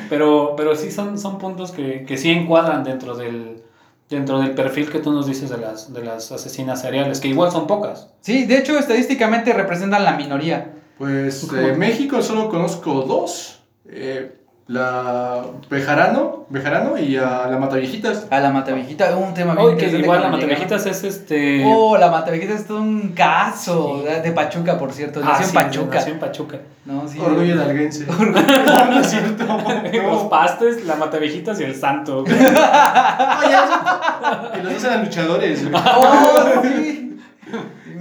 pero, 0.10 0.54
pero 0.56 0.76
sí 0.76 0.92
son, 0.92 1.18
son 1.18 1.38
puntos 1.38 1.72
que, 1.72 2.04
que 2.06 2.18
sí 2.18 2.30
encuadran 2.32 2.84
dentro 2.84 3.16
del, 3.16 3.62
dentro 4.10 4.40
del 4.40 4.52
perfil 4.52 4.90
que 4.92 5.00
tú 5.00 5.12
nos 5.12 5.28
dices 5.28 5.50
de 5.50 5.58
las, 5.58 5.94
de 5.94 6.04
las 6.04 6.32
asesinas 6.32 6.82
seriales, 6.82 7.20
que 7.20 7.28
igual 7.30 7.52
son 7.52 7.68
pocas. 7.68 8.10
Sí, 8.22 8.46
de 8.46 8.58
hecho, 8.58 8.78
estadísticamente 8.78 9.54
representan 9.54 10.04
la 10.04 10.14
minoría. 10.14 10.74
Pues 10.98 11.50
de 11.52 11.74
México 11.74 12.22
solo 12.22 12.50
conozco 12.50 13.02
dos. 13.04 13.60
Eh, 13.90 14.34
la 14.68 15.44
Bejarano, 15.70 16.46
Bejarano 16.50 16.98
y 16.98 17.16
a 17.16 17.48
la 17.50 17.58
Mataviejitas. 17.58 18.28
A 18.30 18.42
la 18.42 18.50
Matavejita, 18.50 19.16
un 19.16 19.34
tema 19.34 19.56
bien 19.56 19.78
que 19.78 19.86
interesante 19.86 20.00
igual 20.00 20.22
la. 20.24 20.28
Matavejitas 20.30 20.86
es 20.88 21.04
este... 21.06 21.64
Oh, 21.66 21.98
la 21.98 22.12
Matavejita 22.12 22.54
es 22.54 22.68
todo 22.68 22.82
un 22.82 23.14
caso. 23.14 24.04
Sí. 24.06 24.22
De 24.24 24.32
Pachuca, 24.34 24.78
por 24.78 24.92
cierto. 24.92 25.22
Ah, 25.24 25.38
Nació 25.40 25.44
en 25.46 25.50
sí, 25.52 25.56
Pachuca. 25.56 25.96
nació 25.96 26.14
en 26.16 26.20
Pachuca. 26.20 26.58
No, 26.86 27.08
sí. 27.08 27.18
Orgullo 27.18 27.56
de 27.56 27.64
alguense. 27.64 28.06
no 28.08 29.00
es 29.00 29.08
cierto. 29.10 29.46
Los 29.46 29.94
No. 30.24 30.30
pastes, 30.30 30.84
la 30.86 30.98
Matavejitas 30.98 31.62
y 31.62 31.64
el 31.64 31.74
santo. 31.76 32.24
Oye, 32.24 32.36
y 34.60 34.64
los 34.64 34.74
dos 34.74 34.84
eran 34.84 35.06
luchadores. 35.06 35.66
Oh, 35.74 36.62
sí. 36.64 36.97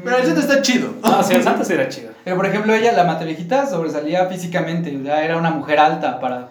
Pero 0.07 0.17
el 0.19 0.25
santo 0.27 0.41
está 0.41 0.63
chido. 0.63 0.89
Ah, 1.03 1.23
sí, 1.23 1.35
el 1.35 1.43
santo 1.43 1.65
sí 1.65 1.73
era 1.75 1.89
chido. 1.89 2.11
Pero 2.25 2.37
por 2.37 2.47
ejemplo, 2.47 2.75
ella, 2.75 2.93
la 2.93 3.05
Matavejita, 3.05 3.67
sobresalía 3.67 4.27
físicamente. 4.27 4.97
o 4.97 5.15
era 5.15 5.37
una 5.37 5.51
mujer 5.51 5.79
alta 5.79 6.19
para. 6.21 6.49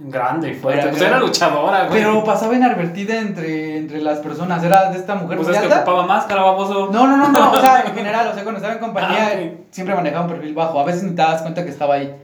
Grande 0.00 0.50
y 0.50 0.54
fuerte. 0.54 0.80
Era 0.82 0.90
pues 0.90 1.02
era 1.02 1.18
luchadora, 1.18 1.88
güey. 1.88 2.00
Pero 2.00 2.22
pasaba 2.22 2.54
inadvertida 2.54 3.18
entre, 3.18 3.78
entre 3.78 4.00
las 4.00 4.18
personas. 4.18 4.62
Era 4.62 4.90
de 4.92 4.96
esta 4.98 5.16
mujer 5.16 5.38
Pues 5.38 5.48
muy 5.48 5.56
es 5.56 5.60
que 5.62 5.66
alta. 5.66 5.80
ocupaba 5.80 6.06
máscara, 6.06 6.42
baboso. 6.42 6.88
No, 6.92 7.08
no, 7.08 7.16
no, 7.16 7.28
no. 7.30 7.50
O 7.52 7.60
sea, 7.60 7.82
en 7.84 7.94
general, 7.96 8.28
o 8.28 8.32
sea, 8.32 8.44
cuando 8.44 8.58
estaba 8.58 8.74
en 8.74 8.78
compañía, 8.80 9.32
Ah, 9.34 9.40
siempre 9.72 9.96
manejaba 9.96 10.26
un 10.26 10.30
perfil 10.30 10.54
bajo. 10.54 10.78
A 10.78 10.84
veces 10.84 11.02
ni 11.02 11.10
te 11.10 11.22
das 11.22 11.42
cuenta 11.42 11.64
que 11.64 11.70
estaba 11.70 11.94
ahí. 11.94 12.14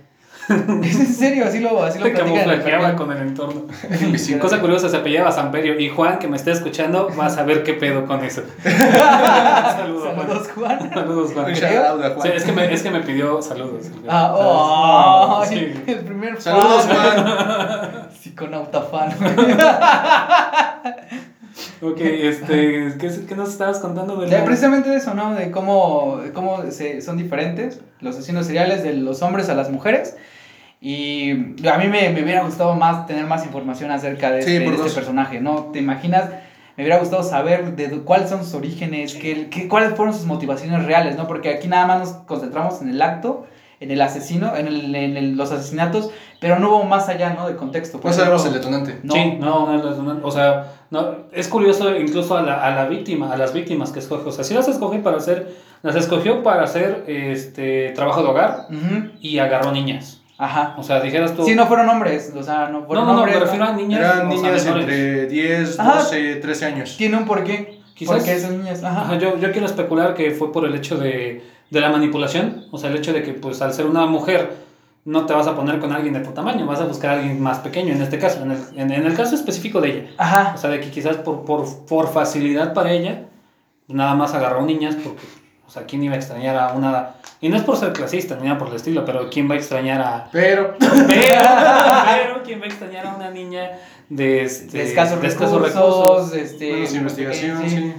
Es 0.85 1.01
en 1.01 1.07
serio, 1.15 1.45
así 1.47 1.59
lo, 1.61 1.83
así 1.83 1.99
lo 1.99 2.05
Te 2.05 2.11
el 2.13 2.17
camuflajeaba 2.19 2.97
con 2.97 3.11
el 3.13 3.19
entorno. 3.19 3.63
Invisible. 4.01 4.41
Cosa 4.41 4.61
curiosa, 4.61 4.89
se 4.89 4.97
apellidaba 4.99 5.33
Samperio. 5.33 5.79
Y 5.81 5.89
Juan, 5.89 6.19
que 6.19 6.29
me 6.29 6.37
está 6.37 6.51
escuchando, 6.53 7.11
va 7.19 7.27
a 7.27 7.31
saber 7.31 7.63
qué 7.63 7.75
pedo 7.75 8.07
con 8.07 8.23
eso. 8.25 8.43
Saludos, 8.65 10.09
Juan. 10.15 10.29
Saludos, 10.29 10.49
Juan. 10.55 10.91
Saludos, 10.93 11.33
Juan. 11.33 11.47
Un 11.47 11.57
Sí, 11.57 11.65
a 11.65 12.11
Juan. 12.15 12.33
es, 12.33 12.45
que 12.45 12.53
me, 12.53 12.73
es 12.75 12.83
que 12.83 12.91
me 12.91 13.01
pidió 13.01 13.41
saludos. 13.43 13.87
Ah, 14.09 14.35
oh, 14.37 15.45
Sí. 15.49 15.73
el 15.87 15.99
primer 16.01 16.41
Saludos, 16.41 16.83
fan. 16.85 16.97
Juan. 17.25 18.09
Psiconauta 18.23 18.83
fan. 18.83 19.11
Ok, 21.83 22.01
este, 22.01 22.95
¿qué, 22.99 23.11
qué 23.29 23.35
nos 23.37 23.51
estabas 23.51 23.79
contando 23.79 24.17
de 24.17 24.29
Ya, 24.29 24.39
la- 24.39 24.45
precisamente 24.45 24.91
de 24.91 24.97
eso, 24.97 25.15
¿no? 25.15 25.35
De 25.35 25.51
cómo, 25.51 26.21
cómo 26.33 26.63
se, 26.71 27.01
son 27.01 27.17
diferentes 27.17 27.81
los 28.01 28.17
asesinos 28.17 28.47
seriales 28.47 28.83
de 28.83 28.95
los 28.95 29.23
hombres 29.23 29.49
a 29.49 29.55
las 29.55 29.71
mujeres. 29.71 30.17
Y 30.87 31.31
a 31.67 31.79
mí 31.79 31.89
me, 31.89 32.11
me 32.11 32.23
hubiera 32.23 32.43
gustado 32.45 32.75
más 32.75 33.07
tener 33.07 33.25
más 33.25 33.43
información 33.47 33.91
acerca 33.91 34.31
de 34.31 34.43
Sí, 34.43 34.57
este, 34.57 34.71
de 34.71 34.77
este 34.77 34.91
personaje, 34.91 35.41
¿no? 35.41 35.71
¿Te 35.73 35.79
imaginas? 35.79 36.29
Me 36.77 36.85
hubiera 36.85 36.99
gustado 36.99 37.23
saber 37.23 37.75
de 37.75 37.89
cuáles 38.01 38.29
son 38.29 38.45
sus 38.45 38.53
orígenes, 38.53 39.15
qué, 39.15 39.49
qué- 39.49 39.67
cuáles 39.67 39.95
fueron 39.95 40.13
sus 40.15 40.27
motivaciones 40.27 40.85
reales, 40.85 41.17
¿no? 41.17 41.27
Porque 41.27 41.49
aquí 41.49 41.69
nada 41.69 41.87
más 41.87 41.99
nos 42.01 42.09
concentramos 42.27 42.83
en 42.83 42.91
el 42.91 43.01
acto, 43.01 43.47
en 43.81 43.93
el 43.93 44.03
asesino, 44.03 44.55
en, 44.57 44.67
el- 44.67 44.95
en 44.95 45.17
el- 45.17 45.37
los 45.39 45.53
asesinatos, 45.53 46.11
pero 46.39 46.59
no 46.59 46.69
hubo 46.69 46.85
más 46.85 47.09
allá, 47.09 47.33
¿no? 47.33 47.49
De 47.49 47.57
contexto. 47.57 47.99
Por 47.99 48.11
No 48.11 48.17
sabemos 48.17 48.45
el 48.45 48.53
detonante. 48.53 48.99
No. 49.05 49.15
Sí, 49.15 49.37
no, 49.41 49.73
no, 49.75 49.91
no, 50.03 50.15
no, 50.15 50.27
o 50.27 50.31
sea, 50.31 50.71
no, 50.91 51.15
es 51.33 51.49
curioso 51.49 51.97
incluso 51.97 52.37
a 52.37 52.43
la, 52.43 52.63
a 52.63 52.75
la 52.75 52.85
víctima, 52.89 53.33
a 53.33 53.39
las 53.39 53.55
víctimas 53.55 53.91
que 53.91 54.01
escoge, 54.01 54.29
o 54.29 54.33
sea, 54.33 54.45
sí 54.45 54.53
las 54.53 54.69
escoge 54.69 54.99
para 54.99 55.17
hacer, 55.17 55.49
las 55.83 55.97
escogió 55.97 56.43
para 56.43 56.65
hacer 56.65 57.05
este 57.09 57.93
trabajo 57.95 58.23
de 58.23 58.29
hogar 58.29 58.67
y 59.19 59.39
agarró 59.39 59.73
niñas. 59.73 60.21
Ajá. 60.39 60.75
O 60.79 60.83
sea, 60.83 61.01
dijeras 61.01 61.35
tú. 61.35 61.45
Sí, 61.45 61.55
no 61.55 61.67
fueron 61.67 61.89
hombres, 61.89 62.33
o 62.37 62.43
sea, 62.43 62.69
no 62.69 62.81
no, 62.81 62.87
fueron 62.87 63.07
no, 63.07 63.13
no, 63.13 63.19
hombres. 63.21 63.37
me 63.39 63.45
refiero 63.45 63.65
a 63.67 63.73
niñas. 63.73 64.01
Eran 64.01 64.17
sea, 64.17 64.25
niñas 64.29 64.67
entre 64.67 65.27
10, 65.27 65.79
Ajá. 65.81 65.95
12, 66.01 66.37
13 66.37 66.65
años. 66.67 66.97
Tiene 66.97 67.17
un 67.17 67.25
porqué. 67.25 67.81
Quizás- 67.95 68.17
Porque 68.17 68.35
esas 68.35 68.51
niñas, 68.51 68.83
ajá. 68.83 69.03
Ajá, 69.03 69.19
yo, 69.19 69.39
yo 69.39 69.53
quiero 69.53 69.67
especular 69.67 70.15
que 70.15 70.33
fue 70.33 70.51
por 70.53 70.65
el 70.65 70.75
hecho 70.75 70.97
de, 70.99 71.45
de 71.71 71.81
la 71.81 71.91
manipulación, 71.91 72.65
o 72.73 72.79
sea, 72.79 72.91
el 72.91 72.97
hecho 72.97 73.13
de 73.13 73.23
que 73.23 73.33
pues 73.35 73.63
al 73.63 73.73
ser 73.73 73.87
una 73.87 74.05
mujer 74.07 74.51
no 75.05 75.27
te 75.27 75.33
vas 75.35 75.47
a 75.47 75.55
poner 75.55 75.79
con 75.79 75.93
alguien 75.93 76.15
de 76.15 76.21
tu 76.21 76.31
tamaño, 76.33 76.67
vas 76.67 76.81
a 76.81 76.87
buscar 76.87 77.11
a 77.11 77.13
alguien 77.21 77.41
más 77.41 77.59
pequeño 77.61 77.93
en 77.95 78.03
este 78.03 78.19
caso, 78.19 78.43
en 78.43 78.51
el, 78.51 78.59
en, 78.77 78.91
en 78.91 79.07
el 79.07 79.15
caso 79.15 79.37
específico 79.37 79.81
de 79.81 79.91
ella. 79.91 80.11
Ajá. 80.19 80.53
O 80.57 80.59
sea, 80.59 80.71
de 80.71 80.81
que 80.81 80.91
quizás 80.91 81.19
por, 81.19 81.45
por, 81.45 81.67
por 81.87 82.13
facilidad 82.13 82.73
para 82.75 82.91
ella, 82.91 83.27
nada 83.87 84.15
más 84.15 84.35
agarró 84.35 84.63
niñas 84.67 84.97
porque, 84.97 85.23
sea, 85.75 85.85
¿quién 85.85 86.03
iba 86.03 86.15
a 86.15 86.19
extrañar 86.19 86.57
a 86.57 86.73
una... 86.73 87.17
Y 87.41 87.49
no 87.49 87.57
es 87.57 87.63
por 87.63 87.77
ser 87.77 87.93
clasista 87.93 88.37
ni 88.37 88.45
nada 88.45 88.59
por 88.59 88.69
el 88.69 88.77
estilo, 88.77 89.05
pero 89.05 89.29
¿quién 89.31 89.51
va 89.51 89.55
a 89.55 89.59
extrañar 89.59 90.01
a... 90.01 90.29
Pero, 90.33 90.77
Pero, 90.79 90.97
pero 91.07 92.43
¿quién 92.45 92.61
va 92.61 92.65
a 92.65 92.69
extrañar 92.69 93.07
a 93.07 93.17
una 93.17 93.31
niña 93.31 93.71
de, 94.09 94.45
este, 94.45 94.79
de 94.79 94.85
escasos 94.85 95.21
de 95.21 95.29
recursos, 95.29 96.35
este, 96.35 96.85
investigación, 96.97 97.63
sí. 97.63 97.71
sí. 97.71 97.95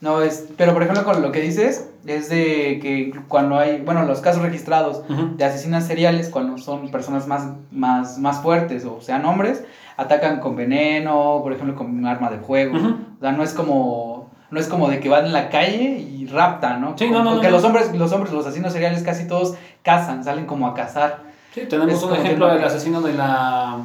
No, 0.00 0.20
es, 0.20 0.48
pero 0.56 0.72
por 0.72 0.82
ejemplo 0.82 1.04
con 1.04 1.22
lo 1.22 1.32
que 1.32 1.40
dices 1.40 1.88
es 2.06 2.28
de 2.28 2.78
que 2.80 3.12
cuando 3.28 3.58
hay, 3.58 3.80
bueno, 3.80 4.04
los 4.04 4.20
casos 4.20 4.42
registrados 4.42 5.02
de 5.08 5.44
asesinas 5.44 5.86
seriales, 5.86 6.28
cuando 6.28 6.58
son 6.58 6.90
personas 6.90 7.26
más, 7.26 7.48
más, 7.72 8.18
más 8.18 8.42
fuertes 8.42 8.84
o 8.84 9.00
sean 9.00 9.24
hombres, 9.24 9.64
atacan 9.96 10.40
con 10.40 10.54
veneno, 10.54 11.40
por 11.42 11.52
ejemplo 11.52 11.74
con 11.74 11.86
un 11.86 12.06
arma 12.06 12.30
de 12.30 12.38
fuego. 12.38 12.76
Ujú. 12.76 12.88
O 13.16 13.20
sea, 13.20 13.32
no 13.32 13.42
es 13.42 13.52
como, 13.52 14.15
no 14.50 14.60
es 14.60 14.68
como 14.68 14.88
de 14.88 15.00
que 15.00 15.08
van 15.08 15.26
en 15.26 15.32
la 15.32 15.48
calle 15.48 15.98
y 15.98 16.26
raptan, 16.26 16.80
¿no? 16.80 16.94
Sí, 16.96 17.08
no, 17.10 17.22
no, 17.24 17.32
Porque 17.32 17.46
no, 17.46 17.50
no. 17.52 17.56
los 17.56 17.64
hombres, 17.64 17.94
los 17.96 18.12
hombres, 18.12 18.32
los 18.32 18.46
asesinos 18.46 18.72
seriales 18.72 19.02
casi 19.02 19.26
todos 19.26 19.54
cazan, 19.82 20.22
salen 20.24 20.46
como 20.46 20.66
a 20.68 20.74
cazar. 20.74 21.18
Sí, 21.54 21.62
tenemos 21.68 21.94
Es 21.94 22.02
un 22.02 22.14
ejemplo 22.14 22.46
del 22.48 22.62
asesino 22.64 23.00
de 23.00 23.14
la 23.14 23.78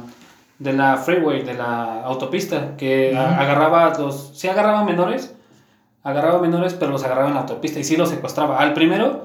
de 0.58 0.72
la 0.72 0.96
freeway, 0.96 1.42
de 1.42 1.54
la 1.54 2.04
autopista, 2.04 2.76
que 2.76 3.16
a- 3.16 3.22
Ujú. 3.32 3.40
agarraba 3.40 3.86
a 3.86 3.98
los, 3.98 4.30
sí 4.34 4.46
agarraba 4.46 4.84
menores, 4.84 5.34
agarraba 6.04 6.40
menores, 6.40 6.74
pero 6.74 6.92
los 6.92 7.02
agarraba 7.04 7.28
en 7.28 7.34
la 7.34 7.40
autopista 7.40 7.80
y 7.80 7.84
sí 7.84 7.96
los 7.96 8.10
secuestraba. 8.10 8.58
Al 8.58 8.72
primero, 8.72 9.22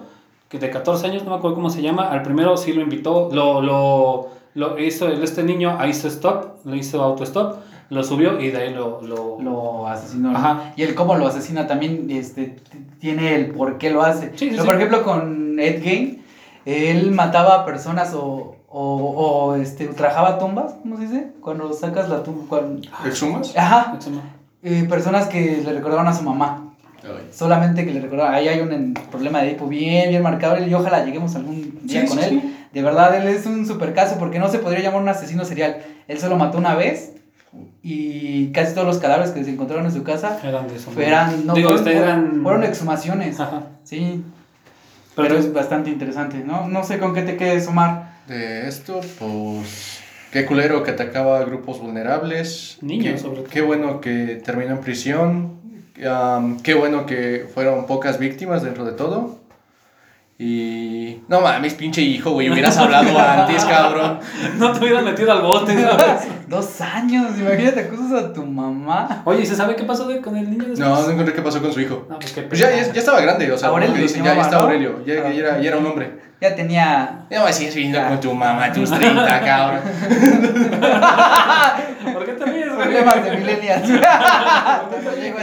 que 0.50 0.58
de 0.58 0.70
14 0.72 1.06
años, 1.08 1.24
no 1.24 1.32
me 1.32 1.36
acuerdo 1.38 1.56
cómo 1.56 1.70
se 1.70 1.82
llama, 1.84 2.10
al 2.10 2.24
primero 2.24 2.58
sí 2.58 2.74
lo 2.74 2.82
invitó, 2.82 3.30
lo, 3.32 3.62
lo, 3.62 4.30
lo 4.56 4.80
hizo, 4.80 5.10
este 5.10 5.44
niño 5.44 5.78
hizo 5.88 6.08
stop, 6.08 6.66
le 6.66 6.78
hizo 6.78 7.04
auto 7.04 7.24
stop, 7.24 7.58
lo 7.90 8.04
subió 8.04 8.40
y 8.40 8.50
de 8.52 8.58
ahí 8.58 8.74
lo... 8.74 9.02
lo, 9.02 9.38
Lo 9.42 9.88
asesinó. 9.88 10.32
¿no? 10.32 10.38
Ajá. 10.38 10.74
Y 10.76 10.84
el 10.84 10.94
cómo 10.96 11.16
lo 11.16 11.28
asesina 11.28 11.68
también 11.68 12.08
este, 12.10 12.58
tiene 13.00 13.36
el 13.36 13.48
por 13.52 13.78
qué 13.78 13.90
lo 13.90 14.02
hace. 14.04 14.32
Sí, 14.32 14.38
sí, 14.38 14.48
Pero, 14.52 14.62
sí. 14.64 14.68
Por 14.68 14.76
ejemplo, 14.76 15.04
con 15.04 15.60
Ed 15.60 15.82
Gein, 15.82 16.24
él 16.66 17.12
mataba 17.12 17.56
a 17.56 17.66
personas 17.66 18.14
o, 18.14 18.56
o, 18.70 18.82
o, 18.82 19.56
este, 19.56 19.88
ultrajaba 19.88 20.38
tumbas, 20.38 20.76
¿cómo 20.82 20.98
se 20.98 21.04
dice? 21.04 21.28
Cuando 21.42 21.72
sacas 21.74 22.10
la 22.10 22.24
tumba. 22.24 22.44
cuando- 22.50 22.82
¿exhumas? 23.06 23.56
Ajá, 23.56 23.94
Exhumo. 23.96 24.22
eh, 24.64 24.86
personas 24.90 25.28
que 25.28 25.62
le 25.66 25.74
recordaban 25.74 26.08
a 26.08 26.14
su 26.14 26.24
mamá. 26.24 26.64
Ay. 27.04 27.30
Solamente 27.32 27.86
que 27.86 27.94
le 27.94 28.02
recordaban. 28.02 28.34
Ahí 28.36 28.50
hay 28.50 28.60
un 28.60 28.94
problema 29.10 29.40
de 29.42 29.52
hipo 29.52 29.66
bien, 29.68 30.10
bien 30.10 30.22
marcado. 30.22 30.62
Y 30.66 30.74
ojalá 30.74 31.06
lleguemos 31.06 31.36
algún 31.36 31.80
día 31.84 32.02
Sí, 32.02 32.08
con 32.08 32.18
sí, 32.20 32.24
él. 32.26 32.42
sí. 32.42 32.54
De 32.74 32.82
verdad, 32.82 33.16
él 33.16 33.28
es 33.30 33.46
un 33.46 33.66
super 33.66 33.94
caso 33.94 34.18
porque 34.20 34.40
no 34.40 34.50
se 34.50 34.60
podría 34.60 34.82
llamar 34.84 35.02
un 35.02 35.08
asesino 35.10 35.46
serial. 35.46 35.78
Él 36.10 36.20
solo 36.20 36.36
mató 36.36 36.58
una 36.58 36.76
vez 36.76 37.14
y 37.84 38.52
casi 38.52 38.74
todos 38.74 38.88
los 38.88 38.98
cadáveres 39.00 39.32
que 39.32 39.44
se 39.44 39.52
encontraron 39.52 39.86
en 39.86 39.92
su 39.92 40.04
casa 40.04 40.40
Eran 40.44 40.68
de 40.68 40.76
eso. 40.76 40.92
eran, 41.00 41.46
no, 41.46 41.54
Digo, 41.54 41.70
fueron, 41.70 41.88
este, 41.88 41.98
eran... 42.02 42.42
fueron 42.44 42.64
exhumaciones. 42.64 43.40
Ajá. 43.40 43.64
Sí, 43.84 44.24
Pero, 45.16 45.30
pero, 45.30 45.40
es 45.40 45.52
bastante 45.54 45.90
interesante, 45.90 46.38
¿no? 46.46 46.68
No 46.68 46.84
sé 46.84 47.00
con 47.00 47.14
qué 47.14 47.22
te 47.24 47.38
quedes, 47.38 47.68
Omar. 47.68 48.18
De 48.28 48.68
esto, 48.68 49.00
pues. 49.20 50.00
Qué 50.32 50.46
culero 50.46 50.84
que 50.84 50.92
atacaba 50.92 51.40
a 51.40 51.46
grupos 51.46 51.80
vulnerables. 51.80 52.78
Niños, 52.82 53.14
Qué- 53.14 53.18
sobre 53.20 53.36
todo. 53.42 53.50
Qué 53.50 53.62
bueno 53.62 54.02
que 54.02 54.42
terminó 54.44 54.72
en 54.72 54.82
prisión. 54.82 55.58
Am, 56.08 56.60
qué 56.60 56.74
bueno 56.76 57.06
que 57.06 57.48
fueron 57.54 57.86
pocas 57.88 58.20
víctimas 58.20 58.62
dentro 58.62 58.84
de 58.86 58.92
todo. 58.92 59.37
Y. 60.40 61.24
No 61.28 61.42
mames, 61.42 61.74
pinche 61.74 62.02
hijo, 62.02 62.32
güey. 62.32 62.50
Hubieras 62.50 62.78
hablado 62.78 63.18
antes, 63.18 63.66
cabrón. 63.66 64.20
no 64.60 64.72
te 64.72 64.80
hubieras 64.80 65.04
metido 65.04 65.32
al 65.32 65.42
bote, 65.42 65.74
¿sabes? 65.82 66.28
Dos 66.48 66.80
años, 66.80 67.32
imagínate, 67.40 67.80
acusas 67.80 68.24
a 68.24 68.34
tu 68.34 68.46
mamá. 68.46 69.24
Oye, 69.26 69.42
¿y 69.42 69.46
se 69.48 69.56
sabe 69.56 69.76
qué 69.76 69.84
pasó 69.84 70.08
de- 70.08 70.22
con 70.22 70.38
el 70.38 70.46
niño 70.50 70.64
después? 70.66 70.80
No, 70.80 71.02
no 71.02 71.10
encontré 71.10 71.34
qué 71.34 71.42
pasó 71.42 71.60
con 71.60 71.74
su 71.74 71.82
hijo. 71.82 72.06
No, 72.08 72.20
pues 72.20 72.32
qué 72.34 72.44
Pues 72.44 72.60
ya, 72.60 72.70
ya, 72.70 72.84
ya 72.94 73.00
estaba 73.00 73.20
grande, 73.20 73.52
o 73.52 73.58
sea, 73.58 73.70
Aurelio 73.70 73.96
dicen, 74.00 74.24
ya, 74.24 74.36
ya 74.36 74.48
¿no? 74.50 74.58
Aurelio. 74.60 75.04
Ya, 75.06 75.16
ya 75.16 75.30
era, 75.30 75.60
ya 75.60 75.68
era 75.70 75.78
un 75.78 75.86
hombre. 75.88 76.28
Ya 76.40 76.54
tenía. 76.56 77.26
Ya 77.32 77.44
me 77.44 77.52
sigues 77.52 77.74
viviendo 77.74 78.00
con 78.08 78.20
tu 78.20 78.32
mamá, 78.32 78.72
tus 78.72 78.92
30, 78.92 79.42
cabrón. 79.42 79.80
¿Por 82.14 82.26
qué 82.26 82.32
te? 82.34 82.46
Problemas 82.78 83.24
de 83.26 83.38
millennials. 83.38 83.90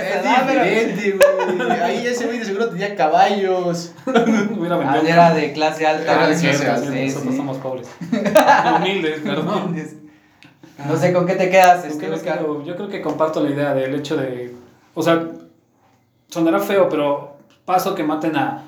Es 0.04 0.22
diferente, 0.22 1.18
güey. 1.18 1.80
Ahí 1.80 2.06
ese 2.06 2.26
güey 2.26 2.38
de 2.38 2.44
seguro 2.44 2.68
tenía 2.70 2.94
caballos. 2.96 3.92
Hubiera 4.06 4.76
Ah, 4.76 5.00
era 5.06 5.34
de 5.34 5.52
clase 5.52 5.86
alta. 5.86 6.12
Era 6.12 6.26
de 6.28 6.34
¿no? 6.34 6.40
clase 6.40 6.58
Sí, 6.58 6.66
alta, 6.66 6.76
sí, 6.92 7.04
Nosotros 7.06 7.30
sí. 7.32 7.36
somos 7.36 7.56
pobres. 7.58 7.88
Humildes, 8.76 9.20
perdón. 9.20 9.76
No 10.88 10.96
sé 10.96 11.12
con 11.12 11.26
qué 11.26 11.34
te 11.34 11.50
quedas, 11.50 11.84
Es 11.84 11.92
este, 11.92 12.06
que- 12.10 12.20
yo, 12.26 12.64
yo 12.64 12.76
creo 12.76 12.88
que 12.88 13.00
comparto 13.00 13.42
la 13.42 13.50
idea 13.50 13.74
del 13.74 13.94
hecho 13.94 14.16
de. 14.16 14.54
O 14.94 15.02
sea, 15.02 15.24
sonará 16.28 16.58
feo, 16.60 16.88
pero 16.88 17.36
paso 17.64 17.94
que 17.94 18.02
maten 18.02 18.36
a 18.36 18.62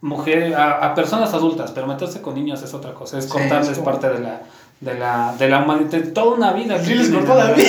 mujeres, 0.00 0.54
a, 0.54 0.72
a 0.86 0.94
personas 0.94 1.32
adultas, 1.34 1.72
pero 1.72 1.86
meterse 1.86 2.20
con 2.22 2.34
niños 2.34 2.62
es 2.62 2.72
otra 2.74 2.92
cosa. 2.94 3.18
Es 3.18 3.24
Sí, 3.24 3.30
cortarles 3.30 3.68
es 3.70 3.78
como- 3.78 3.90
parte 3.90 4.08
de 4.08 4.18
la, 4.20 4.42
de 4.80 4.94
la, 4.94 5.34
de 5.38 5.48
la 5.48 5.62
humanidad, 5.62 5.90
de 5.90 6.00
toda 6.02 6.36
una 6.36 6.52
vida. 6.52 6.78
Sí, 6.78 6.94
les 6.94 7.10
cortó 7.10 7.34
la 7.34 7.48
¿no? 7.48 7.54
vida. 7.54 7.66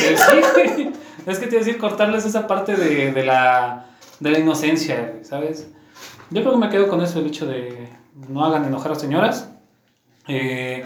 Sí. 0.75 0.91
Es 1.25 1.39
que 1.39 1.47
te 1.47 1.55
iba 1.55 1.61
a 1.61 1.65
decir 1.65 1.77
cortarles 1.77 2.25
esa 2.25 2.47
parte 2.47 2.75
de, 2.75 3.11
de 3.11 3.25
la, 3.25 3.85
de 4.19 4.31
la 4.31 4.39
inocencia, 4.39 5.15
¿sabes? 5.23 5.67
Yo 6.29 6.41
creo 6.41 6.53
que 6.53 6.59
me 6.59 6.69
quedo 6.69 6.87
con 6.87 7.01
eso, 7.01 7.19
el 7.19 7.27
hecho 7.27 7.45
de 7.45 7.89
no 8.29 8.45
hagan 8.45 8.65
enojar 8.65 8.91
a 8.93 8.95
señoras. 8.95 9.49
Eh, 10.27 10.85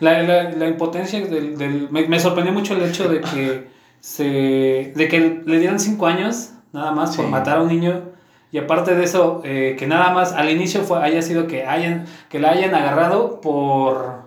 la, 0.00 0.22
la, 0.22 0.50
la 0.50 0.68
impotencia 0.68 1.20
del... 1.20 1.56
del- 1.56 1.88
me, 1.90 2.06
me 2.08 2.18
sorprendió 2.20 2.52
mucho 2.52 2.74
el 2.74 2.82
hecho 2.82 3.08
de 3.08 3.20
que, 3.20 3.70
se, 4.00 4.92
de 4.94 5.08
que 5.08 5.42
le 5.44 5.58
dieran 5.58 5.78
cinco 5.78 6.06
años 6.06 6.50
nada 6.72 6.92
más 6.92 7.16
por 7.16 7.28
matar 7.28 7.58
a 7.58 7.62
un 7.62 7.68
niño. 7.68 8.02
Y 8.50 8.58
aparte 8.58 8.94
de 8.94 9.04
eso, 9.04 9.40
eh, 9.44 9.76
que 9.78 9.86
nada 9.86 10.10
más 10.12 10.32
al 10.32 10.50
inicio 10.50 10.82
fue, 10.82 11.02
haya 11.02 11.22
sido 11.22 11.46
que, 11.46 11.66
hayan, 11.66 12.04
que 12.28 12.38
la 12.38 12.50
hayan 12.50 12.74
agarrado 12.74 13.40
por... 13.40 14.21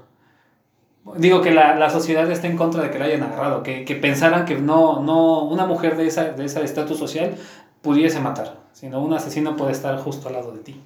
Digo 1.17 1.41
que 1.41 1.51
la, 1.51 1.75
la 1.75 1.89
sociedad 1.89 2.29
está 2.31 2.47
en 2.47 2.57
contra 2.57 2.81
de 2.81 2.89
que 2.89 2.97
la 2.99 3.05
hayan 3.05 3.23
agarrado, 3.23 3.61
que, 3.63 3.85
que 3.85 3.95
pensaran 3.95 4.45
que 4.45 4.55
no, 4.55 5.01
no 5.03 5.43
una 5.43 5.65
mujer 5.65 5.95
de 5.97 6.07
esa 6.07 6.23
de 6.31 6.45
ese 6.45 6.63
estatus 6.63 6.97
social 6.97 7.35
pudiese 7.81 8.19
matar, 8.19 8.57
sino 8.73 8.99
un 9.01 9.13
asesino 9.13 9.55
puede 9.55 9.71
estar 9.71 9.95
justo 9.99 10.27
al 10.29 10.33
lado 10.33 10.51
de 10.51 10.59
ti. 10.59 10.83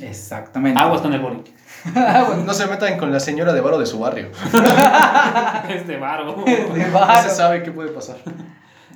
Exactamente. 0.00 0.80
Aguas 0.80 1.00
con 1.00 1.12
el 1.12 1.20
bullying. 1.20 1.42
No 2.44 2.54
se 2.54 2.66
metan 2.66 2.98
con 2.98 3.12
la 3.12 3.20
señora 3.20 3.52
de 3.52 3.60
varo 3.60 3.78
de 3.78 3.86
su 3.86 3.98
barrio. 3.98 4.28
es 5.68 5.86
de 5.86 5.96
barro. 5.96 6.34
De 6.44 6.86
No 6.86 6.92
varo. 6.92 7.28
se 7.28 7.34
sabe 7.34 7.62
qué 7.62 7.70
puede 7.72 7.90
pasar. 7.90 8.16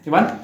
Iván, 0.05 0.39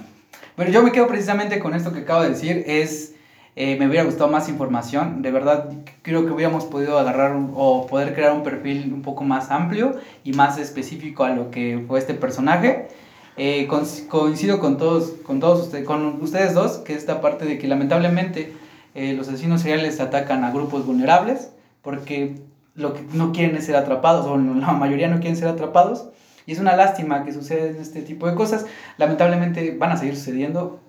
Bueno, 0.56 0.70
yo 0.72 0.82
me 0.82 0.92
quedo 0.92 1.06
precisamente 1.06 1.58
con 1.58 1.74
esto 1.74 1.92
que 1.92 2.00
acabo 2.00 2.22
de 2.22 2.30
decir. 2.30 2.64
Es, 2.66 3.14
eh, 3.56 3.76
me 3.78 3.86
hubiera 3.86 4.04
gustado 4.04 4.30
más 4.30 4.48
información. 4.48 5.22
De 5.22 5.30
verdad, 5.30 5.70
creo 6.02 6.24
que 6.24 6.32
hubiéramos 6.32 6.64
podido 6.64 6.98
agarrar 6.98 7.34
un- 7.36 7.52
o 7.54 7.86
poder 7.86 8.14
crear 8.14 8.32
un 8.32 8.42
perfil 8.42 8.92
un 8.94 9.02
poco 9.02 9.24
más 9.24 9.50
amplio 9.50 9.96
y 10.24 10.32
más 10.32 10.58
específico 10.58 11.24
a 11.24 11.30
lo 11.30 11.50
que 11.50 11.84
fue 11.86 11.98
este 11.98 12.14
personaje. 12.14 12.88
Eh, 13.36 13.66
cons- 13.68 14.06
coincido 14.08 14.58
con 14.60 14.76
todos, 14.78 15.12
con 15.24 15.40
todos 15.40 15.62
ustedes, 15.62 15.86
con 15.86 16.22
ustedes 16.22 16.54
dos, 16.54 16.78
que 16.78 16.94
esta 16.94 17.20
parte 17.20 17.44
de 17.46 17.58
que 17.58 17.66
lamentablemente 17.68 18.52
eh, 18.94 19.14
los 19.14 19.28
asesinos 19.28 19.62
seriales 19.62 20.00
atacan 20.00 20.44
a 20.44 20.50
grupos 20.50 20.84
vulnerables 20.86 21.50
porque 21.82 22.34
lo 22.74 22.92
que 22.94 23.00
no 23.14 23.32
quieren 23.32 23.56
es 23.56 23.64
ser 23.66 23.76
atrapados, 23.76 24.26
o 24.26 24.36
la 24.36 24.72
mayoría 24.72 25.08
no 25.08 25.16
quieren 25.20 25.36
ser 25.36 25.48
atrapados. 25.48 26.08
Y 26.46 26.52
es 26.52 26.58
una 26.58 26.74
lástima 26.76 27.24
que 27.24 27.32
suceden 27.32 27.76
este 27.80 28.02
tipo 28.02 28.26
de 28.28 28.34
cosas. 28.34 28.66
Lamentablemente 28.98 29.76
van 29.78 29.92
a 29.92 29.96
seguir 29.96 30.16
sucediendo. 30.16 30.80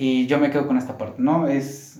Y 0.00 0.26
yo 0.28 0.38
me 0.38 0.50
quedo 0.50 0.66
con 0.68 0.78
esta 0.78 0.96
parte, 0.96 1.20
¿no? 1.20 1.48
Es 1.48 1.98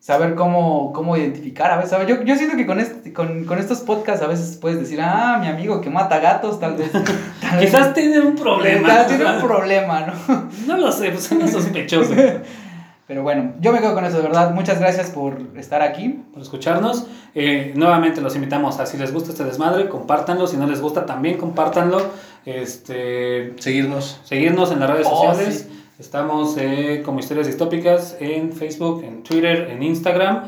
saber 0.00 0.34
cómo, 0.34 0.92
cómo 0.94 1.14
identificar. 1.16 1.70
A 1.70 1.76
veces, 1.76 1.98
yo, 2.06 2.22
yo 2.22 2.36
siento 2.36 2.56
que 2.56 2.64
con, 2.66 2.80
este, 2.80 3.12
con, 3.12 3.44
con 3.44 3.58
estos 3.58 3.80
podcasts 3.80 4.22
a 4.24 4.28
veces 4.28 4.56
puedes 4.56 4.78
decir, 4.80 4.98
ah, 5.02 5.36
mi 5.38 5.46
amigo 5.48 5.82
que 5.82 5.90
mata 5.90 6.20
gatos, 6.20 6.58
tal 6.58 6.76
vez. 6.76 6.90
tal 6.92 7.02
vez- 7.04 7.60
quizás 7.60 7.92
tiene 7.92 8.20
un 8.20 8.34
problema. 8.34 8.88
Vez 8.88 9.06
tiene 9.08 9.26
un 9.26 9.42
problema, 9.42 10.06
¿no? 10.06 10.48
No 10.66 10.76
lo 10.78 10.90
sé, 10.90 11.10
pues 11.10 11.24
suena 11.24 11.46
sospechoso. 11.48 12.14
Pero 13.06 13.22
bueno, 13.22 13.54
yo 13.60 13.72
me 13.72 13.80
quedo 13.80 13.94
con 13.94 14.04
eso, 14.04 14.18
de 14.18 14.22
verdad. 14.24 14.52
Muchas 14.54 14.78
gracias 14.80 15.10
por 15.10 15.38
estar 15.56 15.80
aquí. 15.82 16.22
Por 16.32 16.42
escucharnos. 16.42 17.06
Eh, 17.34 17.72
nuevamente 17.74 18.20
los 18.20 18.34
invitamos 18.36 18.78
a 18.80 18.86
si 18.86 18.98
les 18.98 19.12
gusta 19.14 19.30
este 19.32 19.44
desmadre, 19.44 19.88
compártanlo. 19.88 20.46
Si 20.46 20.56
no 20.58 20.66
les 20.66 20.80
gusta, 20.82 21.06
también 21.06 21.38
compártanlo. 21.38 22.02
Este, 22.44 23.54
Seguirnos. 23.60 24.20
seguirnos 24.24 24.72
en 24.72 24.80
las 24.80 24.90
redes 24.90 25.06
Oh, 25.10 25.24
sociales. 25.32 25.66
sí. 25.70 25.74
Estamos 25.98 26.56
eh, 26.58 27.02
como 27.04 27.18
Historias 27.18 27.48
Distópicas 27.48 28.16
en 28.20 28.52
Facebook, 28.52 29.02
en 29.02 29.24
Twitter, 29.24 29.68
en 29.70 29.82
Instagram. 29.82 30.44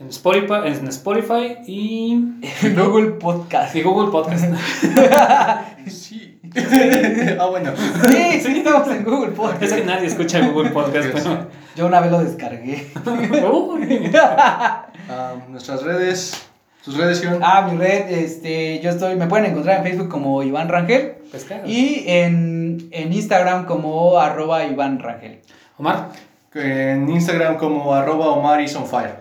en 0.00 0.08
Spotify, 0.08 0.54
en 0.64 0.88
Spotify 0.88 1.56
y, 1.66 2.16
Google 2.74 3.10
Podcast. 3.12 3.76
y 3.76 3.82
Google 3.82 4.10
Podcast. 4.10 4.44
Sí. 5.86 6.40
ah, 7.38 7.46
bueno. 7.50 7.72
Sí, 7.76 8.40
sí, 8.40 8.58
estamos 8.58 8.88
en 8.88 9.04
Google 9.04 9.32
es 9.32 9.36
Podcast. 9.36 9.74
que 9.74 9.84
nadie 9.84 10.06
escucha 10.06 10.48
Google 10.48 10.70
Podcast. 10.70 11.08
pero- 11.12 11.48
Yo 11.76 11.86
una 11.86 12.00
vez 12.00 12.10
lo 12.10 12.24
descargué. 12.24 12.90
Ah, 15.06 15.34
nuestras 15.50 15.82
redes. 15.82 16.48
Sus 16.84 16.96
redes, 16.98 17.22
Iván. 17.22 17.38
Ah, 17.42 17.66
mi 17.70 17.78
red, 17.78 18.10
este, 18.10 18.80
yo 18.80 18.90
estoy, 18.90 19.16
me 19.16 19.26
pueden 19.26 19.46
encontrar 19.46 19.78
en 19.78 19.84
Facebook 19.84 20.08
como 20.10 20.42
Iván 20.42 20.68
Rangel 20.68 21.14
Pescado. 21.32 21.62
y 21.66 22.04
en, 22.06 22.88
en 22.90 23.12
Instagram 23.12 23.64
como 23.66 24.18
arroba 24.18 24.64
Iván 24.64 24.98
Rangel. 24.98 25.40
Omar, 25.78 26.10
En 26.54 27.08
Instagram 27.08 27.56
como 27.56 27.94
arroba 27.94 28.26
Omar 28.32 28.60
is 28.60 28.76
on 28.76 28.86
fire. 28.86 29.14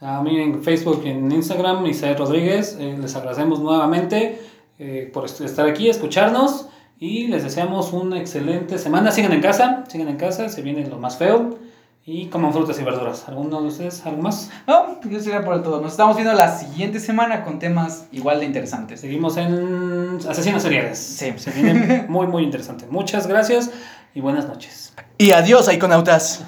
a 0.00 0.22
mí 0.22 0.40
en 0.40 0.62
Facebook 0.62 1.02
y 1.04 1.08
en 1.10 1.30
Instagram, 1.32 1.84
Isaías 1.86 2.18
Rodríguez, 2.18 2.76
eh, 2.80 2.96
les 3.00 3.14
agradecemos 3.16 3.58
nuevamente 3.60 4.40
eh, 4.78 5.10
por 5.12 5.24
est- 5.24 5.40
estar 5.40 5.66
aquí, 5.68 5.88
escucharnos 5.90 6.68
y 7.00 7.26
les 7.26 7.42
deseamos 7.42 7.92
una 7.92 8.18
excelente 8.20 8.78
semana. 8.78 9.10
Sigan 9.10 9.32
en 9.32 9.40
casa, 9.40 9.84
sigan 9.88 10.08
en 10.08 10.16
casa, 10.16 10.48
se 10.48 10.62
viene 10.62 10.86
lo 10.86 10.98
más 10.98 11.16
feo 11.18 11.58
y 12.10 12.26
coman 12.28 12.54
frutas 12.54 12.80
y 12.80 12.84
verduras. 12.84 13.28
¿Alguno 13.28 13.60
de 13.60 13.68
ustedes, 13.68 14.06
algo 14.06 14.22
más? 14.22 14.48
No, 14.66 14.98
yo 15.02 15.20
sería 15.20 15.44
por 15.44 15.62
todo. 15.62 15.82
Nos 15.82 15.92
estamos 15.92 16.16
viendo 16.16 16.32
la 16.32 16.56
siguiente 16.56 17.00
semana 17.00 17.44
con 17.44 17.58
temas 17.58 18.06
igual 18.12 18.40
de 18.40 18.46
interesantes. 18.46 19.02
Seguimos 19.02 19.36
en 19.36 20.18
Asesinos 20.26 20.62
Seriales. 20.62 20.98
Sí. 20.98 21.34
Se 21.36 21.50
viene 21.50 22.06
muy, 22.08 22.26
muy 22.26 22.44
interesante. 22.44 22.86
Muchas 22.88 23.26
gracias 23.26 23.70
y 24.14 24.22
buenas 24.22 24.48
noches. 24.48 24.94
Y 25.18 25.32
adiós, 25.32 25.70
iconautas. 25.70 26.46